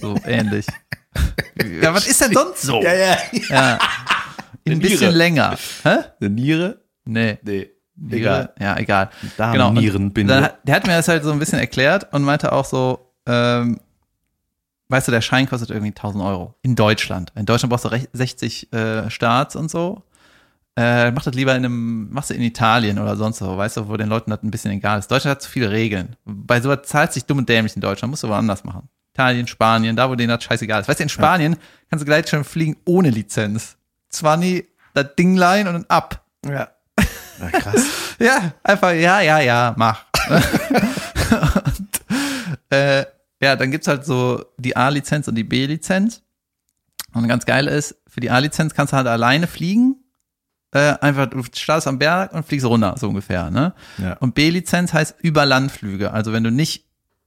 so 0.00 0.16
ähnlich. 0.24 0.66
ja, 1.82 1.92
was 1.94 2.06
ist 2.06 2.20
denn 2.20 2.32
sonst 2.32 2.62
so? 2.62 2.82
ja, 2.82 2.92
ja. 2.94 3.16
Ja. 3.48 3.78
Ein 4.68 4.78
bisschen 4.78 5.12
länger. 5.14 5.56
Hä? 5.82 5.96
Eine 6.20 6.30
Niere? 6.30 6.80
Nee. 7.04 7.38
Nee. 7.42 7.70
Egal. 8.10 8.52
Ja, 8.60 8.76
egal. 8.78 9.10
Damen- 9.36 9.52
Genau. 9.52 9.72
Nierenbinde. 9.72 10.32
dann 10.40 10.50
Der 10.64 10.74
hat 10.76 10.86
mir 10.86 10.96
das 10.96 11.08
halt 11.08 11.24
so 11.24 11.32
ein 11.32 11.38
bisschen 11.38 11.58
erklärt 11.58 12.12
und 12.14 12.22
meinte 12.22 12.52
auch 12.52 12.64
so, 12.64 13.12
ähm, 13.26 13.80
weißt 14.88 15.08
du, 15.08 15.12
der 15.12 15.20
Schein 15.22 15.48
kostet 15.48 15.70
irgendwie 15.70 15.90
1000 15.90 16.22
Euro. 16.24 16.54
In 16.62 16.76
Deutschland. 16.76 17.32
In 17.36 17.46
Deutschland 17.46 17.70
brauchst 17.70 17.84
du 17.84 17.88
rech- 17.88 18.08
60 18.12 18.72
äh, 18.72 19.10
Staats 19.10 19.56
und 19.56 19.70
so. 19.70 20.02
Äh, 20.76 21.10
mach 21.10 21.24
das 21.24 21.34
lieber 21.34 21.54
in 21.54 21.64
einem, 21.64 22.12
machst 22.12 22.30
du 22.30 22.34
in 22.34 22.42
Italien 22.42 22.98
oder 22.98 23.16
sonst 23.16 23.42
wo, 23.42 23.56
weißt 23.56 23.78
du, 23.78 23.88
wo 23.88 23.96
den 23.96 24.08
Leuten 24.08 24.30
das 24.30 24.42
ein 24.42 24.50
bisschen 24.50 24.70
egal 24.70 24.98
ist. 24.98 25.10
Deutschland 25.10 25.36
hat 25.36 25.42
zu 25.42 25.50
viele 25.50 25.70
Regeln. 25.70 26.16
Bei 26.24 26.60
sowas 26.60 26.80
zahlt 26.84 27.12
sich 27.12 27.24
dumm 27.24 27.38
und 27.38 27.48
dämlich 27.48 27.74
in 27.74 27.82
Deutschland, 27.82 28.10
musst 28.10 28.22
du 28.22 28.28
woanders 28.28 28.64
machen. 28.64 28.88
Italien, 29.12 29.46
Spanien, 29.46 29.96
da 29.96 30.08
wo 30.08 30.14
denen 30.14 30.28
das 30.28 30.44
scheißegal 30.44 30.80
ist. 30.80 30.88
Weißt 30.88 31.00
du, 31.00 31.04
in 31.04 31.08
Spanien 31.08 31.56
kannst 31.90 32.02
du 32.02 32.06
gleich 32.06 32.28
schon 32.28 32.44
fliegen 32.44 32.76
ohne 32.84 33.10
Lizenz. 33.10 33.76
20, 34.10 34.66
das 34.94 35.14
Dinglein 35.18 35.66
und 35.66 35.74
dann 35.74 35.86
ab. 35.88 36.24
Ja. 36.46 36.68
Na, 37.38 37.50
krass. 37.50 37.84
Ja, 38.20 38.52
einfach, 38.62 38.92
ja, 38.92 39.22
ja, 39.22 39.40
ja, 39.40 39.74
mach. 39.78 40.04
und, 41.64 41.88
äh, 42.68 43.06
ja, 43.40 43.56
dann 43.56 43.70
gibt's 43.70 43.88
halt 43.88 44.04
so 44.04 44.44
die 44.58 44.76
A-Lizenz 44.76 45.26
und 45.26 45.36
die 45.36 45.44
B-Lizenz. 45.44 46.20
Und 47.14 47.26
ganz 47.28 47.46
geil 47.46 47.66
ist, 47.66 47.96
für 48.06 48.20
die 48.20 48.30
A-Lizenz 48.30 48.74
kannst 48.74 48.92
du 48.92 48.98
halt 48.98 49.06
alleine 49.06 49.46
fliegen. 49.46 49.99
Äh, 50.72 50.94
einfach, 51.00 51.26
du 51.26 51.42
startest 51.54 51.88
am 51.88 51.98
Berg 51.98 52.32
und 52.32 52.46
fliegst 52.46 52.64
runter, 52.66 52.94
so 52.96 53.08
ungefähr, 53.08 53.50
ne? 53.50 53.74
Ja. 53.98 54.14
Und 54.20 54.34
B-Lizenz 54.34 54.92
heißt 54.92 55.16
über 55.20 55.44
Landflüge. 55.44 56.12
Also 56.12 56.32
wenn 56.32 56.44
du 56.44 56.50
nicht 56.52 56.84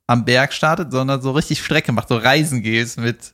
am 0.07 0.23
Berg 0.25 0.53
startet, 0.53 0.91
sondern 0.91 1.21
so 1.21 1.31
richtig 1.31 1.61
Strecke 1.63 1.91
machst, 1.91 2.09
so 2.09 2.15
Reisen 2.17 2.61
gehst 2.61 2.99
mit, 2.99 3.33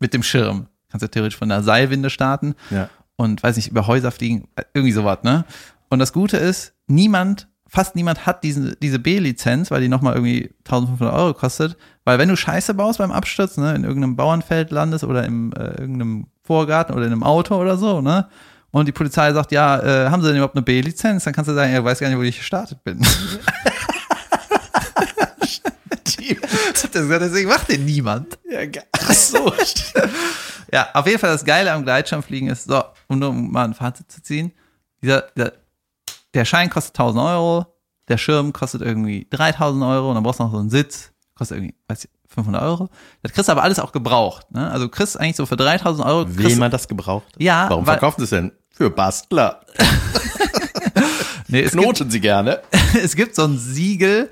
mit 0.00 0.12
dem 0.14 0.22
Schirm. 0.22 0.66
Kannst 0.90 1.02
du 1.04 1.08
theoretisch 1.08 1.38
von 1.38 1.48
der 1.48 1.62
Seilwinde 1.62 2.10
starten 2.10 2.54
Ja. 2.70 2.88
und 3.16 3.42
weiß 3.42 3.56
nicht, 3.56 3.68
über 3.68 3.86
Häuser 3.86 4.10
fliegen, 4.10 4.48
äh, 4.56 4.62
irgendwie 4.74 4.92
sowas, 4.92 5.18
ne? 5.22 5.44
Und 5.88 5.98
das 6.00 6.12
Gute 6.12 6.36
ist, 6.38 6.72
niemand, 6.86 7.48
fast 7.68 7.94
niemand 7.94 8.26
hat 8.26 8.42
diese, 8.44 8.74
diese 8.76 8.98
B-Lizenz, 8.98 9.70
weil 9.70 9.82
die 9.82 9.88
nochmal 9.88 10.14
irgendwie 10.14 10.50
1500 10.64 11.14
Euro 11.14 11.34
kostet, 11.34 11.76
weil 12.04 12.18
wenn 12.18 12.28
du 12.28 12.36
Scheiße 12.36 12.74
baust 12.74 12.98
beim 12.98 13.12
Absturz, 13.12 13.56
ne, 13.56 13.74
in 13.74 13.84
irgendeinem 13.84 14.16
Bauernfeld 14.16 14.70
landest 14.72 15.04
oder 15.04 15.24
im 15.24 15.52
äh, 15.52 15.80
irgendeinem 15.80 16.26
Vorgarten 16.42 16.94
oder 16.94 17.06
in 17.06 17.12
einem 17.12 17.22
Auto 17.22 17.54
oder 17.56 17.76
so, 17.76 18.00
ne? 18.00 18.28
Und 18.72 18.86
die 18.86 18.92
Polizei 18.92 19.32
sagt, 19.32 19.52
ja, 19.52 19.78
äh, 20.06 20.08
haben 20.10 20.22
sie 20.22 20.28
denn 20.28 20.36
überhaupt 20.38 20.56
eine 20.56 20.62
B-Lizenz? 20.62 21.24
Dann 21.24 21.32
kannst 21.34 21.48
du 21.50 21.54
sagen, 21.54 21.72
ja, 21.72 21.78
ich 21.78 21.84
weiß 21.84 21.98
gar 22.00 22.08
nicht, 22.08 22.18
wo 22.18 22.22
ich 22.22 22.38
gestartet 22.38 22.82
bin. 22.82 23.00
Deswegen 26.94 27.48
macht 27.48 27.68
den 27.68 27.84
niemand. 27.84 28.38
Ja, 28.50 28.82
ach 28.92 29.12
so. 29.12 29.52
Ja, 30.74 30.88
auf 30.94 31.06
jeden 31.06 31.18
Fall 31.18 31.30
das 31.32 31.44
Geile 31.44 31.70
am 31.70 31.84
Gleitschirmfliegen 31.84 32.48
ist, 32.48 32.64
so, 32.64 32.82
um 33.06 33.18
nur 33.18 33.30
mal 33.30 33.64
ein 33.64 33.74
Fazit 33.74 34.10
zu 34.10 34.22
ziehen, 34.22 34.52
dieser, 35.02 35.20
der, 35.36 35.52
der 36.32 36.46
Schein 36.46 36.70
kostet 36.70 36.98
1000 36.98 37.22
Euro, 37.22 37.66
der 38.08 38.16
Schirm 38.16 38.54
kostet 38.54 38.80
irgendwie 38.80 39.26
3000 39.28 39.84
Euro 39.84 40.08
und 40.08 40.14
dann 40.14 40.24
brauchst 40.24 40.40
du 40.40 40.44
noch 40.44 40.50
so 40.52 40.56
einen 40.56 40.70
Sitz, 40.70 41.12
kostet 41.34 41.58
irgendwie, 41.58 41.74
weiß 41.88 42.04
ich, 42.06 42.10
500 42.28 42.62
Euro. 42.62 42.88
Das 43.22 43.32
kriegst 43.32 43.48
du 43.48 43.52
aber 43.52 43.62
alles 43.64 43.80
auch 43.80 43.92
gebraucht, 43.92 44.50
ne? 44.50 44.70
Also 44.70 44.88
kriegst 44.88 45.20
eigentlich 45.20 45.36
so 45.36 45.44
für 45.44 45.56
3000 45.58 46.06
Euro, 46.06 46.24
Will 46.38 46.56
man 46.56 46.70
das 46.70 46.88
gebraucht? 46.88 47.26
Ja, 47.36 47.66
Warum 47.68 47.86
weil- 47.86 47.98
verkaufen 47.98 48.20
sie 48.20 48.24
es 48.24 48.30
denn? 48.30 48.52
Für 48.74 48.90
Bastler. 48.90 49.60
nee, 51.48 51.60
es 51.62 51.72
gibt, 51.72 51.82
Knoten 51.82 52.10
sie 52.10 52.20
gerne. 52.20 52.60
es 53.02 53.16
gibt 53.16 53.34
so 53.34 53.44
ein 53.44 53.58
Siegel 53.58 54.30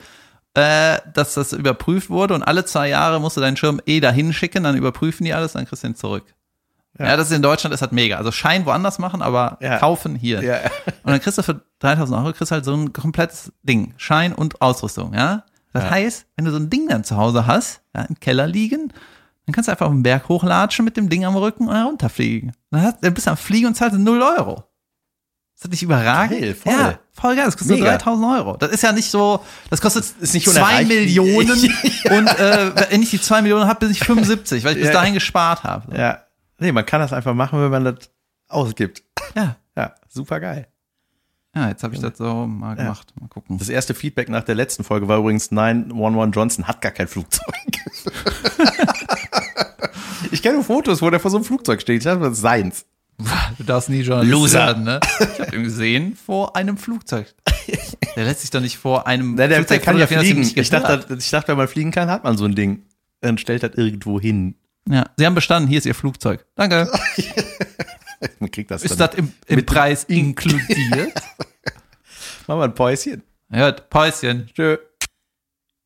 äh, 0.54 0.98
dass 1.14 1.34
das 1.34 1.52
überprüft 1.52 2.10
wurde 2.10 2.34
und 2.34 2.42
alle 2.42 2.64
zwei 2.64 2.88
Jahre 2.88 3.20
musst 3.20 3.36
du 3.36 3.40
deinen 3.40 3.56
Schirm 3.56 3.80
eh 3.86 4.00
dahin 4.00 4.32
schicken, 4.32 4.64
dann 4.64 4.76
überprüfen 4.76 5.24
die 5.24 5.32
alles, 5.32 5.52
dann 5.52 5.64
kriegst 5.64 5.84
du 5.84 5.88
ihn 5.88 5.94
zurück. 5.94 6.24
Ja, 6.98 7.16
das 7.16 7.30
ist 7.30 7.36
in 7.36 7.40
Deutschland 7.42 7.72
ist 7.72 7.82
halt 7.82 7.92
mega. 7.92 8.16
Also 8.16 8.32
Schein 8.32 8.66
woanders 8.66 8.98
machen, 8.98 9.22
aber 9.22 9.58
Ja. 9.60 9.78
kaufen 9.78 10.16
hier. 10.16 10.42
Ja. 10.42 10.56
Und 11.04 11.12
dann 11.12 11.20
kriegst 11.20 11.38
du 11.38 11.42
für 11.42 11.62
3000 11.78 12.18
Euro 12.18 12.32
kriegst 12.32 12.50
halt 12.50 12.64
so 12.64 12.74
ein 12.74 12.92
komplettes 12.92 13.52
Ding. 13.62 13.94
Schein 13.96 14.32
und 14.34 14.60
Ausrüstung, 14.60 15.14
ja. 15.14 15.44
Das 15.72 15.84
Ja. 15.84 15.90
heißt, 15.90 16.26
wenn 16.36 16.44
du 16.46 16.50
so 16.50 16.56
ein 16.58 16.68
Ding 16.68 16.88
dann 16.88 17.04
zu 17.04 17.16
Hause 17.16 17.46
hast, 17.46 17.80
ja, 17.94 18.02
im 18.02 18.18
Keller 18.18 18.48
liegen, 18.48 18.92
dann 19.46 19.52
kannst 19.54 19.68
du 19.68 19.72
einfach 19.72 19.86
auf 19.86 19.92
den 19.92 20.02
Berg 20.02 20.28
hochlatschen 20.28 20.84
mit 20.84 20.96
dem 20.96 21.08
Ding 21.08 21.24
am 21.24 21.36
Rücken 21.36 21.68
und 21.68 21.74
herunterfliegen. 21.74 22.52
Dann, 22.70 22.82
hast, 22.82 22.98
dann 23.02 23.14
bist 23.14 23.26
du 23.26 23.30
am 23.32 23.36
Fliegen 23.36 23.66
und 23.66 23.74
zahlst 23.74 23.98
0 23.98 24.22
Euro. 24.22 24.64
Ist 25.54 25.64
das 25.64 25.70
nicht 25.72 25.82
überragend? 25.82 26.40
Geil, 26.40 26.54
voll. 26.54 26.72
Ja, 26.72 26.98
voll 27.12 27.36
geil. 27.36 27.44
Das 27.44 27.56
kostet 27.56 27.76
nur 27.76 27.86
Mega. 27.86 27.98
3000 27.98 28.26
Euro. 28.38 28.56
Das 28.56 28.70
ist 28.70 28.82
ja 28.82 28.92
nicht 28.92 29.10
so, 29.10 29.44
das 29.68 29.80
kostet 29.82 30.04
ist 30.20 30.32
nicht 30.34 30.48
2 30.48 30.52
unerreicht. 30.58 30.88
Millionen 30.88 31.50
und 32.10 32.26
äh, 32.38 32.90
wenn 32.90 33.02
ich 33.02 33.10
die 33.10 33.20
2 33.20 33.42
Millionen 33.42 33.66
habe, 33.66 33.80
bin 33.80 33.90
ich 33.90 34.00
75, 34.00 34.64
weil 34.64 34.72
ich 34.72 34.78
bis 34.78 34.86
Ja. 34.88 34.92
dahin 34.94 35.12
gespart 35.14 35.64
habe. 35.64 35.94
Ja. 35.96 36.20
Nee, 36.58 36.72
man 36.72 36.86
kann 36.86 37.00
das 37.00 37.12
einfach 37.12 37.34
machen, 37.34 37.60
wenn 37.60 37.70
man 37.70 37.84
das 37.84 38.10
ausgibt. 38.48 39.02
Ja, 39.34 39.56
Ja, 39.76 39.94
super 40.08 40.40
geil. 40.40 40.66
ja 41.54 41.68
jetzt 41.68 41.82
habe 41.82 41.94
ich 41.94 42.00
das 42.00 42.16
so 42.16 42.46
mal 42.46 42.76
gemacht. 42.76 43.12
Mal 43.20 43.28
gucken. 43.28 43.58
Das 43.58 43.68
erste 43.68 43.92
Feedback 43.94 44.28
nach 44.30 44.44
der 44.44 44.54
letzten 44.54 44.82
Folge 44.84 45.08
war 45.08 45.18
übrigens 45.18 45.50
911 45.50 46.34
Johnson 46.34 46.68
hat 46.68 46.80
gar 46.80 46.92
kein 46.92 47.06
Flugzeug. 47.08 47.44
ich 50.30 50.42
kenne 50.42 50.62
Fotos, 50.62 51.02
wo 51.02 51.10
der 51.10 51.20
vor 51.20 51.30
so 51.30 51.36
einem 51.38 51.44
Flugzeug 51.44 51.80
steht. 51.80 51.98
Ich 51.98 52.04
dachte, 52.04 52.20
das 52.20 52.32
ist 52.34 52.40
seins. 52.40 52.86
Du 53.58 53.64
darfst 53.64 53.90
nie 53.90 54.00
Journalist 54.00 54.32
Loser. 54.32 54.58
werden, 54.66 54.84
ne? 54.84 55.00
Ich 55.34 55.40
habe 55.40 55.56
ihn 55.56 55.64
gesehen 55.64 56.16
vor 56.16 56.56
einem 56.56 56.78
Flugzeug. 56.78 57.34
Der 58.16 58.24
lässt 58.24 58.40
sich 58.40 58.50
doch 58.50 58.60
nicht 58.62 58.78
vor 58.78 59.06
einem 59.06 59.34
Nein, 59.34 59.36
der, 59.36 59.48
der 59.48 59.56
Flugzeug 59.58 59.82
kann 59.82 59.98
ja 59.98 60.06
fliegen. 60.06 60.42
Ich 60.42 60.70
dachte, 60.70 61.14
ich 61.18 61.30
dachte, 61.30 61.48
wenn 61.48 61.58
man 61.58 61.68
fliegen 61.68 61.90
kann, 61.90 62.10
hat 62.10 62.24
man 62.24 62.38
so 62.38 62.46
ein 62.46 62.54
Ding. 62.54 62.86
Dann 63.20 63.36
stellt 63.36 63.62
das 63.62 63.72
irgendwo 63.74 64.18
hin. 64.18 64.54
ja, 64.88 65.04
Sie 65.18 65.26
haben 65.26 65.34
bestanden, 65.34 65.68
hier 65.68 65.78
ist 65.78 65.84
Ihr 65.86 65.94
Flugzeug. 65.94 66.46
Danke. 66.54 66.90
Man 68.38 68.50
kriegt 68.50 68.70
das 68.70 68.82
Ist 68.82 68.98
dann. 69.00 69.08
das 69.10 69.18
im, 69.18 69.32
im 69.46 69.64
Preis 69.64 70.04
inkludiert? 70.04 71.14
Machen 72.46 72.60
wir 72.60 72.64
ein 72.64 72.74
Päuschen. 72.74 73.22
Ja, 73.50 73.72
Päuschen. 73.72 74.50
Tschö. 74.54 74.76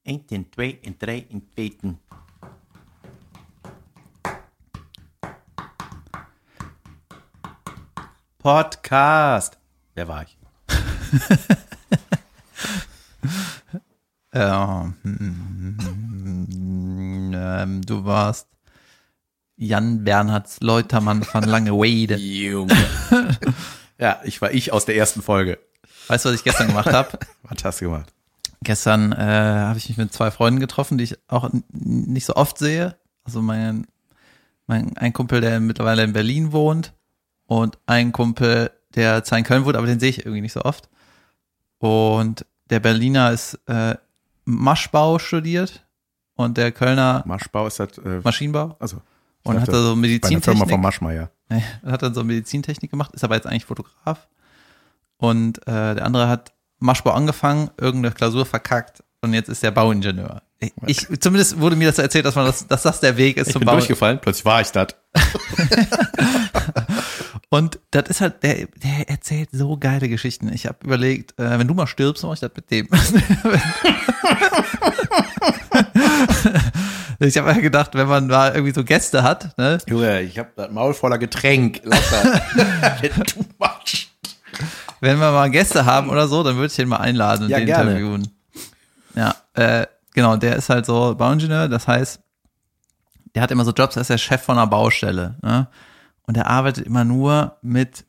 In 0.05 0.26
den 0.26 0.47
zwei, 0.53 0.78
drei, 0.99 1.24
in 1.30 1.42
Podcast. 8.45 9.59
Wer 9.95 10.07
war 10.07 10.22
ich? 10.22 10.36
Ja, 14.34 14.92
hm, 15.03 15.78
ähm, 17.32 17.80
du 17.82 18.05
warst 18.05 18.49
Jan 19.57 20.03
Bernhards 20.03 20.59
Leutermann 20.61 21.22
von 21.22 21.45
Langeweide. 21.45 22.16
Junge. 22.18 22.74
ja, 23.97 24.20
ich 24.24 24.42
war 24.42 24.53
ich 24.53 24.72
aus 24.72 24.84
der 24.86 24.97
ersten 24.97 25.22
Folge. 25.22 25.61
Weißt 26.09 26.24
du, 26.24 26.30
was 26.30 26.36
ich 26.36 26.42
gestern 26.42 26.66
gemacht 26.66 26.92
habe? 26.92 27.16
Was 27.45 27.64
hast 27.64 27.80
du 27.80 27.84
gemacht? 27.84 28.12
Gestern 28.62 29.12
äh, 29.12 29.16
habe 29.16 29.78
ich 29.78 29.88
mich 29.88 29.99
mit 29.99 30.12
zwei 30.12 30.32
Freunden 30.32 30.59
getroffen, 30.59 30.99
die 30.99 31.05
ich 31.05 31.16
auch 31.28 31.49
nicht 31.70 32.26
so 32.26 32.34
oft 32.34 32.59
sehe. 32.59 32.99
Also 33.22 33.40
mein, 33.40 33.86
mein 34.66 34.99
ein 34.99 35.12
Kumpel, 35.12 35.40
der 35.40 35.61
mittlerweile 35.61 36.03
in 36.03 36.12
Berlin 36.12 36.51
wohnt 36.51 36.92
und 37.47 37.78
ein 37.86 38.12
Kumpel, 38.12 38.70
der 38.95 39.24
zwar 39.24 39.38
in 39.38 39.45
Köln 39.45 39.64
wohnt, 39.64 39.76
aber 39.76 39.86
den 39.86 40.01
sehe 40.01 40.11
ich 40.11 40.20
irgendwie 40.20 40.40
nicht 40.40 40.53
so 40.53 40.62
oft. 40.62 40.88
Und 41.78 42.47
der 42.70 42.80
Berliner 42.80 43.30
ist 43.32 43.59
äh, 43.66 43.97
Maschbau 44.45 45.18
studiert 45.18 45.84
und 46.34 46.57
der 46.57 46.72
Kölner 46.72 47.22
Maschbau 47.26 47.66
ist 47.66 47.78
das. 47.80 47.99
Äh, 47.99 48.20
Maschinenbau 48.22 48.76
also, 48.78 49.01
und 49.42 49.61
hat 49.61 49.68
da 49.68 49.82
so 49.82 49.95
bei 49.95 50.07
einer 50.07 50.18
Firma 50.18 50.64
von 50.64 50.68
Medizintechnik. 50.68 50.80
Maschmeyer. 50.80 51.30
Nee, 51.51 51.62
hat 51.84 52.03
dann 52.03 52.14
so 52.14 52.24
Medizintechnik 52.24 52.90
gemacht, 52.90 53.14
ist 53.14 53.22
aber 53.22 53.34
jetzt 53.34 53.47
eigentlich 53.47 53.66
Fotograf. 53.66 54.28
Und 55.18 55.59
äh, 55.68 55.95
der 55.95 56.07
andere 56.07 56.26
hat 56.26 56.55
Maschbau 56.78 57.11
angefangen, 57.11 57.70
irgendeine 57.76 58.14
Klausur 58.14 58.47
verkackt 58.47 59.05
und 59.20 59.34
jetzt 59.34 59.51
ist 59.51 59.62
der 59.62 59.70
Bauingenieur. 59.70 60.40
Ich, 60.86 61.07
zumindest 61.20 61.61
wurde 61.61 61.76
mir 61.76 61.88
das 61.88 61.99
erzählt, 61.99 62.24
dass 62.24 62.34
man 62.34 62.47
das, 62.47 62.66
dass 62.66 62.82
das 62.82 63.01
der 63.01 63.18
Weg 63.18 63.36
ist 63.36 63.49
Ich 63.49 63.53
zum 63.53 63.61
bin 63.61 63.66
Bau. 63.66 63.72
durchgefallen, 63.72 64.18
plötzlich 64.20 64.47
war 64.47 64.62
ich 64.62 64.70
das. 64.70 64.88
Und 67.51 67.78
das 67.90 68.09
ist 68.09 68.20
halt, 68.20 68.42
der, 68.42 68.66
der 68.82 69.09
erzählt 69.09 69.51
so 69.53 69.76
geile 69.76 70.09
Geschichten. 70.09 70.53
Ich 70.53 70.66
habe 70.66 70.78
überlegt, 70.82 71.38
äh, 71.38 71.59
wenn 71.59 71.68
du 71.68 71.74
mal 71.74 71.86
stirbst, 71.86 72.24
mach 72.24 72.32
ich 72.34 72.40
das 72.40 72.51
mit 72.57 72.70
dem. 72.70 72.88
ich 77.20 77.36
habe 77.36 77.55
mir 77.55 77.62
gedacht, 77.62 77.90
wenn 77.95 78.09
man 78.09 78.26
mal 78.26 78.53
irgendwie 78.55 78.72
so 78.74 78.84
Gäste 78.84 79.22
hat, 79.22 79.57
ne, 79.59 79.78
Junge, 79.86 80.22
ich 80.22 80.38
hab 80.38 80.55
das 80.57 80.70
Maul 80.70 80.95
voller 80.95 81.18
Getränk. 81.18 81.80
Lass 81.84 82.11
das. 82.11 82.40
Too 83.34 83.45
much. 83.59 84.09
wenn 85.01 85.18
wir 85.18 85.30
mal 85.32 85.51
Gäste 85.51 85.84
haben 85.84 86.09
oder 86.11 86.28
so, 86.28 86.42
dann 86.42 86.57
würde 86.57 86.66
ich 86.68 86.76
den 86.76 86.88
mal 86.88 86.99
einladen 86.99 87.45
und 87.45 87.51
Ja, 87.51 87.59
den 87.59 87.66
gerne. 87.66 87.90
interviewen. 87.92 88.28
Ja, 89.14 89.34
äh, 89.55 89.86
genau, 90.12 90.36
der 90.36 90.57
ist 90.57 90.68
halt 90.70 90.86
so 90.86 91.14
Bauingenieur, 91.14 91.68
das 91.68 91.86
heißt, 91.86 92.20
der 93.34 93.42
hat 93.42 93.51
immer 93.51 93.64
so 93.64 93.72
Jobs, 93.72 93.97
er 93.97 94.03
ist 94.03 94.11
der 94.11 94.18
Chef 94.18 94.42
von 94.42 94.57
einer 94.59 94.66
Baustelle. 94.66 95.36
Ne? 95.42 95.68
Und 96.27 96.37
er 96.37 96.47
arbeitet 96.49 96.87
immer 96.87 97.05
nur 97.05 97.57
mit 97.62 98.05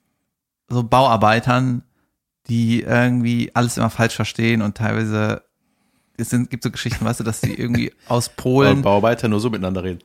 so 0.67 0.83
Bauarbeitern, 0.83 1.83
die 2.47 2.81
irgendwie 2.81 3.51
alles 3.53 3.77
immer 3.77 3.89
falsch 3.89 4.15
verstehen 4.15 4.61
und 4.61 4.77
teilweise 4.77 5.43
es 6.17 6.29
sind, 6.29 6.49
gibt 6.49 6.63
so 6.63 6.71
Geschichten, 6.71 7.03
weißt 7.03 7.19
du, 7.19 7.23
dass 7.23 7.41
die 7.41 7.59
irgendwie 7.59 7.91
aus 8.07 8.29
Und 8.29 8.35
Polen 8.37 8.81
Bauarbeiter 8.81 9.27
nur 9.27 9.39
so 9.39 9.49
miteinander 9.49 9.83
reden. 9.83 9.99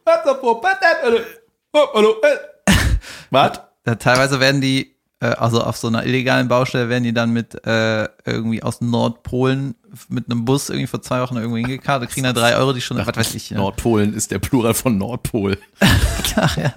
Was? 3.31 3.61
Teilweise 3.99 4.41
werden 4.41 4.61
die, 4.61 4.95
äh, 5.21 5.27
also 5.27 5.63
auf 5.63 5.77
so 5.77 5.89
einer 5.89 6.05
illegalen 6.05 6.49
Baustelle 6.49 6.89
werden 6.89 7.05
die 7.05 7.15
dann 7.15 7.31
mit 7.31 7.65
äh, 7.67 8.09
irgendwie 8.25 8.63
aus 8.63 8.81
Nordpolen 8.81 9.75
mit 10.09 10.31
einem 10.31 10.45
Bus 10.45 10.69
irgendwie 10.69 10.87
vor 10.87 11.03
zwei 11.03 11.21
Wochen 11.21 11.37
irgendwo 11.37 11.57
hingekarrt, 11.57 12.09
kriegen 12.09 12.25
da 12.25 12.33
drei 12.33 12.57
Euro 12.57 12.73
die 12.73 12.81
Stunde, 12.81 13.07
was 13.07 13.17
weiß 13.17 13.35
ich. 13.35 13.51
Ja. 13.51 13.59
Nordpolen 13.59 14.15
ist 14.15 14.31
der 14.31 14.39
Plural 14.39 14.75
von 14.75 14.99
Nordpol. 14.99 15.59
Ach, 16.37 16.57
ja. 16.57 16.73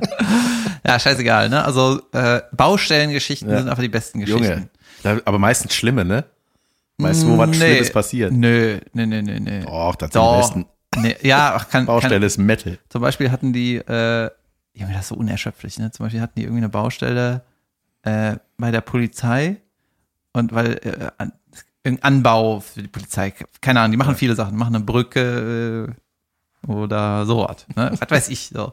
Ja, 0.85 0.99
scheißegal, 0.99 1.49
ne? 1.49 1.63
Also 1.63 2.01
äh, 2.11 2.41
Baustellengeschichten 2.51 3.49
Ja. 3.49 3.59
sind 3.59 3.69
einfach 3.69 3.83
die 3.83 3.89
besten 3.89 4.19
Geschichten. 4.19 4.69
Junge. 5.03 5.21
Aber 5.25 5.39
meistens 5.39 5.73
schlimme, 5.75 6.05
ne? 6.05 6.25
Weißt 6.97 7.23
du, 7.23 7.29
wo 7.29 7.37
was 7.37 7.49
Nee. 7.49 7.55
Schlimmes 7.55 7.91
passiert? 7.91 8.31
Nö, 8.31 8.79
nee, 8.93 9.05
nee, 9.05 9.21
nee, 9.21 9.39
nee. 9.39 9.65
Och, 9.65 9.95
das 9.95 10.11
sind 10.13 10.21
die 10.23 10.37
besten. 10.37 10.65
Nee, 10.97 11.15
ja, 11.23 11.55
ach, 11.55 11.69
kann, 11.69 11.85
Baustelle 11.87 12.15
kann, 12.15 12.23
ist 12.23 12.37
Metal. 12.37 12.77
Zum 12.89 13.01
Beispiel 13.01 13.31
hatten 13.31 13.51
die, 13.51 13.77
äh, 13.77 14.29
Junge, 14.75 14.93
das 14.93 15.01
ist 15.03 15.07
so 15.09 15.15
unerschöpflich, 15.15 15.79
ne? 15.79 15.91
Zum 15.91 16.05
Beispiel 16.05 16.21
hatten 16.21 16.33
die 16.37 16.43
irgendwie 16.43 16.59
eine 16.59 16.69
Baustelle 16.69 17.41
äh, 18.03 18.35
bei 18.57 18.69
der 18.71 18.81
Polizei 18.81 19.57
und 20.33 20.53
weil 20.53 20.73
äh, 20.83 21.09
an, 21.17 21.33
irgendein 21.83 22.13
Anbau 22.17 22.59
für 22.59 22.81
die 22.83 22.87
Polizei, 22.87 23.33
keine 23.61 23.79
Ahnung, 23.79 23.91
die 23.91 23.97
machen 23.97 24.15
viele 24.15 24.35
Sachen, 24.35 24.55
machen 24.55 24.75
eine 24.75 24.83
Brücke 24.83 25.89
äh, 26.67 26.71
oder 26.71 27.25
sowas, 27.25 27.65
ne? 27.75 27.91
Was 27.99 28.09
weiß 28.11 28.29
ich 28.29 28.49
so. 28.53 28.71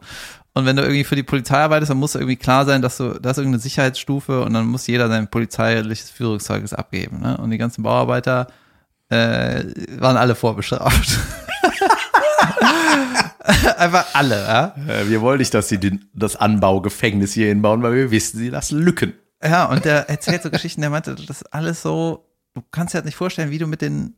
Und 0.52 0.66
wenn 0.66 0.76
du 0.76 0.82
irgendwie 0.82 1.04
für 1.04 1.16
die 1.16 1.22
Polizei 1.22 1.58
arbeitest, 1.58 1.90
dann 1.90 1.98
muss 1.98 2.16
irgendwie 2.16 2.36
klar 2.36 2.64
sein, 2.64 2.82
dass 2.82 2.96
du, 2.96 3.20
da 3.20 3.30
ist 3.30 3.38
irgendeine 3.38 3.62
Sicherheitsstufe 3.62 4.42
und 4.42 4.52
dann 4.52 4.66
muss 4.66 4.86
jeder 4.86 5.08
sein 5.08 5.30
polizeiliches 5.30 6.10
Führungszeugnis 6.10 6.74
abgeben, 6.74 7.20
ne? 7.20 7.36
Und 7.36 7.50
die 7.50 7.58
ganzen 7.58 7.82
Bauarbeiter 7.82 8.48
äh, 9.10 9.64
waren 10.00 10.16
alle 10.16 10.34
vorbestraft. 10.34 11.18
Einfach 13.78 14.06
alle, 14.12 14.42
ja? 14.42 14.74
Äh, 14.88 15.08
wir 15.08 15.20
wollen 15.20 15.38
nicht, 15.38 15.54
dass 15.54 15.68
sie 15.68 15.78
den, 15.78 16.08
das 16.14 16.36
Anbaugefängnis 16.36 17.32
hier 17.32 17.46
hinbauen, 17.46 17.82
weil 17.82 17.94
wir 17.94 18.10
wissen, 18.10 18.38
sie 18.38 18.48
lassen 18.48 18.80
Lücken. 18.80 19.14
Ja, 19.42 19.66
und 19.66 19.84
der 19.84 20.10
erzählt 20.10 20.42
so 20.42 20.50
Geschichten, 20.50 20.80
der 20.80 20.90
meinte, 20.90 21.14
das 21.14 21.42
ist 21.42 21.54
alles 21.54 21.80
so, 21.80 22.26
du 22.54 22.62
kannst 22.70 22.92
dir 22.92 22.98
halt 22.98 23.06
nicht 23.06 23.16
vorstellen, 23.16 23.50
wie 23.50 23.58
du 23.58 23.66
mit 23.66 23.82
denen 23.82 24.16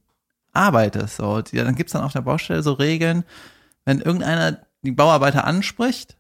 arbeitest. 0.53 1.17
So. 1.17 1.43
Die, 1.43 1.57
dann 1.57 1.75
gibt's 1.75 1.93
dann 1.93 2.03
auf 2.03 2.13
der 2.13 2.23
Baustelle 2.23 2.63
so 2.63 2.73
Regeln, 2.73 3.25
wenn 3.85 4.01
irgendeiner 4.01 4.59
die 4.83 4.93
Bauarbeiter 4.93 5.45
anspricht, 5.45 6.17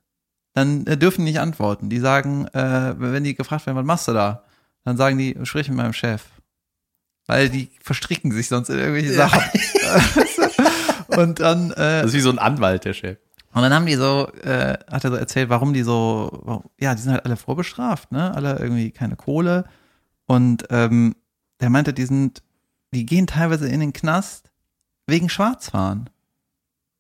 dann 0.55 0.87
äh, 0.87 0.97
dürfen 0.97 1.25
die 1.25 1.33
nicht 1.33 1.41
antworten. 1.41 1.89
Die 1.89 1.99
sagen, 1.99 2.47
äh, 2.49 2.95
wenn 2.99 3.25
die 3.25 3.35
gefragt 3.35 3.67
werden, 3.67 3.77
was 3.77 3.87
machst 3.87 4.09
du 4.09 4.13
da? 4.13 4.45
Dann 4.85 4.97
sagen 4.97 5.19
die, 5.19 5.37
sprich 5.45 5.69
mit 5.69 5.77
meinem 5.77 5.93
Chef. 5.93 6.25
Weil 7.27 7.49
die 7.49 7.71
verstricken 7.81 8.33
sich 8.33 8.49
sonst 8.49 8.69
in 8.69 8.79
irgendwelche 8.79 9.15
Sachen. 9.15 9.43
und 11.07 11.41
dann, 11.41 11.71
äh, 11.73 12.03
Das 12.03 12.07
ist 12.07 12.15
wie 12.15 12.21
so 12.21 12.31
ein 12.31 12.39
Anwalt, 12.39 12.85
der 12.85 12.95
Chef. 12.95 13.19
und 13.55 13.63
dann 13.63 13.73
haben 13.73 13.87
die 13.87 13.95
so, 13.95 14.29
äh, 14.43 14.77
hat 14.91 15.05
er 15.05 15.11
so 15.11 15.17
erzählt, 15.17 15.49
warum 15.49 15.73
die 15.73 15.83
so, 15.83 16.41
warum, 16.43 16.65
ja, 16.81 16.95
die 16.95 17.03
sind 17.03 17.13
halt 17.13 17.25
alle 17.25 17.37
vorbestraft, 17.37 18.11
ne? 18.13 18.35
Alle 18.35 18.59
irgendwie 18.59 18.91
keine 18.91 19.17
Kohle. 19.17 19.65
Und 20.27 20.67
ähm, 20.71 21.15
der 21.61 21.71
meinte, 21.71 21.93
die 21.93 22.07
sind, 22.07 22.43
die 22.93 23.07
gehen 23.07 23.27
teilweise 23.27 23.69
in 23.69 23.81
den 23.81 23.93
Knast 23.93 24.51
wegen 25.07 25.29
Schwarzfahren. 25.29 26.11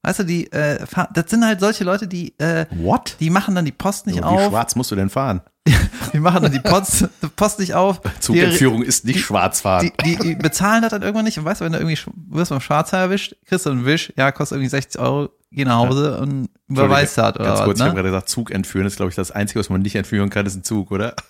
Weißt 0.04 0.18
du, 0.18 0.24
die, 0.24 0.50
äh, 0.50 0.84
das 1.14 1.30
sind 1.30 1.44
halt 1.44 1.60
solche 1.60 1.84
Leute, 1.84 2.08
die, 2.08 2.36
äh, 2.38 2.66
What? 2.70 3.16
die 3.20 3.30
machen 3.30 3.54
dann 3.54 3.64
die 3.64 3.72
Post 3.72 4.06
nicht 4.08 4.18
Wie 4.18 4.22
auf. 4.22 4.48
schwarz 4.48 4.74
musst 4.74 4.90
du 4.90 4.96
denn 4.96 5.10
fahren? 5.10 5.42
die 6.12 6.18
machen 6.18 6.42
dann 6.42 6.50
die 6.50 6.58
Post, 6.58 7.08
die 7.22 7.28
Post 7.28 7.60
nicht 7.60 7.74
auf. 7.74 8.00
Zugentführung 8.18 8.82
ist 8.82 9.04
nicht 9.04 9.20
Schwarzfahren. 9.20 9.92
Die, 10.04 10.16
die, 10.16 10.22
die 10.22 10.34
bezahlen 10.34 10.82
das 10.82 10.90
dann 10.90 11.02
irgendwann 11.02 11.24
nicht. 11.24 11.38
Und 11.38 11.44
weißt 11.44 11.60
du, 11.60 11.64
wenn 11.64 11.72
du 11.72 11.78
irgendwie 11.78 11.98
wirst 12.30 12.50
beim 12.50 12.60
Schwarzer 12.60 12.98
erwischt, 12.98 13.36
kriegst 13.46 13.64
du 13.64 13.70
einen 13.70 13.84
Wisch, 13.84 14.12
ja, 14.16 14.32
kostet 14.32 14.56
irgendwie 14.56 14.70
60 14.70 15.00
Euro, 15.00 15.30
geh 15.52 15.64
nach 15.64 15.76
Hause 15.76 16.18
und 16.18 16.48
überweist 16.68 17.16
das 17.16 17.36
oder 17.36 17.44
Ganz 17.44 17.58
was, 17.60 17.64
kurz, 17.64 17.78
ich 17.78 17.82
habe 17.82 17.90
ne? 17.90 17.94
gerade 17.94 18.08
gesagt, 18.08 18.28
Zug 18.28 18.50
entführen 18.50 18.86
ist, 18.88 18.96
glaube 18.96 19.10
ich, 19.10 19.14
das 19.14 19.30
Einzige, 19.30 19.60
was 19.60 19.70
man 19.70 19.82
nicht 19.82 19.94
entführen 19.94 20.30
kann, 20.30 20.46
ist 20.46 20.56
ein 20.56 20.64
Zug, 20.64 20.90
oder? 20.90 21.14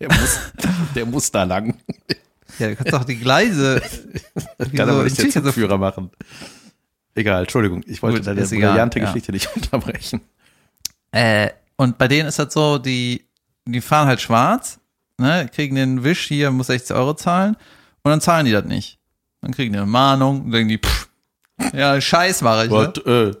Der 0.00 0.08
muss, 0.08 0.40
der 0.96 1.06
muss 1.06 1.30
da 1.30 1.44
lang. 1.44 1.78
Ja, 2.58 2.68
du 2.68 2.74
kannst 2.76 2.92
doch 2.92 3.04
die 3.04 3.16
Gleise. 3.16 3.80
Kann 4.74 4.88
aber 4.88 5.04
nicht 5.04 5.16
der 5.16 5.30
Zugführer 5.30 5.78
machen. 5.78 6.10
Egal, 7.14 7.42
Entschuldigung, 7.42 7.82
ich 7.86 8.02
wollte 8.02 8.18
Gut, 8.18 8.26
deine 8.26 8.40
ist 8.40 8.52
egal, 8.52 8.72
brillante 8.72 8.98
ja. 8.98 9.06
Geschichte 9.06 9.32
nicht 9.32 9.48
unterbrechen. 9.56 10.20
Äh, 11.12 11.50
und 11.76 11.96
bei 11.98 12.08
denen 12.08 12.28
ist 12.28 12.38
das 12.38 12.52
so, 12.52 12.78
die, 12.78 13.24
die 13.66 13.80
fahren 13.80 14.08
halt 14.08 14.20
schwarz, 14.20 14.80
ne, 15.18 15.48
kriegen 15.54 15.76
den 15.76 16.02
Wisch 16.04 16.26
hier, 16.26 16.50
muss 16.50 16.66
60 16.68 16.94
Euro 16.96 17.14
zahlen 17.14 17.56
und 18.02 18.10
dann 18.10 18.20
zahlen 18.20 18.46
die 18.46 18.52
das 18.52 18.64
nicht. 18.64 18.98
Dann 19.40 19.52
kriegen 19.52 19.72
die 19.72 19.78
eine 19.78 19.86
Mahnung 19.86 20.42
und 20.46 20.50
denken 20.50 20.68
die, 20.70 20.78
pff, 20.78 21.08
ja, 21.72 22.00
Scheiß 22.00 22.42
mache 22.42 22.64
ich. 22.64 22.70
Ne? 22.70 22.92
Was, 22.94 23.06
äh, 23.06 23.36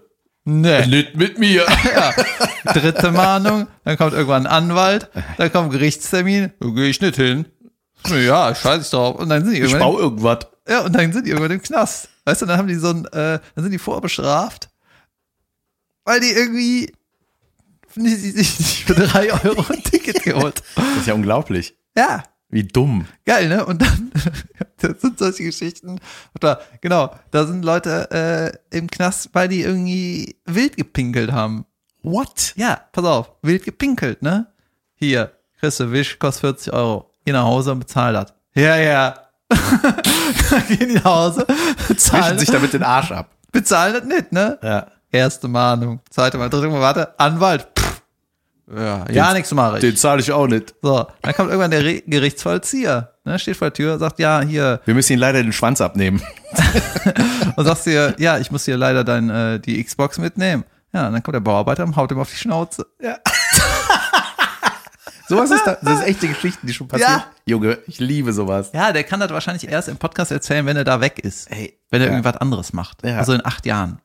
Nee. 0.46 0.86
nicht 0.86 1.16
mit 1.16 1.38
mir. 1.38 1.64
Ja. 1.96 2.12
Dritte 2.72 3.10
Mahnung, 3.12 3.66
dann 3.84 3.96
kommt 3.96 4.12
irgendwann 4.12 4.46
ein 4.46 4.52
Anwalt, 4.52 5.08
dann 5.38 5.50
kommt 5.50 5.68
ein 5.68 5.70
Gerichtstermin, 5.70 6.52
da 6.60 6.68
gehe 6.68 6.88
ich 6.88 7.00
nicht 7.00 7.16
hin. 7.16 7.46
Ja, 8.08 8.54
scheiß 8.54 8.82
ich 8.84 8.90
drauf. 8.90 9.16
Und 9.16 9.30
dann 9.30 9.42
sind 9.44 9.52
die 9.54 9.58
Ich 9.60 9.64
irgendwann, 9.72 9.80
baue 9.92 10.00
irgendwas. 10.02 10.38
ja, 10.68 10.80
und 10.82 10.92
dann 10.94 11.10
sind 11.12 11.26
die 11.26 11.30
irgendwann 11.30 11.52
im 11.52 11.62
Knast. 11.62 12.10
Weißt 12.24 12.42
du, 12.42 12.46
dann 12.46 12.58
haben 12.58 12.68
die 12.68 12.74
so 12.76 12.88
ein, 12.90 13.04
äh, 13.06 13.38
dann 13.54 13.64
sind 13.64 13.70
die 13.72 13.78
vorbestraft, 13.78 14.70
weil 16.04 16.20
die 16.20 16.30
irgendwie 16.30 16.92
nicht 17.96 18.84
für 18.86 18.94
drei 18.94 19.32
Euro 19.44 19.64
ein 19.72 19.82
Ticket 19.82 20.22
geholt. 20.22 20.62
Das 20.74 20.96
ist 20.98 21.06
ja 21.06 21.14
unglaublich. 21.14 21.76
Ja, 21.96 22.22
Wie 22.48 22.64
dumm. 22.64 23.06
geil, 23.24 23.48
ne? 23.48 23.64
Und 23.64 23.82
dann 23.82 24.10
das 24.78 25.00
sind 25.00 25.18
solche 25.18 25.44
Geschichten. 25.44 26.00
Oder 26.34 26.60
genau, 26.80 27.14
da 27.30 27.46
sind 27.46 27.64
Leute 27.64 28.10
äh, 28.72 28.76
im 28.76 28.90
Knast, 28.90 29.30
weil 29.32 29.48
die 29.48 29.62
irgendwie 29.62 30.36
wild 30.44 30.76
gepinkelt 30.76 31.30
haben. 31.32 31.66
What? 32.02 32.52
Ja, 32.56 32.80
pass 32.92 33.04
auf, 33.04 33.32
wild 33.42 33.64
gepinkelt, 33.64 34.22
ne? 34.22 34.46
Hier, 34.96 35.32
kriegst 35.58 35.80
du 35.80 35.90
Wisch, 35.92 36.18
kostet 36.18 36.40
40 36.40 36.72
Euro. 36.72 37.10
Geh 37.24 37.32
nach 37.32 37.44
Hause 37.44 37.72
und 37.72 37.80
bezahl 37.80 38.12
das. 38.12 38.34
Ja, 38.54 38.76
ja. 38.76 39.23
Gehen 40.68 40.88
die 40.88 40.94
nach 40.94 41.04
Hause, 41.04 41.46
bezahlen, 41.88 42.38
sich 42.38 42.50
damit 42.50 42.72
den 42.72 42.82
Arsch 42.82 43.12
ab. 43.12 43.30
bezahlen 43.52 43.94
das 43.94 44.04
nicht, 44.04 44.32
ne? 44.32 44.58
Ja. 44.62 44.86
Erste 45.10 45.48
Mahnung, 45.48 46.00
zweite 46.10 46.38
Mal, 46.38 46.48
dritte 46.48 46.68
Mal, 46.68 46.80
warte, 46.80 47.18
Anwalt. 47.18 47.68
Pff. 47.78 48.02
Ja, 48.74 49.04
ja, 49.10 49.32
nichts 49.34 49.52
mache 49.52 49.76
ich. 49.76 49.80
Den 49.82 49.96
zahle 49.96 50.20
ich 50.22 50.32
auch 50.32 50.46
nicht. 50.46 50.74
So, 50.80 51.06
dann 51.20 51.34
kommt 51.34 51.50
irgendwann 51.50 51.70
der 51.70 51.84
Re 51.84 52.02
Gerichtsvollzieher, 52.06 53.12
ne, 53.24 53.38
steht 53.38 53.56
vor 53.56 53.66
der 53.68 53.74
Tür, 53.74 53.98
sagt, 53.98 54.18
ja, 54.18 54.40
hier, 54.40 54.80
Wir 54.86 54.94
müssen 54.94 55.12
ihn 55.12 55.18
leider 55.18 55.42
den 55.42 55.52
Schwanz 55.52 55.80
abnehmen. 55.82 56.22
und 57.56 57.64
sagst 57.64 57.86
dir, 57.86 58.14
ja, 58.18 58.38
ich 58.38 58.50
muss 58.50 58.64
hier 58.64 58.78
leider 58.78 59.04
dein, 59.04 59.28
äh, 59.28 59.60
die 59.60 59.82
Xbox 59.84 60.18
mitnehmen. 60.18 60.64
Ja, 60.94 61.08
und 61.08 61.12
dann 61.12 61.22
kommt 61.22 61.34
der 61.34 61.40
Bauarbeiter 61.40 61.84
und 61.84 61.96
haut 61.96 62.10
ihm 62.12 62.20
auf 62.20 62.30
die 62.30 62.36
Schnauze. 62.36 62.86
Sowas 65.26 65.50
ist 65.50 65.66
da, 65.66 65.78
das 65.80 66.00
ist 66.00 66.06
echte 66.06 66.28
Geschichten, 66.28 66.66
die 66.66 66.74
schon 66.74 66.88
passieren. 66.88 67.12
Ja. 67.12 67.26
Junge, 67.46 67.78
ich 67.86 67.98
liebe 67.98 68.32
sowas. 68.32 68.70
Ja, 68.74 68.92
der 68.92 69.04
kann 69.04 69.20
das 69.20 69.30
wahrscheinlich 69.30 69.68
erst 69.68 69.88
im 69.88 69.96
Podcast 69.96 70.30
erzählen, 70.30 70.66
wenn 70.66 70.76
er 70.76 70.84
da 70.84 71.00
weg 71.00 71.18
ist. 71.18 71.50
Ey, 71.50 71.78
wenn 71.90 72.00
er 72.00 72.08
ja. 72.08 72.12
irgendwas 72.12 72.36
anderes 72.36 72.72
macht. 72.72 73.04
Ja. 73.04 73.18
Also 73.18 73.32
in 73.32 73.44
acht 73.44 73.64
Jahren. 73.64 74.00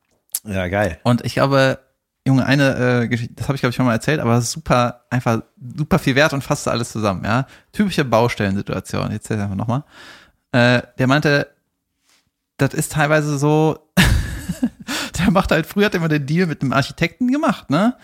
Ja, 0.46 0.68
geil. 0.68 1.00
Und 1.04 1.26
ich 1.26 1.34
glaube, 1.34 1.80
Junge, 2.26 2.46
eine 2.46 3.02
äh, 3.02 3.08
Geschichte, 3.08 3.34
das 3.36 3.48
habe 3.48 3.56
ich 3.56 3.62
glaube 3.62 3.72
ich 3.72 3.76
schon 3.76 3.86
mal 3.86 3.94
erzählt, 3.94 4.20
aber 4.20 4.42
super, 4.42 5.06
einfach 5.10 5.42
super 5.58 6.00
viel 6.00 6.16
wert 6.16 6.34
und 6.34 6.44
fasst 6.44 6.68
alles 6.68 6.92
zusammen, 6.92 7.24
ja. 7.26 7.48
Typische 7.72 8.06
Baustellensituation, 8.06 9.12
jetzt 9.12 9.30
erzähl 9.30 9.42
einfach 9.42 9.56
nochmal. 9.56 9.84
Äh, 10.52 10.82
der 10.98 11.08
meinte, 11.08 11.48
das 12.58 12.74
ist 12.74 12.92
teilweise 12.92 13.38
so, 13.38 13.92
der 15.18 15.32
macht 15.32 15.52
halt, 15.52 15.66
früher 15.66 15.86
hat 15.86 15.94
er 15.94 16.00
immer 16.00 16.08
den 16.08 16.26
Deal 16.26 16.46
mit 16.46 16.62
einem 16.62 16.74
Architekten 16.74 17.32
gemacht, 17.32 17.70
ne? 17.70 17.96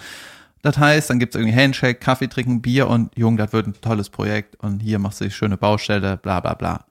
Das 0.65 0.79
heißt, 0.79 1.11
dann 1.11 1.19
gibt's 1.19 1.35
irgendwie 1.35 1.55
Handshake, 1.55 1.99
Kaffee 1.99 2.25
trinken, 2.27 2.59
Bier 2.59 2.87
und 2.87 3.15
Junge, 3.15 3.37
das 3.37 3.53
wird 3.53 3.67
ein 3.67 3.75
tolles 3.81 4.09
Projekt 4.09 4.55
und 4.63 4.79
hier 4.79 4.97
machst 4.97 5.21
du 5.21 5.25
die 5.25 5.29
schöne 5.31 5.57
Baustelle, 5.57 6.17
bla 6.17 6.39
bla 6.39 6.55
bla. 6.55 6.85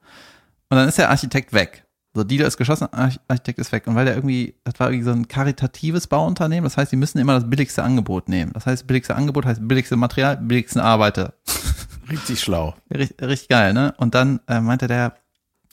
Und 0.69 0.77
dann 0.77 0.87
ist 0.87 0.97
der 0.97 1.09
Architekt 1.09 1.51
weg. 1.51 1.83
So, 2.13 2.23
Dealer 2.23 2.47
ist 2.47 2.55
geschossen, 2.55 2.87
Arch- 2.93 3.19
Architekt 3.27 3.59
ist 3.59 3.73
weg. 3.73 3.85
Und 3.87 3.95
weil 3.95 4.05
der 4.05 4.15
irgendwie, 4.15 4.55
das 4.63 4.79
war 4.79 4.87
irgendwie 4.89 5.03
so 5.03 5.11
ein 5.11 5.27
karitatives 5.27 6.07
Bauunternehmen, 6.07 6.63
das 6.63 6.77
heißt, 6.77 6.93
die 6.93 6.95
müssen 6.95 7.17
immer 7.17 7.33
das 7.33 7.49
billigste 7.49 7.83
Angebot 7.83 8.29
nehmen. 8.29 8.53
Das 8.53 8.65
heißt, 8.65 8.87
billigste 8.87 9.13
Angebot 9.13 9.45
heißt 9.45 9.67
billigste 9.67 9.97
Material, 9.97 10.37
billigsten 10.37 10.81
Arbeiter. 10.81 11.33
Richtig 12.09 12.39
schlau. 12.39 12.75
Richtig, 12.93 13.21
richtig 13.21 13.49
geil, 13.49 13.73
ne? 13.73 13.93
Und 13.97 14.15
dann 14.15 14.39
äh, 14.47 14.61
meinte 14.61 14.87
der, 14.87 15.15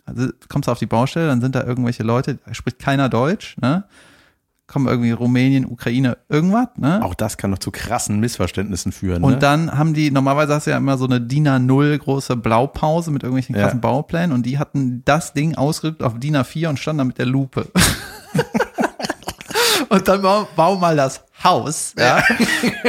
also 0.06 0.28
kommst 0.48 0.66
du 0.66 0.72
auf 0.72 0.80
die 0.80 0.86
Baustelle, 0.86 1.28
dann 1.28 1.40
sind 1.40 1.54
da 1.54 1.62
irgendwelche 1.62 2.02
Leute, 2.02 2.38
da 2.44 2.52
spricht 2.52 2.80
keiner 2.80 3.08
Deutsch, 3.08 3.56
ne? 3.60 3.84
Kommen 4.72 4.88
irgendwie 4.88 5.10
Rumänien, 5.10 5.66
Ukraine, 5.66 6.16
irgendwas, 6.30 6.68
ne? 6.78 7.04
Auch 7.04 7.12
das 7.12 7.36
kann 7.36 7.50
noch 7.50 7.58
zu 7.58 7.70
krassen 7.70 8.18
Missverständnissen 8.20 8.90
führen. 8.90 9.22
Und 9.22 9.32
ne? 9.34 9.38
dann 9.38 9.76
haben 9.76 9.92
die, 9.92 10.10
normalerweise 10.10 10.54
hast 10.54 10.66
du 10.66 10.70
ja 10.70 10.78
immer 10.78 10.96
so 10.96 11.04
eine 11.04 11.20
DIN 11.20 11.46
A0 11.46 11.98
große 11.98 12.36
Blaupause 12.36 13.10
mit 13.10 13.22
irgendwelchen 13.22 13.54
Ja. 13.54 13.64
krassen 13.64 13.82
Bauplänen 13.82 14.32
und 14.32 14.46
die 14.46 14.58
hatten 14.58 15.02
das 15.04 15.34
Ding 15.34 15.56
ausgedrückt 15.56 16.02
auf 16.02 16.18
DIN 16.18 16.38
A4 16.38 16.70
und 16.70 16.78
standen 16.78 16.98
da 17.00 17.04
mit 17.04 17.18
der 17.18 17.26
Lupe. 17.26 17.66
und 19.90 20.08
dann 20.08 20.22
bau, 20.22 20.48
bau 20.56 20.76
mal 20.76 20.96
das 20.96 21.22
Haus, 21.44 21.94
ja. 21.98 22.22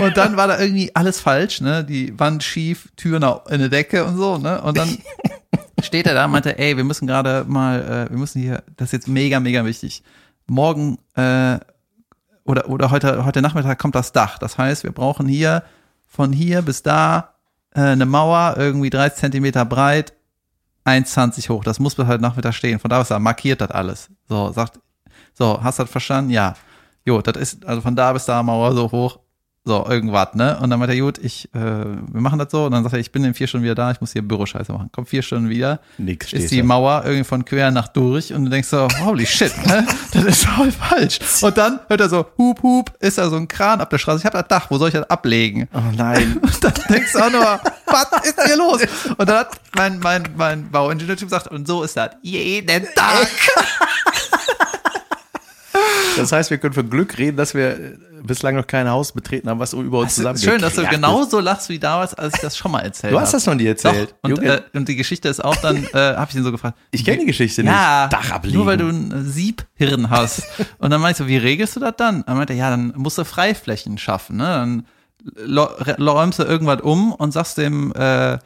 Und 0.01 0.15
dann 0.15 0.37
war 0.37 0.47
da 0.47 0.57
irgendwie 0.59 0.95
alles 0.95 1.19
falsch, 1.19 1.59
ne? 1.59 1.83
Die 1.83 2.17
Wand 2.17 2.43
schief, 2.43 2.87
Tür 2.95 3.19
nach- 3.19 3.45
in 3.47 3.59
der 3.59 3.67
Decke 3.69 4.05
und 4.05 4.15
so, 4.15 4.37
ne? 4.37 4.61
Und 4.61 4.77
dann 4.77 4.97
steht 5.83 6.07
er 6.07 6.13
da 6.13 6.25
und 6.25 6.31
meinte, 6.31 6.57
ey, 6.57 6.77
wir 6.77 6.83
müssen 6.85 7.07
gerade 7.07 7.43
mal, 7.47 8.05
äh, 8.07 8.09
wir 8.09 8.17
müssen 8.17 8.41
hier, 8.41 8.63
das 8.77 8.89
ist 8.89 8.93
jetzt 8.93 9.07
mega, 9.09 9.41
mega 9.41 9.65
wichtig. 9.65 10.01
Morgen 10.47 10.97
äh, 11.15 11.57
oder, 12.45 12.69
oder 12.69 12.91
heute, 12.91 13.25
heute 13.25 13.41
Nachmittag 13.41 13.79
kommt 13.79 13.95
das 13.95 14.11
Dach. 14.11 14.37
Das 14.37 14.57
heißt, 14.57 14.83
wir 14.83 14.91
brauchen 14.91 15.27
hier 15.27 15.63
von 16.07 16.31
hier 16.31 16.61
bis 16.61 16.83
da 16.83 17.33
äh, 17.73 17.81
eine 17.81 18.05
Mauer, 18.05 18.55
irgendwie 18.57 18.89
30 18.89 19.19
Zentimeter 19.19 19.65
breit, 19.65 20.13
1,20 20.85 21.49
hoch. 21.49 21.63
Das 21.63 21.79
muss 21.79 21.95
bis 21.95 22.07
heute 22.07 22.21
Nachmittag 22.21 22.53
stehen. 22.53 22.79
Von 22.79 22.89
da 22.89 22.99
aus 22.99 23.09
markiert 23.09 23.61
das 23.61 23.71
alles. 23.71 24.09
So, 24.27 24.51
sagt, 24.51 24.79
so, 25.33 25.63
hast 25.63 25.79
du 25.79 25.83
das 25.83 25.91
verstanden? 25.91 26.31
Ja. 26.31 26.55
Jo, 27.05 27.21
das 27.21 27.35
ist, 27.37 27.65
also 27.65 27.81
von 27.81 27.95
da 27.95 28.13
bis 28.13 28.25
da 28.25 28.43
Mauer 28.43 28.73
so 28.73 28.91
hoch. 28.91 29.19
So, 29.65 29.85
irgendwas, 29.87 30.33
ne? 30.33 30.59
Und 30.59 30.69
dann 30.71 30.79
meint 30.79 30.91
er, 30.91 30.99
gut, 30.99 31.17
ich, 31.19 31.45
äh, 31.55 31.59
wir 31.59 32.19
machen 32.19 32.37
das 32.37 32.51
so. 32.51 32.65
Und 32.65 32.73
dann 32.73 32.83
sagt 32.83 32.95
er, 32.95 32.99
ich 32.99 33.13
bin 33.13 33.23
in 33.23 33.33
vier 33.33 33.47
Stunden 33.47 33.63
wieder 33.63 33.75
da, 33.75 33.91
ich 33.91 34.01
muss 34.01 34.11
hier 34.11 34.21
Büroscheiße 34.21 34.73
machen. 34.73 34.89
Kommt 34.91 35.07
vier 35.07 35.21
Stunden 35.21 35.47
wieder, 35.47 35.79
Nix 35.97 36.33
ist 36.33 36.51
die 36.51 36.57
da. 36.57 36.65
Mauer 36.65 37.03
irgendwie 37.05 37.23
von 37.23 37.45
quer 37.45 37.71
nach 37.71 37.87
durch 37.87 38.33
und 38.33 38.43
du 38.43 38.49
denkst 38.49 38.67
so, 38.67 38.89
holy 39.05 39.25
shit, 39.25 39.53
ne? 39.65 39.87
das 40.11 40.25
ist 40.25 40.45
voll 40.45 40.69
falsch. 40.69 41.19
Und 41.41 41.57
dann 41.57 41.79
hört 41.87 42.01
er 42.01 42.09
so, 42.09 42.25
hup, 42.37 42.61
hup, 42.61 42.91
ist 42.99 43.17
da 43.17 43.29
so 43.29 43.37
ein 43.37 43.47
Kran 43.47 43.79
ab 43.79 43.89
der 43.89 43.99
Straße, 43.99 44.19
ich 44.19 44.25
habe 44.25 44.37
das 44.37 44.49
Dach, 44.49 44.69
wo 44.69 44.77
soll 44.77 44.89
ich 44.89 44.95
das 44.95 45.09
ablegen? 45.09 45.69
Oh 45.73 45.79
nein. 45.95 46.37
Und 46.41 46.61
dann 46.61 46.73
denkst 46.89 47.13
du 47.13 47.19
auch 47.19 47.31
nur, 47.31 47.61
was 47.85 48.25
ist 48.25 48.43
hier 48.45 48.57
los? 48.57 48.81
Und 49.17 49.29
dann 49.29 49.37
hat 49.37 49.51
mein, 49.77 49.99
mein, 49.99 50.23
mein 50.35 50.71
Bauingenieurtyp 50.71 51.29
gesagt, 51.29 51.47
und 51.47 51.67
so 51.67 51.83
ist 51.83 51.95
das 51.95 52.09
jeden 52.21 52.85
Tag. 52.95 53.27
Das 56.17 56.31
heißt, 56.31 56.49
wir 56.51 56.57
können 56.57 56.73
von 56.73 56.89
Glück 56.89 57.17
reden, 57.17 57.37
dass 57.37 57.55
wir 57.55 57.97
bislang 58.25 58.55
noch 58.55 58.65
kein 58.67 58.89
Haus 58.89 59.11
betreten 59.11 59.49
haben, 59.49 59.59
was 59.59 59.73
über 59.73 59.99
uns 59.99 60.15
zusammen 60.15 60.37
Schön, 60.39 60.61
dass 60.61 60.75
du 60.75 60.85
genauso 60.85 61.39
lachst 61.39 61.69
wie 61.69 61.79
damals, 61.79 62.13
als 62.13 62.35
ich 62.35 62.41
das 62.41 62.57
schon 62.57 62.71
mal 62.71 62.79
erzählt 62.79 63.11
Du 63.13 63.17
habe. 63.17 63.25
hast 63.25 63.33
das 63.33 63.45
noch 63.45 63.55
nie 63.55 63.65
erzählt. 63.65 64.15
Doch, 64.23 64.29
und, 64.31 64.43
äh, 64.43 64.61
und 64.73 64.87
die 64.87 64.95
Geschichte 64.95 65.27
ist 65.29 65.43
auch 65.43 65.55
dann, 65.57 65.83
äh, 65.93 65.97
habe 66.15 66.27
ich 66.29 66.35
ihn 66.37 66.43
so 66.43 66.51
gefragt. 66.51 66.77
ich 66.91 67.03
kenne 67.05 67.19
die 67.19 67.25
Geschichte 67.25 67.63
nicht. 67.63 67.71
Ja, 67.71 68.07
Dach 68.07 68.31
ablegen. 68.31 68.57
nur 68.57 68.65
weil 68.65 68.77
du 68.77 68.87
ein 68.87 69.11
äh, 69.11 69.21
Siebhirn 69.23 70.09
hast. 70.09 70.43
Und 70.79 70.89
dann 70.91 71.01
meinte 71.01 71.23
ich 71.23 71.25
so, 71.25 71.27
wie 71.27 71.37
regelst 71.37 71.75
du 71.75 71.79
das 71.79 71.93
dann? 71.97 72.23
Dann 72.25 72.37
meinte 72.37 72.53
er, 72.53 72.59
ja, 72.59 72.69
dann 72.69 72.93
musst 72.95 73.17
du 73.17 73.25
Freiflächen 73.25 73.97
schaffen. 73.97 74.37
Ne? 74.37 74.43
Dann 74.45 74.85
räumst 75.99 76.39
du 76.39 76.43
irgendwas 76.43 76.81
um 76.81 77.11
und 77.13 77.31
sagst 77.31 77.57
dem, 77.57 77.93
äh, 77.93 78.37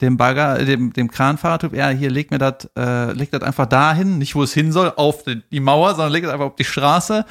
dem 0.00 0.16
Bagger, 0.16 0.58
äh, 0.58 0.64
dem, 0.64 0.92
dem 0.92 1.10
Kranfahrertyp, 1.10 1.74
ja, 1.74 1.88
hier 1.88 2.10
leg 2.10 2.30
mir 2.30 2.38
das, 2.38 2.68
äh, 2.76 3.12
leg 3.12 3.30
das 3.30 3.42
einfach 3.42 3.66
dahin, 3.66 4.18
nicht 4.18 4.34
wo 4.34 4.42
es 4.42 4.52
hin 4.52 4.72
soll, 4.72 4.92
auf 4.96 5.22
die, 5.22 5.42
die 5.50 5.60
Mauer, 5.60 5.90
sondern 5.94 6.12
leg 6.12 6.24
das 6.24 6.32
einfach 6.32 6.46
auf 6.46 6.56
die 6.56 6.64
Straße. 6.64 7.24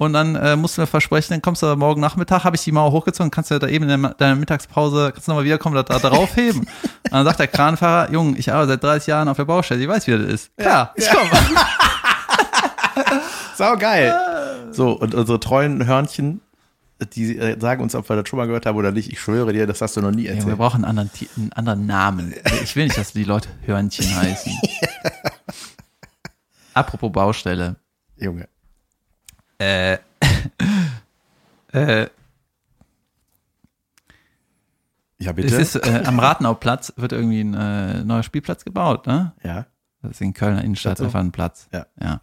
Und 0.00 0.14
dann 0.14 0.34
äh, 0.34 0.56
musst 0.56 0.78
du 0.78 0.80
mir 0.80 0.86
versprechen, 0.86 1.34
dann 1.34 1.42
kommst 1.42 1.62
du 1.62 1.76
morgen 1.76 2.00
Nachmittag, 2.00 2.44
habe 2.44 2.56
ich 2.56 2.64
die 2.64 2.72
Mauer 2.72 2.90
hochgezogen, 2.90 3.30
kannst 3.30 3.50
du 3.50 3.58
da 3.58 3.66
eben 3.68 3.86
in 3.86 4.10
deiner 4.16 4.34
Mittagspause, 4.34 5.10
kannst 5.12 5.28
du 5.28 5.32
nochmal 5.32 5.44
wiederkommen, 5.44 5.74
das 5.74 5.84
da 5.84 5.98
draufheben. 6.08 6.60
Und 7.04 7.12
dann 7.12 7.26
sagt 7.26 7.38
der 7.38 7.48
Kranfahrer, 7.48 8.10
Junge, 8.10 8.38
ich 8.38 8.50
arbeite 8.50 8.68
seit 8.70 8.82
30 8.82 9.08
Jahren 9.08 9.28
auf 9.28 9.36
der 9.36 9.44
Baustelle, 9.44 9.82
ich 9.82 9.88
weiß, 9.88 10.06
wie 10.06 10.12
das 10.12 10.22
ist. 10.22 10.56
Klar, 10.56 10.94
ich 10.96 11.06
komme. 11.10 11.28
Sau 13.56 13.76
geil. 13.76 14.14
So, 14.72 14.92
und 14.92 15.14
unsere 15.14 15.38
treuen 15.38 15.84
Hörnchen, 15.84 16.40
die 17.14 17.36
äh, 17.36 17.60
sagen 17.60 17.82
uns, 17.82 17.94
ob 17.94 18.08
wir 18.08 18.16
das 18.16 18.26
schon 18.26 18.38
mal 18.38 18.46
gehört 18.46 18.64
haben 18.64 18.78
oder 18.78 18.92
nicht. 18.92 19.12
Ich 19.12 19.20
schwöre 19.20 19.52
dir, 19.52 19.66
das 19.66 19.82
hast 19.82 19.98
du 19.98 20.00
noch 20.00 20.12
nie 20.12 20.22
Ja, 20.22 20.30
wir 20.32 20.38
erzählt. 20.38 20.56
brauchen 20.56 20.76
einen 20.86 20.98
anderen, 20.98 21.10
einen 21.36 21.52
anderen 21.52 21.84
Namen. 21.86 22.34
Ich 22.62 22.74
will 22.74 22.84
nicht, 22.84 22.96
dass 22.96 23.12
die 23.12 23.24
Leute 23.24 23.50
Hörnchen 23.66 24.16
heißen. 24.16 24.50
Apropos 26.72 27.12
Baustelle. 27.12 27.76
Junge. 28.16 28.48
Äh, 29.60 29.94
äh, 31.72 32.08
Ja, 35.22 35.30
Es 35.32 35.36
bitte. 35.36 35.56
ist, 35.56 35.74
äh, 35.76 36.02
am 36.06 36.18
Rathenauplatz 36.18 36.94
wird 36.96 37.12
irgendwie 37.12 37.42
ein 37.42 37.52
äh, 37.54 38.04
neuer 38.04 38.22
Spielplatz 38.22 38.64
gebaut, 38.64 39.06
ne? 39.06 39.32
ja. 39.44 39.66
Das 40.02 40.12
ist 40.12 40.22
in 40.22 40.32
Kölner 40.32 40.64
Innenstadt 40.64 40.96
so? 40.96 41.04
einfach 41.04 41.20
ein 41.20 41.30
Platz. 41.30 41.68
Ja. 41.74 41.84
ja. 42.00 42.22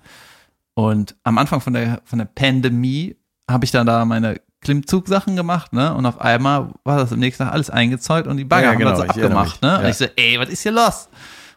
Und 0.73 1.15
am 1.23 1.37
Anfang 1.37 1.61
von 1.61 1.73
der, 1.73 2.01
von 2.05 2.17
der 2.17 2.25
Pandemie 2.25 3.15
habe 3.47 3.65
ich 3.65 3.71
dann 3.71 3.85
da 3.85 4.03
meine 4.03 4.41
Klimmzugsachen 4.61 5.35
gemacht, 5.35 5.73
ne? 5.73 5.93
Und 5.93 6.07
auf 6.07 6.19
einmal 6.19 6.73
war 6.83 6.97
das 6.97 7.13
am 7.13 7.19
nächsten 7.19 7.43
Tag 7.43 7.53
alles 7.53 7.69
eingezäunt 7.69 8.25
und 8.25 8.37
die 8.37 8.45
Bagger 8.45 8.63
Ja, 8.65 8.71
haben 8.71 8.79
genau, 8.79 8.89
das 8.89 8.99
so 9.01 9.05
abgemacht, 9.05 9.61
ne? 9.61 9.77
Und 9.77 9.83
Ja. 9.83 9.89
ich 9.89 9.95
so, 9.97 10.05
ey, 10.15 10.39
was 10.39 10.49
ist 10.49 10.63
hier 10.63 10.71
los? 10.71 11.07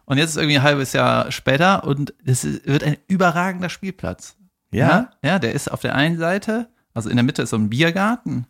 Und 0.05 0.19
jetzt 0.19 0.31
ist 0.31 0.37
irgendwie 0.37 0.59
ein 0.59 0.63
halbes 0.63 0.93
Jahr 0.93 1.33
später 1.33 1.85
und 1.85 2.13
es 2.27 2.45
wird 2.67 2.85
ein 2.85 2.99
überragender 3.09 3.71
Spielplatz. 3.71 4.37
Ja. 4.73 5.11
Ja, 5.25 5.39
der 5.39 5.53
ist 5.53 5.71
auf 5.71 5.81
der 5.81 5.95
einen 5.95 6.19
Seite, 6.19 6.69
also 6.95 7.09
in 7.11 7.17
der 7.17 7.25
Mitte 7.25 7.43
ist 7.43 7.51
so 7.51 7.57
ein 7.57 7.71
Biergarten 7.71 8.47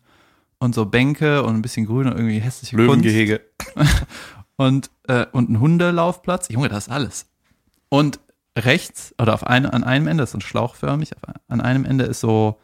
und 0.59 0.75
so 0.75 0.85
Bänke 0.85 1.43
und 1.43 1.55
ein 1.55 1.61
bisschen 1.61 1.85
Grün 1.85 2.07
und 2.07 2.13
irgendwie 2.17 2.39
hässliche 2.39 2.75
Kunst 2.75 2.87
Löwengehege. 2.87 3.41
und, 4.57 4.91
äh, 5.07 5.25
und 5.31 5.49
ein 5.49 5.59
Hundelaufplatz. 5.59 6.49
Junge, 6.49 6.69
das 6.69 6.87
ist 6.87 6.93
alles. 6.93 7.25
Und 7.89 8.19
rechts 8.57 9.15
oder 9.19 9.33
auf 9.33 9.45
ein, 9.47 9.65
an 9.65 9.83
einem 9.83 10.07
Ende 10.07 10.23
ist 10.23 10.31
so 10.31 10.37
ein 10.37 10.41
schlauchförmig, 10.41 11.11
an 11.47 11.61
einem 11.61 11.85
Ende 11.85 12.03
ist 12.05 12.19
so 12.19 12.59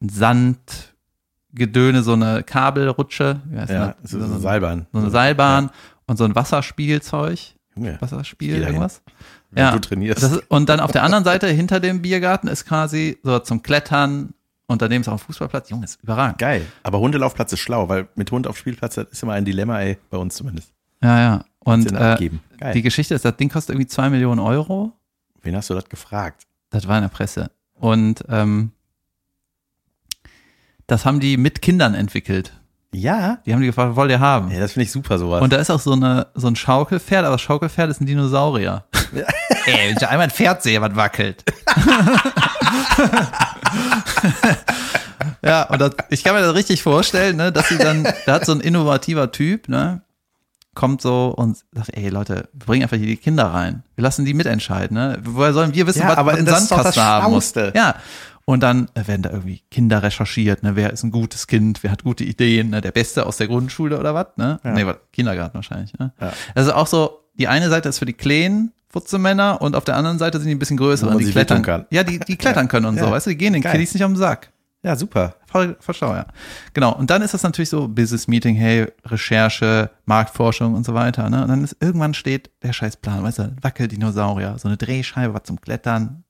ein 0.00 0.08
Sandgedöne, 0.08 2.02
so 2.02 2.12
eine 2.14 2.42
Kabelrutsche, 2.42 3.40
wie 3.46 3.58
heißt 3.58 3.70
Ja, 3.72 3.94
das? 4.00 4.10
so, 4.10 4.24
so 4.24 4.38
Seilbahn. 4.38 4.86
so 4.92 4.98
eine 4.98 5.10
Seilbahn 5.10 5.70
und 6.06 6.16
so 6.16 6.24
ein 6.24 6.34
Wasserspielzeug, 6.34 7.38
Junge, 7.76 8.00
Wasserspiel, 8.00 8.54
Geh 8.56 8.60
dahin. 8.60 8.88
Wenn 9.52 9.64
Ja, 9.64 9.70
du 9.72 9.78
trainierst. 9.80 10.22
Das 10.22 10.32
ist, 10.32 10.42
und 10.48 10.68
dann 10.68 10.80
auf 10.80 10.92
der 10.92 11.02
anderen 11.02 11.24
Seite 11.24 11.46
hinter 11.48 11.78
dem 11.80 12.02
Biergarten 12.02 12.48
ist 12.48 12.64
quasi 12.66 13.18
so 13.22 13.38
zum 13.38 13.62
Klettern 13.62 14.34
und 14.66 14.82
daneben 14.82 15.02
ist 15.02 15.08
auch 15.08 15.12
ein 15.12 15.18
Fußballplatz. 15.18 15.70
Junge, 15.70 15.84
ist 15.84 16.02
überragend. 16.02 16.38
Geil. 16.38 16.66
Aber 16.82 16.98
Hundelaufplatz 16.98 17.52
ist 17.52 17.60
schlau, 17.60 17.88
weil 17.88 18.08
mit 18.14 18.30
Hund 18.30 18.46
auf 18.46 18.56
Spielplatz 18.56 18.94
das 18.94 19.06
ist 19.10 19.22
immer 19.22 19.34
ein 19.34 19.44
Dilemma, 19.44 19.80
ey, 19.80 19.98
bei 20.10 20.16
uns 20.18 20.34
zumindest. 20.34 20.72
Ja, 21.02 21.20
ja. 21.20 21.44
Und 21.60 21.92
äh, 21.92 22.30
die 22.74 22.82
Geschichte 22.82 23.14
ist, 23.14 23.24
das 23.24 23.36
Ding 23.36 23.48
kostet 23.48 23.74
irgendwie 23.74 23.88
zwei 23.88 24.10
Millionen 24.10 24.40
Euro. 24.40 24.92
Wen 25.42 25.54
hast 25.56 25.70
du 25.70 25.74
das 25.74 25.88
gefragt? 25.88 26.46
Das 26.70 26.88
war 26.88 26.96
in 26.96 27.02
der 27.02 27.08
Presse. 27.08 27.50
Und 27.74 28.24
ähm, 28.28 28.72
das 30.86 31.04
haben 31.04 31.20
die 31.20 31.36
mit 31.36 31.62
Kindern 31.62 31.94
entwickelt. 31.94 32.52
Ja. 32.94 33.38
Die 33.46 33.52
haben 33.52 33.60
die 33.60 33.66
gefragt, 33.66 33.96
wollt 33.96 34.10
ihr 34.10 34.20
haben? 34.20 34.50
Ja, 34.50 34.60
das 34.60 34.72
finde 34.72 34.84
ich 34.84 34.92
super, 34.92 35.18
sowas. 35.18 35.42
Und 35.42 35.52
da 35.52 35.56
ist 35.56 35.70
auch 35.70 35.80
so, 35.80 35.92
eine, 35.92 36.26
so 36.34 36.46
ein 36.46 36.56
Schaukelpferd, 36.56 37.24
aber 37.24 37.34
das 37.34 37.40
Schaukelpferd 37.40 37.90
ist 37.90 38.00
ein 38.00 38.06
Dinosaurier. 38.06 38.84
Ey, 39.66 39.88
wenn 39.88 39.96
ich 39.96 40.08
einmal 40.08 40.26
ein 40.26 40.30
Pferd 40.30 40.62
sehe, 40.62 40.80
was 40.80 40.96
wackelt. 40.96 41.44
ja, 45.42 45.64
und 45.64 45.80
das, 45.80 45.92
ich 46.10 46.24
kann 46.24 46.34
mir 46.34 46.40
das 46.40 46.54
richtig 46.54 46.82
vorstellen, 46.82 47.36
ne, 47.36 47.52
dass 47.52 47.68
sie 47.68 47.78
dann, 47.78 48.06
da 48.26 48.34
hat 48.34 48.46
so 48.46 48.52
ein 48.52 48.60
innovativer 48.60 49.30
Typ, 49.32 49.68
ne, 49.68 50.02
kommt 50.74 51.02
so 51.02 51.34
und 51.36 51.58
sagt, 51.72 51.96
ey 51.96 52.08
Leute, 52.08 52.48
wir 52.52 52.66
bringen 52.66 52.82
einfach 52.82 52.96
hier 52.96 53.06
die 53.06 53.16
Kinder 53.16 53.46
rein. 53.46 53.82
Wir 53.94 54.02
lassen 54.02 54.24
die 54.24 54.34
mitentscheiden, 54.34 54.96
ne? 54.96 55.18
Woher 55.22 55.52
sollen 55.52 55.74
wir 55.74 55.86
wissen, 55.86 56.00
Ja, 56.00 56.08
was, 56.08 56.16
aber 56.16 56.32
was 56.32 56.38
ein 56.38 56.46
Sandkasten 56.46 57.02
haben 57.02 57.32
muss? 57.32 57.52
Ja. 57.54 57.96
Und 58.44 58.62
dann 58.62 58.88
werden 58.94 59.22
da 59.22 59.30
irgendwie 59.30 59.62
Kinder 59.70 60.02
recherchiert, 60.02 60.62
ne? 60.62 60.74
Wer 60.74 60.92
ist 60.92 61.04
ein 61.04 61.10
gutes 61.10 61.46
Kind, 61.46 61.82
wer 61.82 61.92
hat 61.92 62.02
gute 62.02 62.24
Ideen, 62.24 62.70
ne? 62.70 62.80
Der 62.80 62.90
Beste 62.90 63.26
aus 63.26 63.36
der 63.36 63.48
Grundschule 63.48 63.98
oder 63.98 64.14
was, 64.14 64.28
ne? 64.36 64.60
Ja. 64.64 64.72
Nee, 64.72 64.86
was, 64.86 64.96
Kindergarten 65.12 65.54
wahrscheinlich, 65.54 65.96
ne? 65.98 66.12
Ja. 66.20 66.32
Also 66.54 66.72
auch 66.72 66.86
so, 66.86 67.20
die 67.34 67.48
eine 67.48 67.68
Seite 67.68 67.88
ist 67.88 67.98
für 67.98 68.06
die 68.06 68.12
kleinen 68.14 68.72
Futzemänner 68.92 69.60
und 69.62 69.74
auf 69.74 69.84
der 69.84 69.96
anderen 69.96 70.18
Seite 70.18 70.38
sind 70.38 70.48
die 70.48 70.54
ein 70.54 70.58
bisschen 70.58 70.76
größer. 70.76 71.08
Und 71.08 71.18
die 71.18 71.30
klettern 71.30 71.62
kann. 71.62 71.86
Ja, 71.90 72.04
die, 72.04 72.18
die 72.18 72.36
klettern 72.36 72.68
können 72.68 72.86
und 72.86 72.98
so, 72.98 73.06
Ja. 73.06 73.10
weißt 73.10 73.26
du, 73.26 73.30
die 73.30 73.36
gehen 73.38 73.54
den 73.54 73.62
Geil. 73.62 73.72
Kiddies 73.72 73.94
nicht 73.94 74.02
am 74.04 74.14
Sack. 74.16 74.50
ja, 74.84 74.94
super. 74.96 75.36
Voll, 75.46 75.76
voll 75.80 75.94
schlau, 75.94 76.14
ja. 76.14 76.26
Genau. 76.74 76.92
Und 76.94 77.08
dann 77.10 77.22
ist 77.22 77.32
das 77.34 77.42
natürlich 77.42 77.68
so 77.70 77.88
Business 77.88 78.26
Meeting, 78.28 78.54
hey, 78.56 78.86
Recherche, 79.06 79.90
Marktforschung 80.06 80.74
und 80.74 80.84
so 80.84 80.92
weiter. 80.94 81.28
Ne? 81.30 81.42
Und 81.42 81.48
dann 81.48 81.64
ist 81.64 81.76
irgendwann 81.80 82.14
steht 82.14 82.50
der 82.62 82.72
Scheißplan, 82.72 83.22
weißt 83.22 83.38
du, 83.38 83.56
Wackeldinosaurier, 83.62 84.56
so 84.58 84.68
eine 84.68 84.76
Drehscheibe, 84.76 85.32
was 85.34 85.44
zum 85.44 85.60
Klettern, 85.60 86.24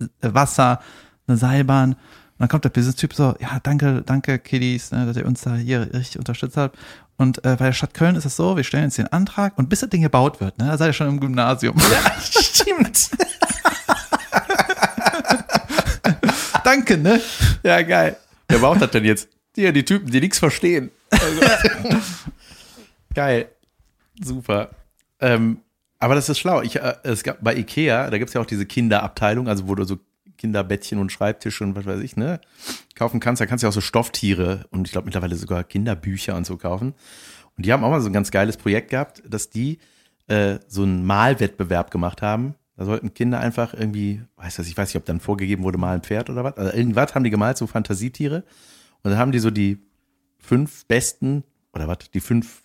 äh, 0.00 0.06
Wasser, 0.22 0.80
eine 1.26 1.36
Seilbahn. 1.36 1.96
Und 2.38 2.42
dann 2.42 2.50
kommt 2.50 2.64
der 2.64 2.70
Business-Typ 2.70 3.14
so, 3.14 3.34
ja, 3.40 3.58
danke, 3.62 4.02
danke, 4.06 4.38
Kiddies, 4.38 4.92
ne, 4.92 5.06
dass 5.06 5.16
ihr 5.16 5.26
uns 5.26 5.40
da 5.40 5.56
hier 5.56 5.92
richtig 5.92 6.20
unterstützt 6.20 6.56
habt. 6.56 6.78
Und 7.16 7.38
äh, 7.38 7.56
bei 7.58 7.66
der 7.66 7.72
Stadt 7.72 7.94
Köln 7.94 8.14
ist 8.14 8.26
es 8.26 8.36
so, 8.36 8.56
wir 8.56 8.62
stellen 8.62 8.84
jetzt 8.84 8.96
den 8.96 9.08
Antrag 9.08 9.58
und 9.58 9.68
bis 9.68 9.80
das 9.80 9.90
Ding 9.90 10.02
gebaut 10.02 10.40
wird, 10.40 10.56
ne, 10.58 10.66
da 10.66 10.78
seid 10.78 10.90
ihr 10.90 10.92
schon 10.92 11.08
im 11.08 11.18
Gymnasium. 11.18 11.74
Stimmt. 12.20 13.10
danke, 16.64 16.96
ne? 16.96 17.20
Ja, 17.64 17.82
geil. 17.82 18.16
Wer 18.46 18.58
braucht 18.60 18.80
das 18.80 18.92
denn 18.92 19.04
jetzt? 19.04 19.28
Die, 19.56 19.72
die 19.72 19.84
Typen, 19.84 20.10
die 20.10 20.20
nichts 20.20 20.38
verstehen. 20.38 20.90
Also, 21.10 21.40
geil. 23.14 23.48
Super. 24.22 24.70
Ähm, 25.18 25.58
aber 25.98 26.14
das 26.14 26.28
ist 26.28 26.38
schlau. 26.38 26.62
Ich, 26.62 26.76
äh, 26.76 26.94
es 27.02 27.24
gab 27.24 27.42
bei 27.42 27.56
Ikea, 27.56 28.10
da 28.10 28.18
gibt 28.18 28.28
es 28.28 28.34
ja 28.34 28.40
auch 28.40 28.46
diese 28.46 28.64
Kinderabteilung, 28.64 29.48
also 29.48 29.66
wo 29.66 29.74
du 29.74 29.82
so 29.82 29.98
Kinderbettchen 30.38 30.98
und 30.98 31.12
Schreibtische 31.12 31.64
und 31.64 31.76
was 31.76 31.84
weiß 31.84 32.00
ich, 32.00 32.16
ne, 32.16 32.40
kaufen 32.94 33.20
kannst. 33.20 33.40
Da 33.40 33.46
kannst 33.46 33.62
du 33.62 33.66
ja 33.66 33.68
auch 33.68 33.74
so 33.74 33.80
Stofftiere 33.80 34.66
und 34.70 34.86
ich 34.86 34.92
glaube 34.92 35.04
mittlerweile 35.04 35.36
sogar 35.36 35.64
Kinderbücher 35.64 36.34
und 36.36 36.46
so 36.46 36.56
kaufen. 36.56 36.94
Und 37.56 37.66
die 37.66 37.72
haben 37.72 37.84
auch 37.84 37.90
mal 37.90 38.00
so 38.00 38.08
ein 38.08 38.12
ganz 38.12 38.30
geiles 38.30 38.56
Projekt 38.56 38.90
gehabt, 38.90 39.22
dass 39.28 39.50
die 39.50 39.78
äh, 40.28 40.58
so 40.68 40.84
einen 40.84 41.04
Malwettbewerb 41.04 41.90
gemacht 41.90 42.22
haben. 42.22 42.54
Da 42.76 42.84
sollten 42.84 43.12
Kinder 43.12 43.40
einfach 43.40 43.74
irgendwie, 43.74 44.22
weiß 44.36 44.56
das, 44.56 44.68
ich 44.68 44.76
weiß 44.76 44.90
nicht, 44.90 44.96
ob 44.96 45.04
dann 45.04 45.18
vorgegeben 45.18 45.64
wurde, 45.64 45.78
mal 45.78 45.94
ein 45.94 46.02
Pferd 46.02 46.30
oder 46.30 46.44
was. 46.44 46.56
Also 46.56 46.76
irgendwas 46.76 47.14
haben 47.14 47.24
die 47.24 47.30
gemalt, 47.30 47.58
so 47.58 47.66
Fantasietiere. 47.66 48.44
Und 49.02 49.10
dann 49.10 49.18
haben 49.18 49.32
die 49.32 49.40
so 49.40 49.50
die 49.50 49.78
fünf 50.38 50.86
besten 50.86 51.42
oder 51.72 51.88
was, 51.88 51.98
die 52.14 52.20
fünf 52.20 52.62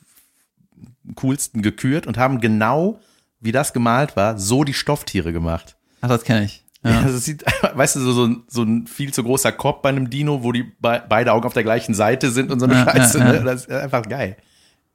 coolsten 1.16 1.62
gekürt 1.64 2.06
und 2.06 2.18
haben 2.18 2.40
genau, 2.40 3.00
wie 3.40 3.52
das 3.52 3.74
gemalt 3.74 4.16
war, 4.16 4.38
so 4.38 4.64
die 4.64 4.74
Stofftiere 4.74 5.34
gemacht. 5.34 5.76
Ach, 6.02 6.10
das 6.10 6.24
kenne 6.24 6.46
ich. 6.46 6.63
Ja. 6.84 7.02
Also 7.02 7.18
es 7.18 7.26
sieht, 7.26 7.44
weißt 7.74 7.96
du, 7.96 8.00
so, 8.02 8.12
so, 8.12 8.26
ein, 8.26 8.44
so 8.48 8.64
ein 8.64 8.88
viel 8.88 9.14
zu 9.14 9.24
großer 9.24 9.52
Kopf 9.52 9.82
bei 9.82 9.90
einem 9.90 10.10
Dino, 10.10 10.44
wo 10.44 10.52
die 10.52 10.64
be 10.64 11.04
beide 11.08 11.32
Augen 11.32 11.46
auf 11.46 11.54
der 11.54 11.64
gleichen 11.64 11.94
Seite 11.94 12.30
sind 12.32 12.52
und 12.52 12.60
so 12.60 12.66
eine 12.66 12.76
Ja, 12.76 12.92
Scheiße. 12.92 13.20
ja, 13.20 13.26
ja. 13.26 13.40
Ne? 13.40 13.44
Das 13.46 13.66
ist 13.66 13.72
einfach 13.72 14.04
geil. 14.08 14.38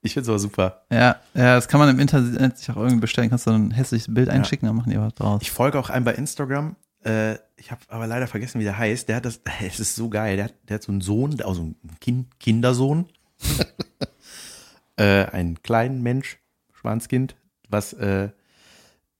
Ich 0.03 0.13
finde 0.13 0.27
sowas 0.27 0.43
super. 0.43 0.83
Ja, 0.93 1.17
ja, 1.35 1.57
das 1.57 1.67
kann 1.67 1.81
man 1.81 1.89
im 1.89 1.99
Internet 1.99 2.57
sich 2.59 2.71
auch 2.71 2.77
irgendwie 2.77 3.01
bestellen. 3.01 3.31
Kannst 3.31 3.47
du 3.47 3.51
ein 3.51 3.73
hässliches 3.73 4.13
Bild 4.13 4.29
einschicken, 4.29 4.67
dann 4.67 4.77
machen 4.77 4.91
die 4.91 4.99
was 4.99 5.15
draus. 5.15 5.43
Ich 5.43 5.51
folge 5.51 5.79
auch 5.79 5.91
einem 5.91 6.05
bei 6.05 6.15
Instagram. 6.15 6.77
Äh, 7.05 7.35
ich 7.57 7.71
habe 7.71 7.81
aber 7.89 8.07
leider 8.07 8.27
vergessen, 8.29 8.61
wie 8.61 8.65
der 8.65 8.79
heißt. 8.79 9.09
Der 9.09 9.17
hat 9.17 9.25
das, 9.25 9.41
es 9.67 9.81
ist 9.81 9.97
so 9.97 10.09
geil. 10.09 10.37
Der 10.37 10.47
hat, 10.47 10.55
der 10.69 10.77
hat 10.77 10.83
so 10.83 10.93
einen 10.93 11.01
Sohn, 11.01 11.41
also 11.43 11.63
einen 11.63 11.77
kind, 12.01 12.39
Kindersohn. 12.39 13.07
äh, 14.97 15.25
einen 15.27 15.63
kleinen 15.63 16.03
Mensch, 16.03 16.39
Schwanzkind, 16.73 17.37
was, 17.69 17.93
äh, 17.93 18.29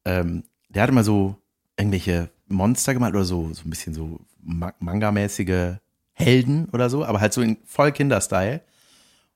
ähm, 0.05 0.45
der 0.69 0.83
hat 0.83 0.91
immer 0.91 1.05
so 1.05 1.37
irgendwelche 1.77 2.31
Monster 2.49 2.95
gemalt 2.95 3.15
oder 3.15 3.25
so, 3.25 3.53
so 3.53 3.63
ein 3.65 3.71
bisschen 3.71 3.95
so 3.95 4.21
Ma 4.43 4.73
Manga-mäßige 4.81 5.77
Helden 6.13 6.69
oder 6.73 6.91
so, 6.91 7.05
aber 7.05 7.21
halt 7.21 7.33
so 7.33 7.43
in 7.43 7.59
voll 7.65 7.93
Kinderstyle. 7.93 8.61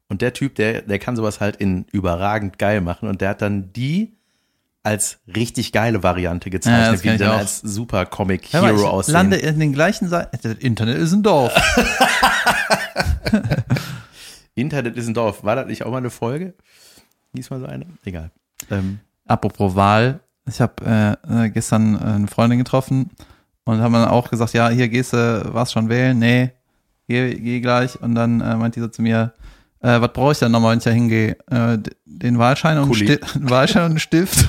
Und 0.08 0.20
der 0.20 0.32
Typ, 0.32 0.54
der, 0.56 0.82
der 0.82 0.98
kann 0.98 1.16
sowas 1.16 1.40
halt 1.40 1.56
in 1.56 1.86
überragend 1.92 2.58
geil 2.58 2.80
machen 2.80 3.08
und 3.08 3.20
der 3.20 3.30
hat 3.30 3.42
dann 3.42 3.72
die 3.72 4.12
als 4.82 5.20
richtig 5.34 5.72
geile 5.72 6.02
Variante 6.02 6.50
Ja, 6.50 6.58
das 6.58 6.64
gezeichnet, 6.66 7.04
wie 7.04 7.08
ich 7.10 7.18
dann 7.18 7.30
auch. 7.30 7.38
als 7.38 7.60
super 7.60 8.04
Comic 8.04 8.52
Hör 8.52 8.62
mal, 8.62 8.72
Hero 8.72 8.80
ich 8.80 8.86
aussehen. 8.88 9.12
lande 9.12 9.36
in 9.36 9.60
den 9.60 9.72
gleichen 9.72 10.08
Seiten. 10.08 10.36
Das 10.42 10.54
Internet 10.54 10.98
ist 10.98 11.12
ein 11.12 11.22
Dorf. 11.22 11.54
Internet 14.54 14.96
ist 14.96 15.06
ein 15.08 15.14
Dorf. 15.14 15.44
War 15.44 15.56
das 15.56 15.66
nicht 15.66 15.84
auch 15.84 15.90
mal 15.90 15.98
eine 15.98 16.10
Folge? 16.10 16.54
Hieß 17.34 17.50
mal 17.50 17.60
so 17.60 17.66
eine? 17.66 17.86
Egal. 18.04 18.30
Ähm, 18.70 19.00
Apropos 19.26 19.74
Wahl. 19.76 20.20
Ich 20.47 20.61
habe 20.61 21.18
äh, 21.28 21.45
äh, 21.47 21.51
gestern 21.51 21.95
äh, 21.95 21.99
eine 21.99 22.26
Freundin 22.26 22.59
getroffen 22.59 23.11
und 23.64 23.80
haben 23.80 23.93
dann 23.93 24.09
auch 24.09 24.30
gesagt, 24.30 24.53
ja, 24.55 24.68
hier 24.70 24.88
gehst 24.88 25.12
du, 25.12 25.55
warst 25.55 25.72
schon 25.72 25.88
wählen? 25.88 26.18
Nee, 26.18 26.51
geh, 27.07 27.34
geh 27.34 27.61
gleich. 27.61 28.01
Und 28.01 28.14
dann 28.14 28.40
äh, 28.40 28.57
meint 28.57 28.74
die 28.76 28.80
so 28.80 28.88
zu 28.88 29.03
mir, 29.03 29.34
äh, 29.80 30.01
was 30.01 30.12
brauche 30.12 30.32
ich 30.32 30.38
dann 30.38 30.53
nochmal, 30.53 30.72
wenn 30.72 30.78
ich 30.78 30.84
da 30.84 30.90
hingehe? 30.90 31.36
Äh, 31.51 31.78
den 32.05 32.38
Wahlschein 32.38 32.78
und. 32.78 32.93
Sti- 32.95 33.20
Wahlschein 33.34 33.84
und 33.84 33.90
einen 33.90 33.99
Stift. 34.01 34.49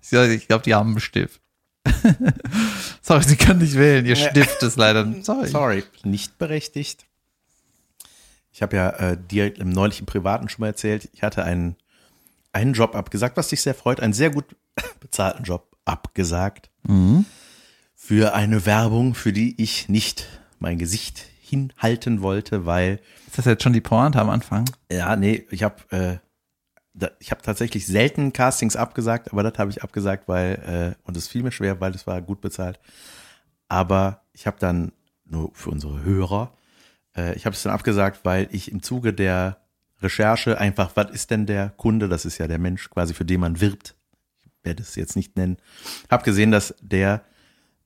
ich 0.10 0.46
glaube, 0.48 0.64
die 0.64 0.74
haben 0.74 0.90
einen 0.90 1.00
Stift. 1.00 1.40
Sorry, 3.02 3.22
sie 3.24 3.36
kann 3.36 3.58
nicht 3.58 3.76
wählen. 3.76 4.04
Ihr. 4.06 4.16
Stift 4.16 4.62
ist 4.62 4.76
leider. 4.76 5.06
Sorry. 5.22 5.48
sorry, 5.48 5.84
nicht 6.04 6.38
berechtigt. 6.38 7.06
Ich 8.52 8.62
habe 8.62 8.76
ja 8.76 8.90
äh, 8.90 9.16
dir 9.16 9.56
im 9.58 9.70
neulichen 9.70 10.06
Privaten 10.06 10.48
schon 10.48 10.60
mal 10.60 10.66
erzählt, 10.68 11.08
ich 11.14 11.22
hatte 11.22 11.42
einen, 11.44 11.76
einen 12.52 12.74
Job 12.74 12.94
abgesagt, 12.94 13.36
was 13.36 13.48
dich 13.48 13.62
sehr 13.62 13.74
freut, 13.74 14.00
einen 14.00 14.12
sehr 14.12 14.30
gut 14.30 14.56
bezahlten 15.00 15.44
Job 15.44 15.76
abgesagt. 15.84 16.70
Mhm. 16.84 17.24
Für 17.94 18.34
eine 18.34 18.66
Werbung, 18.66 19.14
für 19.14 19.32
die 19.32 19.60
ich 19.62 19.88
nicht 19.88 20.26
mein 20.58 20.78
Gesicht 20.78 21.24
hinhalten 21.40 22.22
wollte, 22.22 22.66
weil 22.66 23.00
Ist 23.26 23.38
das 23.38 23.44
jetzt 23.44 23.62
schon 23.62 23.72
die 23.72 23.80
Pointe 23.80 24.20
am 24.20 24.30
Anfang? 24.30 24.64
Ja, 24.90 25.16
nee, 25.16 25.46
ich 25.50 25.62
habe 25.62 25.76
äh, 25.90 26.18
da, 26.94 27.10
ich 27.20 27.30
habe 27.30 27.42
tatsächlich 27.42 27.86
selten 27.86 28.32
Castings 28.32 28.76
abgesagt, 28.76 29.32
aber 29.32 29.42
das 29.42 29.58
habe 29.58 29.70
ich 29.70 29.82
abgesagt, 29.82 30.28
weil 30.28 30.96
äh, 30.96 31.06
und 31.06 31.16
es 31.16 31.28
fiel 31.28 31.42
mir 31.42 31.52
schwer, 31.52 31.80
weil 31.80 31.94
es 31.94 32.06
war 32.06 32.20
gut 32.20 32.40
bezahlt. 32.40 32.80
Aber 33.68 34.22
ich 34.32 34.46
habe 34.46 34.58
dann 34.58 34.92
nur 35.24 35.50
für 35.54 35.70
unsere 35.70 36.02
Hörer, 36.02 36.52
äh, 37.16 37.34
ich 37.34 37.46
habe 37.46 37.54
es 37.54 37.62
dann 37.62 37.72
abgesagt, 37.72 38.20
weil 38.24 38.48
ich 38.50 38.70
im 38.70 38.82
Zuge 38.82 39.12
der 39.12 39.61
Recherche 40.02 40.58
einfach, 40.58 40.92
was 40.94 41.10
ist 41.10 41.30
denn 41.30 41.46
der 41.46 41.70
Kunde? 41.70 42.08
Das 42.08 42.24
ist 42.24 42.38
ja 42.38 42.46
der 42.48 42.58
Mensch 42.58 42.90
quasi, 42.90 43.14
für 43.14 43.24
den 43.24 43.40
man 43.40 43.60
wirbt. 43.60 43.94
Ich 44.42 44.50
werde 44.64 44.82
es 44.82 44.94
jetzt 44.96 45.16
nicht 45.16 45.36
nennen. 45.36 45.56
Hab 46.10 46.24
gesehen, 46.24 46.50
dass 46.50 46.74
der 46.80 47.22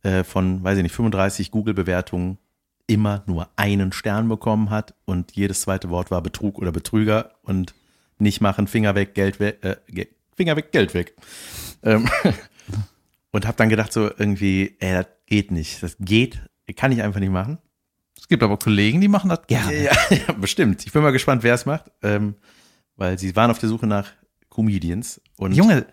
äh, 0.03 0.25
von, 0.25 0.63
weiß 0.63 0.77
ich 0.79 0.83
nicht, 0.83 0.95
35 0.95 1.51
Google-Bewertungen 1.51 2.39
immer 2.87 3.25
nur 3.27 3.49
einen 3.57 3.93
Stern 3.93 4.29
bekommen 4.29 4.71
hat 4.71 4.95
und 5.07 5.33
jedes 5.33 5.63
zweite 5.63 5.91
Wort 5.91 6.11
war 6.11 6.23
Betrug 6.23 6.59
oder 6.59 6.71
Betrüger 6.71 7.33
und 7.43 7.75
nicht 8.19 8.41
machen, 8.41 8.69
Finger 8.69 8.95
weg, 8.95 9.15
Geld 9.15 9.41
weg, 9.41 9.59
äh, 9.63 9.77
Ge- 9.89 10.09
Finger 10.37 10.55
weg, 10.57 10.71
Geld 10.71 10.95
weg. 10.95 11.15
Ähm, 11.83 12.09
und 13.33 13.47
hab 13.47 13.57
dann 13.57 13.69
gedacht 13.69 13.93
so 13.93 14.09
irgendwie, 14.17 14.77
ey, 14.79 14.93
das 14.93 15.07
geht 15.27 15.51
nicht. 15.51 15.83
Das 15.83 15.97
geht, 15.99 16.41
kann 16.77 16.93
ich 16.93 17.03
einfach 17.03 17.21
nicht 17.21 17.33
machen. 17.33 17.59
Es 18.27 18.29
gibt 18.29 18.43
aber 18.43 18.57
Kollegen, 18.59 19.01
die 19.01 19.07
machen 19.07 19.31
das 19.31 19.47
gerne. 19.47 19.73
Ja, 19.85 19.93
ja, 20.11 20.33
bestimmt. 20.37 20.85
Ich 20.85 20.91
bin 20.93 21.01
mal 21.03 21.13
gespannt, 21.13 21.45
wer 21.45 21.55
es 21.55 21.65
macht, 21.65 21.85
ähm, 22.03 22.35
weil 22.97 23.19
sie 23.21 23.37
waren 23.37 23.53
auf 23.53 23.61
der 23.61 23.69
Suche 23.69 23.87
nach 23.87 24.09
Comedians 24.51 25.21
und 25.37 25.53
Junge, 25.53 25.87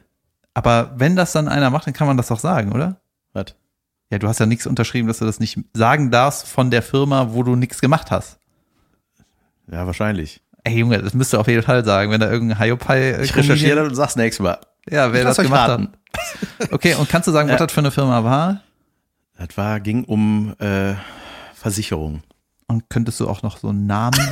aber 0.55 0.93
wenn 0.97 1.15
das 1.15 1.31
dann 1.31 1.47
einer 1.47 1.69
macht, 1.69 1.85
dann 1.85 1.93
kann 1.93 2.07
man 2.07 2.17
das 2.17 2.29
doch 2.29 2.39
sagen, 2.39 2.71
oder? 2.71 2.99
Was? 3.33 3.55
Ja, 4.09 4.17
du 4.17 4.27
hast 4.27 4.39
ja 4.39 4.47
nichts 4.47 4.65
unterschrieben, 4.65 5.07
dass 5.07 5.19
du 5.19 5.25
das 5.25 5.39
nicht 5.39 5.59
sagen 5.75 6.09
darfst 6.09 6.47
von 6.47 6.71
der 6.71 6.81
Firma, 6.81 7.33
wo 7.33 7.43
du 7.43 7.55
nichts 7.55 7.81
gemacht 7.81 8.09
hast. 8.09 8.39
Ja, 9.71 9.85
wahrscheinlich. 9.85 10.41
Ey, 10.63 10.79
Junge, 10.79 11.01
das 11.01 11.13
müsst 11.13 11.33
du 11.33 11.37
auf 11.37 11.47
jeden 11.47 11.61
Fall 11.63 11.83
sagen, 11.85 12.09
wenn 12.11 12.19
da 12.19 12.31
irgendein 12.31 12.57
Hiopai. 12.59 13.11
äh, 13.11 13.23
Ich 13.23 13.35
recherchiere 13.35 13.75
das 13.81 13.89
und 13.89 13.95
sag's 13.95 14.15
nächstes 14.15 14.43
Mal. 14.43 14.59
Ja, 14.89 15.13
wer 15.13 15.23
das 15.23 15.37
gemacht 15.37 15.69
raten. 15.69 15.89
hat. 16.59 16.71
Okay, 16.73 16.95
und 16.95 17.09
kannst 17.09 17.27
du 17.27 17.31
sagen, 17.31 17.47
was 17.49 17.59
Ja. 17.59 17.65
das 17.65 17.73
für 17.73 17.81
eine 17.81 17.91
Firma 17.91 18.23
war? 18.23 18.61
Das 19.37 19.55
war, 19.57 19.79
ging 19.79 20.03
um 20.05 20.55
äh, 20.59 20.93
Versicherung. 21.63 22.21
Und 22.67 22.89
könntest 22.89 23.21
du 23.21 23.29
auch 23.29 23.41
noch 23.41 23.57
so 23.57 23.69
einen 23.69 23.87
Namen? 23.87 24.19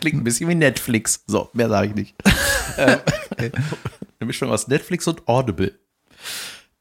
Klingt 0.00 0.18
ein 0.20 0.24
bisschen 0.24 0.48
wie 0.48 0.54
Netflix. 0.54 1.24
So, 1.26 1.50
mehr 1.52 1.68
sage 1.68 1.88
ich 1.88 1.94
nicht. 1.96 2.14
ähm, 2.78 3.00
Eine 3.36 4.26
Mischung 4.26 4.50
aus 4.50 4.68
Netflix 4.68 5.08
und 5.08 5.26
Audible. 5.26 5.76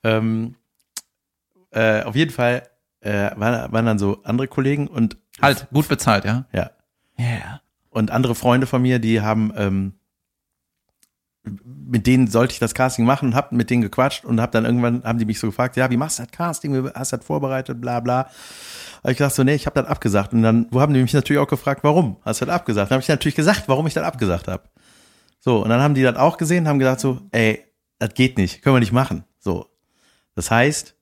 Ähm, 0.03 0.55
äh, 1.71 2.03
auf 2.03 2.15
jeden 2.15 2.29
Fall 2.31 2.69
äh, 3.01 3.31
waren, 3.35 3.71
waren 3.71 3.85
dann 3.87 3.97
so 3.99 4.21
andere 4.23 4.47
Kollegen 4.47 4.87
und 4.87 5.17
halt, 5.41 5.67
gut 5.73 5.87
bezahlt, 5.87 6.23
ja? 6.25 6.45
ja, 6.53 6.69
Ja. 7.17 7.61
und 7.89 8.11
andere 8.11 8.35
Freunde 8.35 8.67
von 8.67 8.81
mir, 8.83 8.99
die 8.99 9.21
haben 9.21 9.51
ähm, 9.57 9.93
mit 11.87 12.07
denen 12.07 12.27
sollte 12.27 12.53
ich 12.53 12.59
das 12.59 12.73
Casting 12.73 13.05
machen 13.05 13.29
und 13.29 13.35
hab 13.35 13.51
mit 13.51 13.69
denen 13.69 13.81
gequatscht 13.81 14.25
und 14.25 14.41
hab 14.41 14.51
dann 14.51 14.65
irgendwann 14.65 15.03
haben 15.03 15.19
die 15.19 15.25
mich 15.25 15.39
so 15.39 15.47
gefragt, 15.47 15.77
ja, 15.77 15.89
wie 15.89 15.97
machst 15.97 16.19
du 16.19 16.23
das 16.23 16.31
Casting, 16.31 16.73
wie 16.73 16.89
hast 16.93 17.13
du 17.13 17.17
das 17.17 17.25
vorbereitet, 17.25 17.79
bla 17.79 17.99
bla. 17.99 18.29
Hab 19.03 19.11
ich 19.11 19.17
gesagt 19.17 19.35
so, 19.35 19.43
nee, 19.43 19.53
ich 19.53 19.65
habe 19.65 19.79
das 19.79 19.89
abgesagt 19.89 20.33
und 20.33 20.41
dann 20.41 20.67
wo 20.71 20.81
haben 20.81 20.93
die 20.93 21.01
mich 21.01 21.13
natürlich 21.13 21.39
auch 21.39 21.47
gefragt, 21.47 21.83
warum 21.83 22.17
hast 22.23 22.41
du 22.41 22.45
das 22.45 22.55
abgesagt? 22.55 22.91
Dann 22.91 22.95
habe 22.95 23.03
ich 23.03 23.09
natürlich 23.09 23.35
gesagt, 23.35 23.63
warum 23.67 23.85
ich 23.87 23.93
das 23.93 24.03
abgesagt 24.03 24.47
habe. 24.47 24.63
So, 25.39 25.63
und 25.63 25.69
dann 25.69 25.81
haben 25.81 25.93
die 25.93 26.01
das 26.01 26.15
auch 26.15 26.37
gesehen, 26.37 26.67
haben 26.67 26.79
gesagt 26.79 27.01
so, 27.01 27.21
ey, 27.31 27.63
das 27.99 28.13
geht 28.13 28.37
nicht, 28.37 28.61
können 28.61 28.75
wir 28.75 28.79
nicht 28.79 28.91
machen. 28.91 29.23
So. 29.39 29.67
Das 30.33 30.49
heißt, 30.49 30.95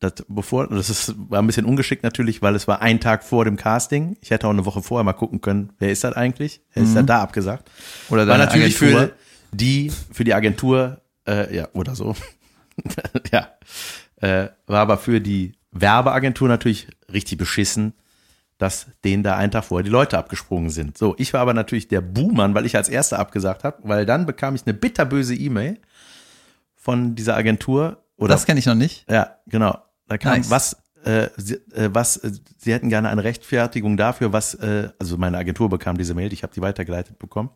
das 0.00 0.12
bevor 0.28 0.68
das 0.68 0.90
ist 0.90 1.14
war 1.28 1.40
ein 1.40 1.46
bisschen 1.46 1.66
ungeschickt 1.66 2.02
natürlich, 2.02 2.42
weil 2.42 2.54
es 2.54 2.68
war 2.68 2.82
ein 2.82 3.00
Tag 3.00 3.24
vor 3.24 3.44
dem 3.44 3.56
Casting. 3.56 4.16
Ich 4.20 4.30
hätte 4.30 4.46
auch 4.46 4.52
eine 4.52 4.64
Woche 4.64 4.82
vorher 4.82 5.04
mal 5.04 5.12
gucken 5.12 5.40
können, 5.40 5.72
wer 5.78 5.90
ist 5.90 6.04
das 6.04 6.14
eigentlich? 6.14 6.60
Wer 6.72 6.84
ist 6.84 6.94
da 6.94 7.02
da 7.02 7.22
abgesagt? 7.22 7.70
Oder 8.10 8.26
war 8.26 8.38
deine 8.38 8.44
natürlich 8.44 8.80
Agentur. 8.80 9.08
für 9.08 9.23
die 9.56 9.90
für 10.12 10.24
die 10.24 10.34
Agentur 10.34 11.00
äh, 11.26 11.54
ja 11.54 11.68
oder 11.72 11.94
so 11.94 12.14
ja 13.32 13.48
äh, 14.20 14.48
war 14.66 14.80
aber 14.80 14.98
für 14.98 15.20
die 15.20 15.52
Werbeagentur 15.70 16.48
natürlich 16.48 16.88
richtig 17.12 17.38
beschissen 17.38 17.94
dass 18.58 18.86
denen 19.04 19.22
da 19.22 19.36
einen 19.36 19.50
Tag 19.50 19.64
vorher 19.64 19.84
die 19.84 19.90
Leute 19.90 20.16
abgesprungen 20.18 20.70
sind 20.70 20.96
so 20.98 21.14
ich 21.18 21.32
war 21.32 21.40
aber 21.40 21.54
natürlich 21.54 21.88
der 21.88 22.00
Buhmann 22.00 22.54
weil 22.54 22.66
ich 22.66 22.76
als 22.76 22.88
erster 22.88 23.18
abgesagt 23.18 23.64
habe 23.64 23.78
weil 23.82 24.06
dann 24.06 24.26
bekam 24.26 24.54
ich 24.54 24.66
eine 24.66 24.74
bitterböse 24.74 25.34
E-Mail 25.34 25.78
von 26.74 27.14
dieser 27.14 27.36
Agentur 27.36 28.04
oder 28.16 28.34
Das 28.34 28.46
kenne 28.46 28.60
ich 28.60 28.66
noch 28.66 28.74
nicht. 28.74 29.10
ja, 29.10 29.38
genau. 29.46 29.78
Da 30.06 30.18
kam 30.18 30.36
Nice. 30.36 30.50
was, 30.50 30.76
äh, 31.04 31.28
sie, 31.36 31.54
äh, 31.72 31.88
was, 31.92 32.18
äh, 32.18 32.30
sie 32.58 32.72
hätten 32.72 32.88
gerne 32.90 33.08
eine 33.08 33.24
Rechtfertigung 33.24 33.96
dafür, 33.96 34.32
was, 34.32 34.54
äh, 34.54 34.90
also 34.98 35.16
meine 35.16 35.38
Agentur 35.38 35.68
bekam 35.68 35.96
diese 35.96 36.14
Mail, 36.14 36.32
ich 36.32 36.42
habe 36.42 36.52
die 36.52 36.60
weitergeleitet 36.60 37.18
bekommen, 37.18 37.50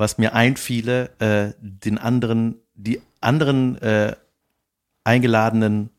was 0.00 0.18
mir 0.18 0.34
einfiele, 0.34 1.10
äh, 1.20 1.52
den 1.60 1.98
anderen, 1.98 2.56
die 2.74 3.00
anderen 3.20 3.80
äh, 3.82 4.16
eingeladenen 5.04 5.90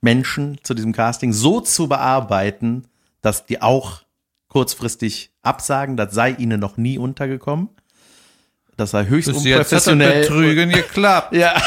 Menschen 0.00 0.58
zu 0.62 0.74
diesem 0.74 0.92
Casting 0.92 1.32
so 1.32 1.60
zu 1.60 1.88
bearbeiten, 1.88 2.86
dass 3.22 3.46
die 3.46 3.62
auch 3.62 4.02
kurzfristig 4.48 5.30
absagen, 5.42 5.96
das 5.96 6.12
sei 6.12 6.30
ihnen 6.30 6.60
noch 6.60 6.76
nie 6.76 6.98
untergekommen. 6.98 7.70
Das 8.76 8.90
sei 8.90 9.06
höchst 9.06 9.28
unprofessionell. 9.28 10.22
Betrügen 10.22 10.70
geklappt. 10.70 11.34
Ja. 11.34 11.56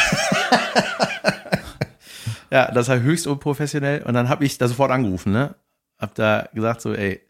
ja, 2.52 2.72
das 2.72 2.88
war 2.88 3.00
höchst 3.00 3.26
unprofessionell. 3.26 4.04
Und 4.04 4.14
dann 4.14 4.30
habe 4.30 4.46
ich 4.46 4.58
da 4.58 4.68
sofort 4.68 4.92
angerufen, 4.92 5.32
ne? 5.32 5.56
Hab 5.98 6.14
da 6.16 6.48
gesagt 6.54 6.82
so, 6.82 6.94
ey, 6.94 7.22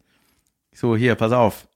so 0.74 0.97
hier, 0.97 1.16
pass 1.16 1.32
auf. 1.32 1.68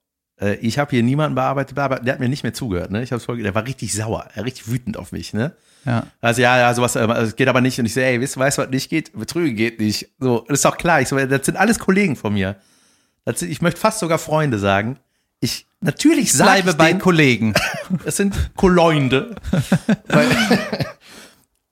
Äh, 0.43 0.55
Ich 0.55 0.77
habe 0.77 0.91
hier 0.91 1.03
niemanden 1.03 1.35
bearbeitet, 1.35 1.75
bla, 1.75 1.87
bla. 1.87 1.99
der 1.99 2.13
hat 2.13 2.19
mir 2.19 2.29
nicht 2.29 2.43
mehr 2.43 2.53
zugehört, 2.53 2.91
ne? 2.91 3.03
Ich 3.03 3.11
hab's 3.11 3.25
voll, 3.25 3.41
der 3.41 3.55
war 3.55 3.65
richtig 3.65 3.93
sauer, 3.93 4.27
er 4.35 4.45
richtig 4.45 4.69
wütend 4.69 4.97
auf 4.97 5.11
mich, 5.11 5.33
ne? 5.33 5.53
Ja. 5.85 6.07
Also 6.21 6.41
ja, 6.41 6.57
ja, 6.57 6.73
sowas, 6.73 6.95
es 6.95 7.35
geht 7.35 7.47
aber 7.47 7.61
nicht. 7.61 7.77
Und 7.79 7.85
ich 7.85 7.93
so, 7.93 7.99
ey, 7.99 8.21
weißt 8.21 8.35
du, 8.37 8.61
was 8.61 8.69
nicht 8.69 8.89
geht? 8.89 9.11
Betrügen 9.13 9.55
geht 9.55 9.79
nicht. 9.79 10.09
So, 10.19 10.45
das 10.47 10.59
ist 10.59 10.65
doch 10.65 10.77
klar. 10.77 11.01
Ich 11.01 11.09
so, 11.09 11.17
das 11.17 11.45
sind 11.45 11.57
alles 11.57 11.79
Kollegen 11.79 12.15
von 12.15 12.33
mir. 12.33 12.55
Sind, 13.25 13.51
ich 13.51 13.61
möchte 13.61 13.79
fast 13.79 13.99
sogar 13.99 14.17
Freunde 14.17 14.59
sagen. 14.59 14.97
Ich, 15.41 15.67
natürlich 15.81 16.31
sage 16.31 16.51
Bleibe 16.51 16.69
ich 16.71 16.77
bei 16.77 16.87
denen, 16.89 16.99
Kollegen. 17.01 17.53
es 18.05 18.15
sind. 18.15 18.33
Weil, 20.07 20.27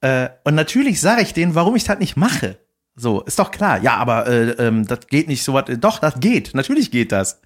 äh, 0.02 0.28
und 0.44 0.54
natürlich 0.54 1.00
sage 1.00 1.22
ich 1.22 1.32
denen, 1.32 1.54
warum 1.54 1.74
ich 1.76 1.84
das 1.84 1.98
nicht 1.98 2.16
mache. 2.16 2.58
So, 2.94 3.22
ist 3.22 3.38
doch 3.38 3.50
klar. 3.50 3.82
Ja, 3.82 3.96
aber 3.96 4.26
äh, 4.26 4.50
ähm, 4.50 4.86
das 4.86 5.06
geht 5.06 5.28
nicht 5.28 5.42
so 5.42 5.54
was. 5.54 5.64
Doch, 5.80 6.00
das 6.00 6.20
geht. 6.20 6.54
Natürlich 6.54 6.90
geht 6.90 7.12
das. 7.12 7.40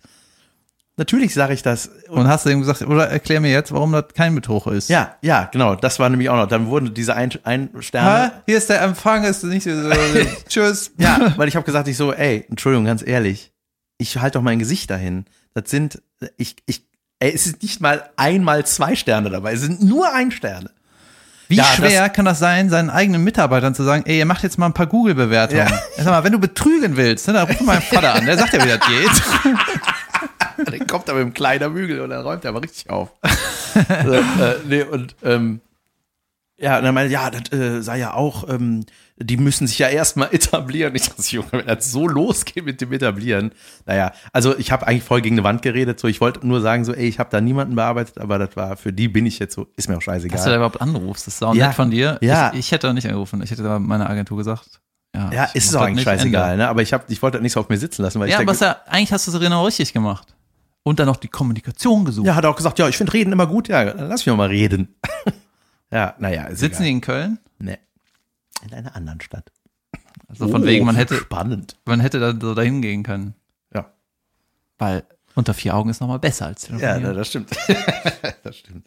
Natürlich 0.99 1.35
sage 1.35 1.53
ich 1.53 1.63
das. 1.63 1.91
Und, 2.09 2.21
Und 2.21 2.29
hast 2.29 2.47
du 2.47 2.51
ihm 2.51 2.61
gesagt, 2.61 2.81
oder 2.83 3.09
erklär 3.09 3.41
mir 3.41 3.51
jetzt, 3.51 3.71
warum 3.71 3.93
das 3.93 4.07
kein 4.15 4.35
Betrug 4.35 4.67
ist. 4.67 4.89
ja, 4.89 5.17
ja, 5.21 5.49
genau. 5.53 5.75
Das 5.75 5.99
war 5.99 6.09
nämlich 6.09 6.31
auch 6.31 6.37
noch. 6.37 6.49
Dann 6.49 6.69
wurden 6.69 6.95
diese 6.95 7.15
ein, 7.15 7.31
ein 7.45 7.69
Sterne. 7.81 8.27
Hä? 8.27 8.31
Hier 8.47 8.57
ist 8.57 8.71
der 8.71 8.81
Empfang, 8.81 9.25
ist 9.25 9.45
nicht 9.45 9.65
so, 9.65 9.71
tschüss. 10.49 10.93
Ja, 10.97 11.35
weil 11.37 11.49
ich 11.49 11.57
habe 11.57 11.67
gesagt, 11.67 11.87
ich 11.89 11.99
so, 11.99 12.15
ey, 12.15 12.47
Entschuldigung, 12.49 12.87
ganz 12.87 13.07
ehrlich, 13.07 13.53
ich 13.99 14.19
halte 14.19 14.39
doch 14.39 14.43
mein 14.43 14.59
Gesicht 14.59 14.91
dahin. 14.91 15.27
Das 15.53 15.71
sind, 15.71 16.01
ich, 16.39 16.57
ich, 16.65 16.87
ey, 17.19 17.31
es 17.35 17.47
ist 17.47 17.63
nicht 17.63 17.83
mal 17.83 18.09
einmal 18.17 18.65
zwei 18.65 18.97
Sterne 18.97 19.29
dabei, 19.29 19.53
es 19.53 19.61
sind 19.61 19.83
nur 19.83 20.15
ein 20.15 20.31
Sterne. 20.31 20.71
Wie 21.49 21.57
Ja, 21.57 21.65
schwer 21.65 22.09
kann 22.09 22.25
das 22.25 22.39
sein, 22.39 22.71
seinen 22.71 22.91
eigenen 22.91 23.23
Mitarbeitern 23.23 23.75
zu 23.75 23.85
sagen, 23.85 24.03
ey, 24.07 24.19
ihr 24.19 24.27
macht 24.27 24.43
jetzt 24.43 24.59
mal 24.59 24.67
ein 24.67 24.73
paar 24.73 24.87
Google-Bewertungen. 24.87 25.69
Ja. 25.69 25.79
Sag 25.97 26.07
mal, 26.07 26.25
wenn 26.25 26.33
du 26.33 26.41
betrügen 26.41 26.97
willst, 26.97 27.29
ne, 27.29 27.35
dann 27.35 27.47
ruf 27.47 27.61
meinen 27.61 27.83
Vater 27.83 28.15
an, 28.15 28.27
der 28.27 28.37
sagt 28.37 28.53
ja, 28.55 28.65
wie 28.65 28.69
das 28.69 28.81
geht. 28.89 29.55
Dann 30.67 30.87
kommt 30.87 31.09
er 31.09 31.15
mit 31.15 31.23
einem 31.23 31.35
kleinen 31.35 31.73
Bügel 31.75 32.01
und 32.01 32.11
dann 32.11 32.23
räumt 32.23 32.45
er 32.45 32.51
aber 32.51 32.63
richtig 32.63 32.91
auf. 32.91 33.11
so, 34.05 34.13
äh, 34.13 34.23
nee, 34.69 34.83
und 34.83 35.15
ähm, 35.23 35.61
ja, 36.59 36.79
und 36.79 36.85
dann 36.85 36.95
meinte, 36.95 37.13
ja, 37.13 37.31
das 37.31 37.53
äh, 37.53 37.83
sei 37.83 37.99
ja 37.99 38.15
auch, 38.15 38.49
ähm, 38.49 38.87
die 39.19 39.37
müssen 39.37 39.67
sich 39.67 39.79
ja 39.79 39.89
erstmal 39.89 40.29
etablieren. 40.35 40.95
Ich 40.95 41.03
dachte, 41.09 41.23
Junge, 41.29 41.49
wenn 41.53 41.67
das 41.67 41.91
so 41.93 42.09
losgeht 42.09 42.65
mit 42.65 42.81
dem 42.81 42.93
Etablieren. 42.95 43.53
Naja, 43.85 44.13
also 44.33 44.57
ich 44.59 44.73
habe 44.73 44.87
eigentlich 44.87 45.03
voll 45.03 45.21
gegen 45.21 45.35
eine 45.37 45.45
Wand 45.45 45.61
geredet. 45.61 46.01
So, 46.01 46.09
ich 46.09 46.21
wollte 46.23 46.47
nur 46.47 46.63
sagen, 46.63 46.85
so, 46.87 46.95
ey, 46.95 47.07
ich 47.09 47.19
habe 47.19 47.29
da 47.31 47.43
niemanden 47.43 47.75
bearbeitet, 47.75 48.19
aber 48.19 48.39
das 48.39 48.57
war 48.57 48.77
für 48.79 48.93
die 48.93 49.09
bin 49.09 49.27
ich 49.27 49.39
jetzt 49.39 49.55
so, 49.55 49.67
ist 49.77 49.89
mir 49.91 49.99
auch 49.99 50.03
scheißegal. 50.03 50.35
Dass 50.35 50.45
du 50.45 50.51
da 50.51 50.57
überhaupt 50.57 50.81
anrufst, 50.81 51.27
das 51.27 51.35
ist 51.35 51.43
auch 51.43 51.55
Ja. 51.55 51.67
nett 51.67 51.77
von 51.77 51.91
dir. 51.91 52.19
Ja. 52.23 52.51
Ich, 52.55 52.61
ich 52.61 52.73
hätte 52.73 52.87
da 52.87 52.93
nicht 52.95 53.07
angerufen, 53.07 53.43
ich 53.43 53.51
hätte 53.51 53.63
da 53.63 53.79
meiner 53.79 54.09
Agentur 54.09 54.39
gesagt. 54.39 54.81
Ja, 55.15 55.31
ja, 55.33 55.45
ist 55.55 55.69
es 55.71 55.75
auch 55.75 55.83
eigentlich 55.83 56.05
scheißegal, 56.05 56.53
ändern. 56.53 56.59
ne? 56.59 56.69
Aber 56.69 56.83
ich 56.83 56.93
hab, 56.93 57.11
ich 57.11 57.23
wollte 57.23 57.39
das 57.39 57.43
nicht 57.43 57.53
so 57.53 57.61
auf 57.61 57.69
mir 57.71 57.79
sitzen 57.79 58.03
lassen, 58.03 58.19
weil 58.21 58.29
Ja, 58.29 58.35
ich 58.35 58.37
aber 58.37 58.53
denke, 58.53 58.53
ist 58.53 58.61
ja, 58.61 58.77
eigentlich 58.87 59.13
hast 59.13 59.27
du 59.27 59.31
es 59.33 59.41
genau 59.41 59.65
richtig 59.65 59.93
gemacht. 59.95 60.35
Und 60.87 61.01
dann 61.01 61.07
noch 61.07 61.17
die 61.17 61.27
Kommunikation 61.27 62.05
gesucht. 62.05 62.29
ja, 62.29 62.37
hat 62.37 62.45
er 62.45 62.51
auch 62.51 62.55
gesagt, 62.57 62.79
ja, 62.79 62.89
ich 62.89 62.97
finde 62.97 63.13
Reden 63.13 63.33
immer 63.33 63.49
gut, 63.49 63.67
ja, 63.67 63.83
lass 63.83 64.25
mich 64.25 64.37
mal 64.37 64.47
reden. 64.47 64.95
ja, 65.91 66.15
naja, 66.21 66.55
Sitzen 66.55 66.85
die 66.85 66.89
egal. 66.91 66.97
in 66.97 67.01
Köln? 67.01 67.39
Nee. 67.59 67.79
In 68.65 68.73
einer 68.73 68.95
anderen 68.95 69.21
Stadt. 69.21 69.51
Also 70.29 70.47
von 70.47 70.65
wegen, 70.65 70.87
man 70.87 70.95
Oh, 70.95 70.99
hätte, 71.01 71.17
Spannend. 71.17 71.77
man 71.87 71.99
hätte 71.99 72.21
da 72.21 72.33
so 72.41 72.55
dahin 72.55 72.83
gehen 72.83 73.03
können. 73.03 73.35
Ja. 73.75 73.91
Weil 74.79 75.03
unter 75.35 75.55
vier 75.55 75.75
Augen 75.75 75.91
ist 75.91 76.01
nochmal 76.01 76.21
besser 76.21 76.47
als 76.47 76.69
Ja, 76.69 76.77
telefonieren. 76.79 77.17
das 77.17 77.29
stimmt. 77.31 77.51
das 78.45 78.57
stimmt. 78.57 78.87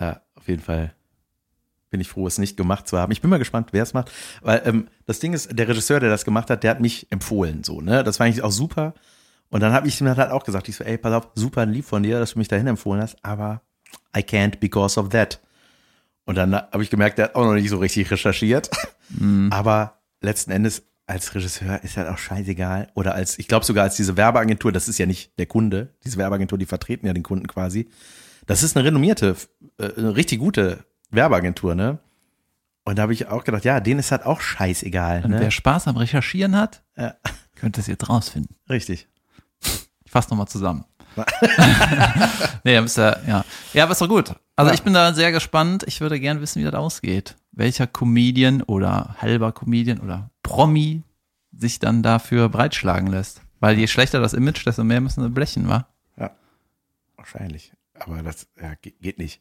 Ja, 0.00 0.22
auf 0.36 0.48
jeden 0.48 0.62
Fall 0.62 0.94
bin 1.90 2.00
ich 2.00 2.08
froh, 2.08 2.26
es 2.28 2.38
nicht 2.38 2.56
gemacht 2.56 2.88
zu 2.88 2.96
haben. 2.98 3.12
Ich 3.12 3.20
bin 3.20 3.28
mal 3.28 3.38
gespannt, 3.38 3.68
wer 3.72 3.82
es 3.82 3.92
macht. 3.92 4.10
Weil 4.40 4.62
ähm, 4.64 4.88
das 5.04 5.18
Ding 5.18 5.34
ist, 5.34 5.50
der 5.52 5.68
Regisseur, 5.68 6.00
der 6.00 6.08
das 6.08 6.24
gemacht 6.24 6.48
hat, 6.48 6.62
der 6.62 6.70
hat 6.70 6.80
mich 6.80 7.08
empfohlen. 7.12 7.62
So, 7.62 7.82
ne? 7.82 8.04
Das 8.04 8.18
war 8.20 8.24
eigentlich 8.26 8.42
auch 8.42 8.52
super. 8.52 8.94
Und 9.50 9.60
dann 9.60 9.72
habe 9.72 9.88
ich 9.88 10.00
ihm 10.00 10.08
halt 10.08 10.30
auch 10.30 10.44
gesagt, 10.44 10.68
ich 10.68 10.76
so, 10.76 10.84
ey, 10.84 10.96
pass 10.96 11.12
auf, 11.12 11.28
super 11.34 11.66
lieb 11.66 11.84
von 11.84 12.02
dir, 12.02 12.18
dass 12.20 12.32
du 12.34 12.38
mich 12.38 12.48
dahin 12.48 12.66
empfohlen 12.68 13.02
hast, 13.02 13.16
aber 13.24 13.62
I 14.16 14.20
can't 14.20 14.58
because 14.60 14.98
of 14.98 15.08
that. 15.10 15.40
Und 16.24 16.36
dann 16.36 16.54
habe 16.54 16.82
ich 16.82 16.90
gemerkt, 16.90 17.18
der 17.18 17.26
hat 17.26 17.34
auch 17.34 17.44
noch 17.44 17.54
nicht 17.54 17.68
so 17.70 17.78
richtig 17.78 18.10
recherchiert. 18.10 18.70
Aber 19.50 20.00
letzten 20.20 20.52
Endes, 20.52 20.84
als 21.06 21.34
Regisseur 21.34 21.82
ist 21.82 21.96
halt 21.96 22.08
auch 22.08 22.18
scheißegal. 22.18 22.88
Oder 22.94 23.14
als, 23.14 23.38
ich 23.40 23.48
glaube 23.48 23.64
sogar 23.64 23.82
als 23.84 23.96
diese 23.96 24.16
Werbeagentur, 24.16 24.70
das 24.70 24.86
ist 24.88 24.98
ja 24.98 25.06
nicht 25.06 25.36
der 25.38 25.46
Kunde, 25.46 25.94
diese 26.04 26.16
Werbeagentur, 26.18 26.56
die 26.58 26.66
vertreten 26.66 27.06
ja 27.06 27.12
den 27.12 27.24
Kunden 27.24 27.48
quasi. 27.48 27.90
Das 28.46 28.62
ist 28.62 28.76
eine 28.76 28.86
renommierte, 28.86 29.34
äh, 29.78 29.90
eine 29.96 30.14
richtig 30.14 30.38
gute 30.38 30.84
Werbeagentur, 31.10 31.74
ne? 31.74 31.98
Und 32.84 32.96
da 32.96 33.02
habe 33.02 33.12
ich 33.12 33.26
auch 33.26 33.42
gedacht, 33.44 33.64
ja, 33.64 33.80
denen 33.80 33.98
ist 34.00 34.10
halt 34.12 34.24
auch 34.24 34.40
scheißegal. 34.40 35.24
Und 35.24 35.32
Ne? 35.32 35.40
wer 35.40 35.50
Spaß 35.50 35.88
am 35.88 35.96
Recherchieren 35.96 36.56
hat, 36.56 36.82
Ja, 36.96 37.14
könnte 37.56 37.80
es 37.80 37.88
jetzt 37.88 38.08
rausfinden. 38.08 38.54
richtig. 38.68 39.08
Ich 40.10 40.12
fasse 40.12 40.30
nochmal 40.30 40.48
zusammen. 40.48 40.84
nee, 42.64 42.74
dann 42.74 42.82
bist 42.82 42.98
du, 42.98 43.22
ja. 43.28 43.44
Ja, 43.72 43.84
aber 43.84 43.92
ist 43.92 44.00
doch 44.00 44.08
gut. 44.08 44.34
Also 44.56 44.70
Ja. 44.70 44.74
ich 44.74 44.82
bin 44.82 44.92
da 44.92 45.14
sehr 45.14 45.30
gespannt. 45.30 45.84
Ich 45.86 46.00
würde 46.00 46.18
gern 46.18 46.40
wissen, 46.40 46.58
wie 46.60 46.64
das 46.64 46.74
ausgeht. 46.74 47.36
Welcher 47.52 47.86
Comedian 47.86 48.60
oder 48.62 49.14
halber 49.18 49.52
Comedian 49.52 50.00
oder 50.00 50.30
Promi 50.42 51.04
sich 51.56 51.78
dann 51.78 52.02
dafür 52.02 52.48
breitschlagen 52.48 53.06
lässt. 53.08 53.40
Weil 53.60 53.78
je 53.78 53.86
schlechter 53.86 54.18
das 54.18 54.32
Image, 54.34 54.66
desto 54.66 54.82
mehr 54.82 55.00
müssen 55.00 55.22
sie 55.22 55.30
blechen, 55.30 55.68
wa? 55.68 55.86
Ja, 56.16 56.32
wahrscheinlich. 57.14 57.72
Aber 58.00 58.24
das 58.24 58.48
ja, 58.60 58.74
ge- 58.74 58.94
geht 59.00 59.18
nicht. 59.18 59.40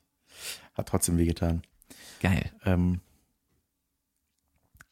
Hat 0.76 0.88
trotzdem 0.88 1.18
wehgetan. 1.18 1.64
Geil. 2.22 2.52
Ähm, 2.64 3.02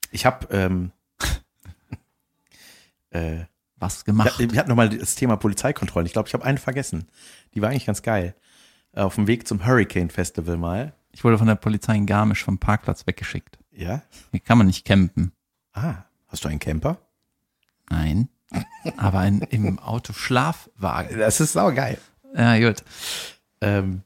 ich 0.10 0.26
habe 0.26 0.48
ähm, 0.50 0.92
äh, 3.12 3.46
Was 3.80 4.00
Ja, 4.00 4.04
gemacht. 4.06 4.40
wir 4.40 4.60
hatten 4.60 4.70
nochmal 4.70 4.90
das 4.90 5.16
Thema 5.16 5.38
Polizeikontrollen. 5.38 6.06
Ich 6.08 6.14
glaube, 6.14 6.28
ich 6.28 6.34
habe 6.34 6.44
eine 6.46 6.58
vergessen. 6.58 7.08
Die 7.54 7.62
war 7.62 7.70
eigentlich 7.70 7.86
ganz 7.86 8.02
geil. 8.02 8.36
Äh, 8.94 9.02
Auf 9.02 9.16
dem 9.16 9.28
Weg 9.28 9.48
zum 9.48 9.66
Hurricane 9.66 10.10
Festival 10.10 10.58
mal. 10.58 10.94
Ich 11.12 11.24
wurde 11.24 11.38
von 11.38 11.48
der 11.48 11.56
Polizei 11.56 11.96
in 11.96 12.06
Garmisch 12.06 12.44
vom 12.44 12.58
Parkplatz 12.58 13.06
weggeschickt. 13.08 13.58
Ja. 13.72 14.02
Hier 14.32 14.40
kann 14.40 14.58
man 14.58 14.68
nicht 14.68 14.86
campen. 14.86 15.32
Ah, 15.74 16.04
hast 16.28 16.44
du 16.44 16.50
einen 16.50 16.60
Camper? 16.60 16.98
Nein. 17.90 18.30
Aber 18.98 19.20
ein, 19.20 19.42
im 19.42 19.78
Auto 19.80 20.14
Schlafwagen. 20.14 21.18
Das 21.20 21.40
ist 21.40 21.54
saugeil. 21.54 21.98
Ja, 22.36 22.58
gut. 22.60 22.84
Ähm, 23.62 24.04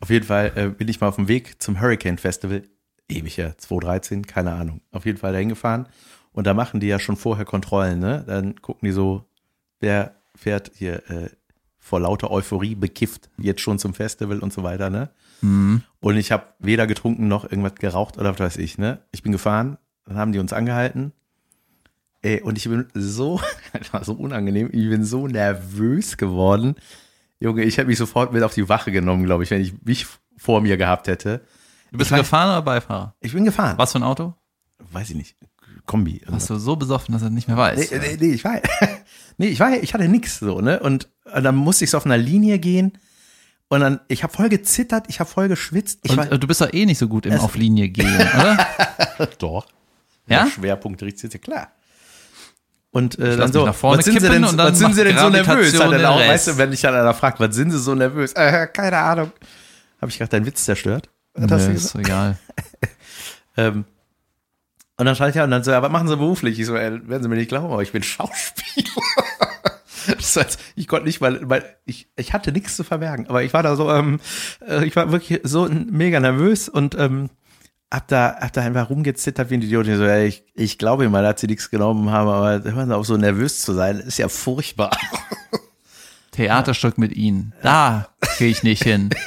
auf 0.00 0.10
jeden 0.10 0.26
Fall 0.26 0.52
äh, 0.56 0.68
bin 0.68 0.88
ich 0.88 1.00
mal 1.00 1.08
auf 1.08 1.16
dem 1.16 1.28
Weg 1.28 1.60
zum 1.62 1.80
Hurricane 1.80 2.18
Festival. 2.18 2.62
Ewig 3.08 3.38
her, 3.38 3.56
2013, 3.58 4.26
keine 4.26 4.52
Ahnung. 4.52 4.80
Auf 4.92 5.04
jeden 5.06 5.18
Fall 5.18 5.32
dahin 5.32 5.48
gefahren. 5.48 5.88
Und 6.32 6.46
da 6.46 6.54
machen 6.54 6.80
die 6.80 6.86
ja 6.86 6.98
schon 6.98 7.16
vorher 7.16 7.44
Kontrollen, 7.44 7.98
ne? 7.98 8.24
Dann 8.26 8.60
gucken 8.60 8.86
die 8.86 8.92
so, 8.92 9.24
wer 9.80 10.14
fährt 10.34 10.70
hier 10.74 11.08
äh, 11.10 11.30
vor 11.78 12.00
lauter 12.00 12.30
Euphorie 12.30 12.74
bekifft 12.74 13.30
jetzt 13.38 13.62
schon 13.62 13.78
zum 13.78 13.94
Festival 13.94 14.38
und 14.38 14.52
so 14.52 14.62
weiter, 14.62 14.90
ne? 14.90 15.10
Mhm. 15.40 15.82
Und 16.00 16.16
ich 16.16 16.30
habe 16.30 16.44
weder 16.58 16.86
getrunken 16.86 17.26
noch 17.26 17.44
irgendwas 17.44 17.74
geraucht 17.74 18.18
oder 18.18 18.32
was 18.32 18.40
weiß 18.40 18.56
ich, 18.58 18.78
ne? 18.78 19.00
Ich 19.12 19.22
bin 19.22 19.32
gefahren, 19.32 19.78
dann 20.04 20.16
haben 20.16 20.32
die 20.32 20.38
uns 20.38 20.52
angehalten. 20.52 21.12
Ey, 22.22 22.42
und 22.42 22.58
ich 22.58 22.68
bin 22.68 22.86
so, 22.94 23.40
das 23.72 23.92
war 23.92 24.04
so 24.04 24.12
unangenehm, 24.12 24.68
ich 24.72 24.88
bin 24.88 25.04
so 25.04 25.26
nervös 25.26 26.16
geworden. 26.16 26.76
Junge, 27.40 27.64
ich 27.64 27.78
hätte 27.78 27.88
mich 27.88 27.98
sofort 27.98 28.32
mit 28.32 28.42
auf 28.42 28.54
die 28.54 28.68
Wache 28.68 28.92
genommen, 28.92 29.24
glaube 29.24 29.42
ich, 29.42 29.50
wenn 29.50 29.62
ich 29.62 29.82
mich 29.82 30.06
vor 30.36 30.60
mir 30.60 30.76
gehabt 30.76 31.08
hätte. 31.08 31.40
Du 31.90 31.98
bist 31.98 32.10
Ich 32.10 32.16
gefahren 32.16 32.50
oder 32.50 32.62
Beifahrer? 32.62 33.14
Ich 33.20 33.32
bin 33.32 33.44
gefahren. 33.44 33.78
Was 33.78 33.92
für 33.92 33.98
ein 33.98 34.04
Auto? 34.04 34.34
Weiß 34.92 35.10
ich 35.10 35.16
nicht. 35.16 35.36
Kombi. 35.86 36.18
irgendwas. 36.18 36.32
Warst 36.32 36.50
du 36.50 36.56
so 36.56 36.76
besoffen, 36.76 37.12
dass 37.12 37.22
er 37.22 37.30
nicht 37.30 37.48
mehr 37.48 37.56
weiß? 37.56 37.90
Nee, 37.90 37.98
nee, 37.98 38.16
nee, 38.20 38.34
ich 38.34 38.44
war, 38.44 38.60
nee, 39.38 39.48
ich 39.48 39.60
war, 39.60 39.72
ich 39.72 39.94
hatte 39.94 40.08
nix 40.08 40.38
so, 40.38 40.60
ne? 40.60 40.80
Und, 40.80 41.08
und 41.32 41.42
dann 41.42 41.56
musste 41.56 41.84
ich 41.84 41.90
so 41.90 41.96
auf 41.96 42.06
einer 42.06 42.18
Linie 42.18 42.58
gehen 42.58 42.92
und 43.68 43.80
dann, 43.80 44.00
ich 44.08 44.24
habe 44.24 44.32
voll 44.32 44.48
gezittert, 44.48 45.06
ich 45.08 45.20
habe 45.20 45.30
voll 45.30 45.48
geschwitzt. 45.48 46.00
Ich 46.02 46.10
Und 46.10 46.16
war, 46.16 46.32
äh, 46.32 46.38
du 46.38 46.46
bist 46.48 46.60
doch 46.60 46.72
eh 46.72 46.86
nicht 46.86 46.98
so 46.98 47.06
gut 47.06 47.24
im 47.24 47.38
auf 47.38 47.54
Linie 47.54 47.88
gehen, 47.88 48.14
oder? 48.14 48.66
Doch. 49.38 49.66
Ja? 50.26 50.44
Der 50.44 50.50
Schwerpunkt 50.50 51.00
richtet 51.04 51.30
sich, 51.30 51.40
klar. 51.40 51.70
Und 52.90 53.16
äh, 53.20 53.36
dann 53.36 53.52
so, 53.52 53.64
nach 53.64 53.74
vorne 53.74 53.98
was 53.98 54.06
sind 54.06 54.20
sie 54.20 54.28
denn, 54.28 54.44
und 54.44 54.56
dann 54.56 54.72
was 54.72 54.78
sind 54.78 54.94
sie 54.94 55.04
denn 55.04 55.16
so 55.16 55.28
nervös? 55.28 55.72
Hat 55.78 55.92
er 55.92 55.98
den 55.98 56.04
auch, 56.04 56.18
weißt 56.18 56.48
du, 56.48 56.58
wenn 56.58 56.72
ich 56.72 56.80
dann 56.80 56.94
einer 56.94 57.14
fragt, 57.14 57.38
was 57.38 57.54
sind 57.54 57.70
sie 57.70 57.78
so 57.78 57.94
nervös? 57.94 58.32
Äh, 58.32 58.66
keine 58.66 58.98
Ahnung. 58.98 59.30
Habe 60.00 60.10
ich 60.10 60.18
gerade 60.18 60.30
deinen 60.30 60.46
Witz 60.46 60.64
zerstört? 60.64 61.08
Hat 61.38 61.48
gesagt? 61.48 61.74
ist 61.76 61.94
egal. 61.94 62.38
ähm, 63.56 63.84
und 65.00 65.06
dann 65.06 65.16
schalte 65.16 65.30
ich 65.30 65.36
ja 65.36 65.44
und 65.44 65.50
dann 65.50 65.64
so, 65.64 65.70
ja, 65.70 65.80
was 65.80 65.90
machen 65.90 66.08
sie 66.08 66.16
beruflich? 66.18 66.60
Ich 66.60 66.66
so, 66.66 66.76
ey, 66.76 67.08
werden 67.08 67.22
sie 67.22 67.28
mir 67.30 67.36
nicht 67.36 67.48
glauben, 67.48 67.72
aber 67.72 67.82
ich 67.82 67.90
bin 67.90 68.02
Schauspieler. 68.02 69.02
Das 70.06 70.36
heißt, 70.36 70.60
ich 70.76 70.88
konnte 70.88 71.06
nicht, 71.06 71.22
weil, 71.22 71.48
weil 71.48 71.64
ich, 71.86 72.10
ich 72.16 72.34
hatte 72.34 72.52
nichts 72.52 72.76
zu 72.76 72.84
verbergen. 72.84 73.26
Aber 73.26 73.42
ich 73.42 73.54
war 73.54 73.62
da 73.62 73.76
so, 73.76 73.90
ähm, 73.90 74.20
äh, 74.68 74.84
ich 74.84 74.94
war 74.96 75.10
wirklich 75.10 75.40
so 75.42 75.70
mega 75.70 76.20
nervös 76.20 76.68
und 76.68 76.98
ähm, 76.98 77.30
hab 77.90 78.08
da, 78.08 78.36
hab 78.40 78.52
da 78.52 78.60
einfach 78.60 78.90
rumgezittert 78.90 79.48
wie 79.48 79.54
ein 79.54 79.62
Idiot. 79.62 79.86
Ich 79.86 79.96
so, 79.96 80.04
ey, 80.04 80.26
ich, 80.26 80.44
ich 80.54 80.76
glaube 80.76 81.08
mal, 81.08 81.22
dass 81.22 81.40
sie 81.40 81.46
nichts 81.46 81.70
genommen 81.70 82.10
haben, 82.10 82.28
aber 82.28 82.62
hören 82.62 82.88
Sie 82.88 82.94
auf, 82.94 83.06
so 83.06 83.16
nervös 83.16 83.62
zu 83.62 83.72
sein, 83.72 84.00
ist 84.00 84.18
ja 84.18 84.28
furchtbar. 84.28 84.90
Theaterstück 86.32 86.98
mit 86.98 87.16
ihnen. 87.16 87.54
Da 87.62 88.10
gehe 88.36 88.48
ich 88.48 88.62
nicht 88.62 88.82
hin. 88.82 89.08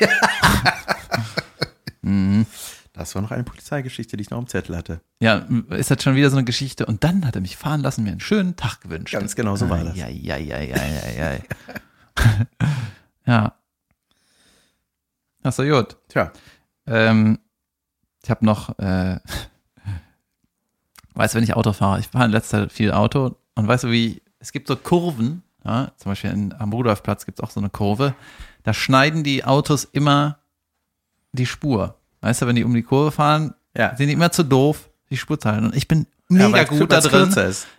Das 2.94 3.16
war 3.16 3.24
noch 3.24 3.32
eine 3.32 3.44
Polizeigeschichte, 3.44 4.18
die 4.18 4.22
ich 4.22 4.30
noch 4.30 4.38
im 4.38 4.48
Zettel 4.48 4.78
hatte. 4.78 5.02
Ja, 5.20 5.48
ist 5.70 5.90
das 5.90 6.04
schon 6.04 6.16
wieder 6.16 6.30
so 6.30 6.38
eine 6.38 6.46
Geschichte? 6.46 6.86
Und 6.86 7.04
dann 7.04 7.26
hat 7.26 7.34
er 7.34 7.42
mich 7.42 7.58
fahren 7.58 7.82
lassen, 7.82 8.04
mir 8.04 8.12
einen 8.12 8.20
schönen 8.20 8.56
Tag 8.56 8.82
gewünscht. 8.82 9.14
Ganz 9.14 9.36
genau 9.36 9.56
so 9.56 9.68
war 9.70 9.84
das. 9.84 9.96
Ja, 9.98 10.08
ja, 10.08 10.38
ja, 10.38 10.60
ja, 10.60 10.78
ja, 10.78 11.34
ja. 11.34 11.40
ja. 13.26 13.56
Ach 15.42 15.52
so, 15.52 15.64
gut. 15.64 15.98
Tja, 16.08 16.32
Ähm, 16.86 17.40
ich 18.22 18.30
habe 18.30 18.46
noch, 18.46 18.78
äh, 18.78 19.20
weißt 21.16 21.34
du, 21.34 21.38
wenn 21.38 21.44
ich 21.44 21.56
Auto 21.56 21.74
fahre, 21.74 22.00
ich 22.00 22.08
fahre 22.08 22.26
in 22.26 22.32
letzter 22.32 22.60
Zeit 22.60 22.72
viel 22.72 22.92
Auto 22.92 23.36
und 23.56 23.68
weißt 23.68 23.86
du, 23.86 23.92
wie, 23.92 24.22
es 24.38 24.52
gibt 24.52 24.68
so 24.68 24.76
Kurven, 24.76 25.42
ja, 25.66 25.92
zum 25.98 26.12
Beispiel 26.12 26.30
in, 26.30 26.54
am 26.54 26.72
Rudolfplatz 26.72 27.26
gibt 27.26 27.40
es 27.40 27.44
auch 27.44 27.50
so 27.52 27.60
eine 27.60 27.70
Kurve, 27.70 28.14
da 28.64 28.74
schneiden 28.74 29.24
die 29.24 29.44
Autos 29.46 29.84
immer 29.84 30.40
die 31.32 31.46
Spur. 31.46 31.98
Weißt 32.24 32.42
du, 32.42 32.48
wenn 32.48 32.56
die 32.56 32.64
um 32.64 32.74
die 32.74 32.82
Kurve 32.84 33.12
fahren, 33.12 33.54
Ja. 33.78 33.96
sind 33.96 34.08
die 34.08 34.14
immer 34.14 34.32
zu 34.32 34.44
doof, 34.44 34.90
die 35.10 35.18
Spur 35.18 35.40
zu 35.40 35.50
halten. 35.50 35.66
Und 35.68 35.76
ich 35.76 35.88
bin 35.88 36.08
Ja, 36.30 36.48
mega 36.50 36.70
weil- 36.70 36.80
gut 36.80 36.92
da 36.92 37.00
drin. 37.02 37.34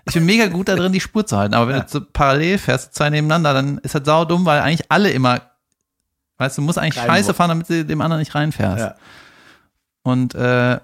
Ich 0.07 0.14
bin 0.14 0.26
mega 0.26 0.47
gut 0.47 0.68
da 0.68 0.76
drin, 0.76 0.92
die 0.92 1.01
Spur 1.01 1.26
zu 1.26 1.36
halten. 1.36 1.55
Aber 1.55 1.68
wenn 1.68 1.76
Ja. 1.78 1.82
du 1.82 1.88
so 1.88 2.01
parallel 2.01 2.59
fährst, 2.59 2.95
zwei 2.95 3.11
nebeneinander, 3.11 3.55
dann 3.55 3.78
ist 3.78 3.95
das 3.95 4.03
sau 4.05 4.24
dumm, 4.24 4.45
weil 4.45 4.61
eigentlich 4.61 4.90
alle 4.90 5.11
immer, 5.11 5.40
weißt 6.38 6.59
du, 6.59 6.62
du 6.62 6.66
musst 6.66 6.78
eigentlich 6.78 6.99
Rein 7.03 7.07
scheiße 7.09 7.34
fahren, 7.34 7.49
damit 7.49 7.68
du 7.70 7.84
dem 7.84 8.01
anderen 8.01 8.20
nicht 8.20 8.34
reinfährst. 8.34 8.78
Ja. 8.80 8.95
Und 10.03 10.34
äh, 10.34 10.78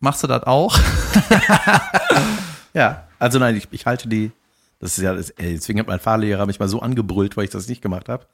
machst 0.00 0.22
du 0.22 0.26
das 0.26 0.42
auch? 0.44 0.78
Ja, 2.74 3.04
also 3.18 3.38
nein, 3.38 3.56
ich, 3.56 3.68
ich 3.70 3.86
halte 3.86 4.06
die, 4.08 4.32
das 4.80 4.98
ist 4.98 5.02
ja, 5.02 5.14
ey, 5.14 5.54
deswegen 5.54 5.80
hat 5.80 5.86
mein 5.86 5.98
Fahrlehrer 6.00 6.44
mich 6.44 6.58
mal 6.60 6.68
so 6.68 6.80
angebrüllt, 6.82 7.36
weil 7.36 7.44
ich 7.44 7.50
das 7.50 7.68
nicht 7.68 7.80
gemacht 7.80 8.08
habe. 8.10 8.26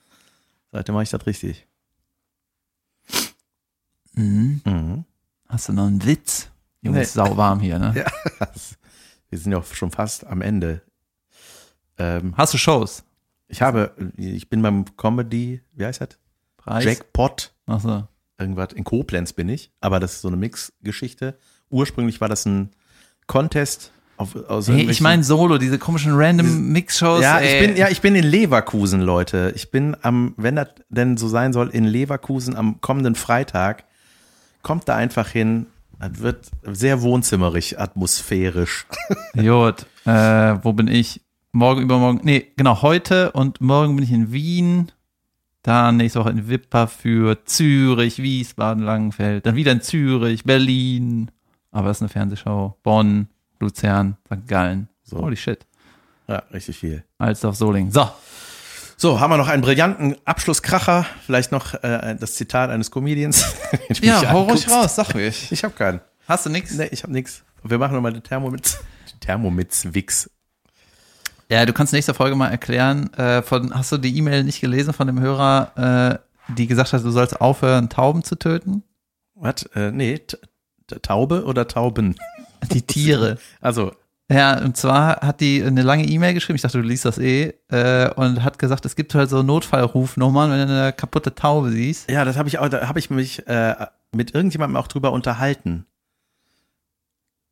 Seitdem 0.72 0.94
mache 0.94 1.04
ich 1.04 1.10
das 1.10 1.24
richtig. 1.26 1.66
Mhm. 4.14 4.60
Mhm. 4.64 5.04
Hast 5.48 5.68
du 5.68 5.72
noch 5.72 5.86
einen 5.86 6.04
Witz? 6.04 6.48
Junge, 6.82 6.98
Nee. 6.98 7.02
ist 7.04 7.12
sauwarm 7.14 7.60
hier, 7.60 7.78
ne? 7.78 7.92
Ja, 8.40 8.46
wir 9.30 9.38
sind 9.38 9.52
ja 9.52 9.58
auch 9.58 9.64
schon 9.66 9.90
fast 9.90 10.26
am 10.26 10.42
Ende. 10.42 10.82
Ähm, 11.98 12.34
Hast 12.36 12.54
du 12.54 12.58
Shows? 12.58 13.04
ich 13.48 13.60
habe, 13.62 13.92
ich 14.16 14.48
bin 14.48 14.62
beim 14.62 14.84
Comedy, 14.96 15.60
wie 15.74 15.84
heißt 15.84 16.00
das? 16.00 16.08
Preis? 16.56 16.84
Jackpot. 16.84 17.52
Ach 17.66 17.80
so. 17.80 18.08
Irgendwas, 18.38 18.72
in 18.72 18.84
Koblenz 18.84 19.32
bin 19.34 19.48
ich, 19.48 19.70
aber 19.80 20.00
das 20.00 20.14
ist 20.14 20.22
so 20.22 20.28
eine 20.28 20.36
Mix-Geschichte. 20.38 21.38
Ursprünglich 21.70 22.20
war 22.20 22.28
das 22.28 22.46
ein 22.46 22.70
Contest 23.26 23.92
auf, 24.16 24.34
aus 24.48 24.68
Hey, 24.68 24.90
ich 24.90 25.00
meine 25.00 25.22
Solo, 25.22 25.58
diese 25.58 25.78
komischen 25.78 26.12
random 26.14 26.72
Mix-Shows. 26.72 27.22
Ja, 27.22 27.38
ey. 27.38 27.54
ich 27.60 27.66
bin, 27.68 27.76
ja, 27.76 27.88
ich 27.88 28.00
bin 28.00 28.14
in 28.14 28.24
Leverkusen, 28.24 29.00
Leute. 29.00 29.52
Ich 29.54 29.70
bin 29.70 29.96
am, 30.02 30.34
wenn 30.36 30.56
das 30.56 30.68
denn 30.88 31.16
so 31.16 31.28
sein 31.28 31.52
soll, 31.52 31.68
in 31.70 31.84
Leverkusen 31.84 32.56
am 32.56 32.80
kommenden 32.80 33.14
Freitag. 33.14 33.84
Kommt 34.62 34.88
da 34.88 34.96
einfach 34.96 35.28
hin. 35.28 35.66
Das 35.98 36.18
wird 36.18 36.50
sehr 36.62 37.02
wohnzimmerig, 37.02 37.78
atmosphärisch. 37.78 38.86
Jod, 39.34 39.86
äh, 40.04 40.56
wo 40.62 40.72
bin 40.72 40.88
ich? 40.88 41.20
Morgen, 41.52 41.82
übermorgen, 41.82 42.20
nee, 42.24 42.46
genau, 42.56 42.80
heute 42.80 43.32
und 43.32 43.60
morgen 43.60 43.94
bin 43.94 44.04
ich 44.04 44.10
in 44.10 44.32
Wien, 44.32 44.90
dann 45.62 45.98
nächste 45.98 46.20
Woche 46.20 46.30
in 46.30 46.48
Wipper 46.48 46.88
für 46.88 47.44
Zürich, 47.44 48.22
Wiesbaden, 48.22 48.82
Langenfeld, 48.82 49.44
dann 49.44 49.54
wieder 49.54 49.70
in 49.72 49.82
Zürich, 49.82 50.44
Berlin, 50.44 51.30
aber 51.70 51.88
das 51.88 51.98
ist 51.98 52.02
eine 52.02 52.08
Fernsehshow, 52.08 52.78
Bonn, 52.82 53.28
Luzern, 53.60 54.16
St. 54.26 54.48
Gallen. 54.48 54.88
So. 55.02 55.18
Holy 55.18 55.36
shit. 55.36 55.66
Ja, 56.26 56.42
richtig 56.52 56.78
viel. 56.78 57.04
Alsdorf, 57.18 57.56
Solingen. 57.56 57.92
So, 57.92 58.08
So, 59.02 59.18
haben 59.18 59.32
wir 59.32 59.36
noch 59.36 59.48
einen 59.48 59.62
brillanten 59.62 60.14
Abschlusskracher. 60.24 61.04
Vielleicht 61.26 61.50
noch 61.50 61.74
äh, 61.82 62.14
das 62.20 62.36
Zitat 62.36 62.70
eines 62.70 62.92
Comedians. 62.92 63.52
Den 63.72 63.96
du 63.96 64.00
mich 64.00 64.28
anguckst. 64.28 64.68
sag 64.94 65.16
mich. 65.16 65.50
Ich 65.50 65.64
habe 65.64 65.74
keinen. 65.74 66.00
Hast 66.28 66.46
du 66.46 66.50
nix? 66.50 66.72
Nee, 66.76 66.86
ich 66.92 67.02
habe 67.02 67.12
nichts. 67.12 67.42
Wir 67.64 67.78
machen 67.78 67.94
nochmal 67.94 68.12
den 68.12 68.22
Thermomix. 68.22 68.78
Thermomix-Wix. 69.18 70.30
Ja, 71.48 71.66
du 71.66 71.72
kannst 71.72 71.92
nächste 71.92 72.14
Folge 72.14 72.36
mal 72.36 72.50
erklären, 72.50 73.12
äh, 73.14 73.42
von, 73.42 73.74
hast 73.74 73.90
du 73.90 73.98
die 73.98 74.16
E-Mail 74.16 74.44
nicht 74.44 74.60
gelesen 74.60 74.94
von 74.94 75.08
dem 75.08 75.18
Hörer, 75.18 76.20
äh, 76.48 76.54
die 76.54 76.68
gesagt 76.68 76.92
hat, 76.92 77.02
du 77.02 77.10
sollst 77.10 77.40
aufhören, 77.40 77.88
Tauben 77.88 78.22
zu 78.22 78.36
töten? 78.36 78.84
Was? 79.34 79.64
Äh, 79.74 79.90
nee, 79.90 80.20
Taube 81.02 81.44
oder 81.44 81.66
Tauben? 81.66 82.14
Die 82.70 82.82
Tiere. 82.82 83.38
Also, 83.60 83.96
Ja, 84.32 84.58
und 84.62 84.76
zwar 84.76 85.16
hat 85.20 85.40
die 85.40 85.62
eine 85.62 85.82
lange 85.82 86.04
E-Mail 86.04 86.32
geschrieben, 86.34 86.56
ich 86.56 86.62
dachte, 86.62 86.80
du 86.80 86.84
liest 86.88 87.04
das 87.04 87.18
eh, 87.18 87.52
äh, 87.68 88.10
und 88.14 88.42
hat 88.42 88.58
gesagt, 88.58 88.84
es 88.86 88.96
gibt 88.96 89.14
halt 89.14 89.28
so 89.30 89.42
Notfallrufnummern, 89.42 90.50
wenn 90.50 90.68
du 90.68 90.74
eine 90.74 90.92
kaputte 90.92 91.34
Taube 91.34 91.70
siehst. 91.70 92.10
Ja, 92.10 92.24
das 92.24 92.36
habe 92.38 92.48
ich 92.48 92.58
auch, 92.58 92.68
da 92.68 92.88
habe 92.88 92.98
ich 92.98 93.10
mich 93.10 93.46
äh, 93.46 93.74
mit 94.12 94.34
irgendjemandem 94.34 94.76
auch 94.76 94.88
drüber 94.88 95.12
unterhalten. 95.12 95.86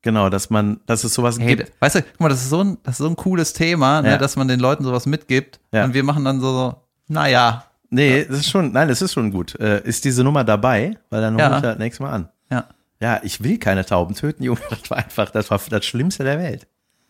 Genau, 0.02 0.30
dass 0.30 0.48
man, 0.48 0.80
dass 0.86 1.04
es 1.04 1.12
sowas 1.12 1.38
Hey, 1.38 1.56
gibt. 1.56 1.72
weißt 1.80 1.96
du, 1.96 2.02
guck 2.02 2.20
mal, 2.20 2.28
das 2.30 2.40
ist 2.42 2.48
so 2.50 2.62
ein, 2.64 2.78
das 2.84 2.92
ist 2.94 2.98
so 2.98 3.06
ein 3.08 3.16
cooles 3.16 3.52
Thema, 3.52 4.00
ne, 4.00 4.12
Ja. 4.12 4.16
dass 4.18 4.36
man 4.36 4.48
den 4.48 4.58
Leuten 4.60 4.82
sowas 4.84 5.04
mitgibt. 5.04 5.60
Ja. 5.72 5.84
Und 5.84 5.92
wir 5.92 6.02
machen 6.04 6.24
dann 6.24 6.40
so, 6.40 6.52
so 6.52 6.74
naja, 7.08 7.64
Nee, 7.92 8.24
das 8.24 8.38
ist 8.38 8.50
schon, 8.50 8.70
nein, 8.70 8.86
das 8.86 9.02
ist 9.02 9.12
schon 9.14 9.32
gut. 9.32 9.58
Äh, 9.58 9.82
ist 9.82 10.04
diese 10.04 10.22
Nummer 10.22 10.44
dabei? 10.44 10.96
Weil 11.10 11.20
dann 11.22 11.36
Ja. 11.36 11.56
ich 11.56 11.62
das 11.62 11.76
nächstes 11.78 11.98
Mal 12.00 12.12
an. 12.12 12.28
Ja. 13.00 13.20
Ich 13.22 13.42
will 13.42 13.58
keine 13.58 13.84
Tauben 13.84 14.14
töten, 14.14 14.42
Junge. 14.42 14.60
Das 14.70 14.90
war 14.90 14.98
einfach, 14.98 15.30
das 15.30 15.50
war 15.50 15.60
das 15.70 15.84
Schlimmste 15.84 16.24
der 16.24 16.38
Welt. 16.38 16.66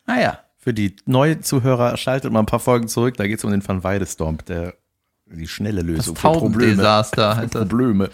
Naja. 0.06 0.38
Für 0.58 0.74
die 0.74 0.96
neuen 1.06 1.42
Zuhörer 1.42 1.96
schaltet 1.96 2.32
mal 2.32 2.40
ein 2.40 2.46
paar 2.46 2.60
Folgen 2.60 2.88
zurück. 2.88 3.16
Da 3.16 3.26
geht 3.26 3.38
es 3.38 3.44
um 3.44 3.50
den 3.50 3.66
Van 3.66 3.82
Weidestorm, 3.82 4.38
der 4.46 4.74
die 5.26 5.48
schnelle 5.48 5.82
Das 5.82 5.86
Lösung 5.86 6.16
für 6.16 6.32
Probleme. 6.32 6.82
Das. 6.82 7.10
Probleme. 7.10 8.10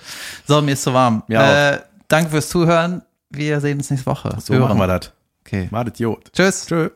So, 0.47 0.62
mir 0.62 0.72
ist 0.72 0.83
zu 0.83 0.93
warm. 0.93 1.22
Ja, 1.29 1.72
äh, 1.72 1.81
danke 2.09 2.31
fürs 2.31 2.49
Zuhören. 2.49 3.03
Wir 3.31 3.61
sehen 3.61 3.79
uns 3.79 3.91
nächste 3.91 4.07
Woche. 4.07 4.37
So 4.41 4.55
Hören. 4.55 4.68
machen 4.68 4.79
wir 4.79 4.87
das. 4.87 5.12
Okay. 5.41 5.68
Madet 5.70 5.99
Jod. 5.99 6.33
Tschüss. 6.33 6.66
Tschö. 6.66 6.91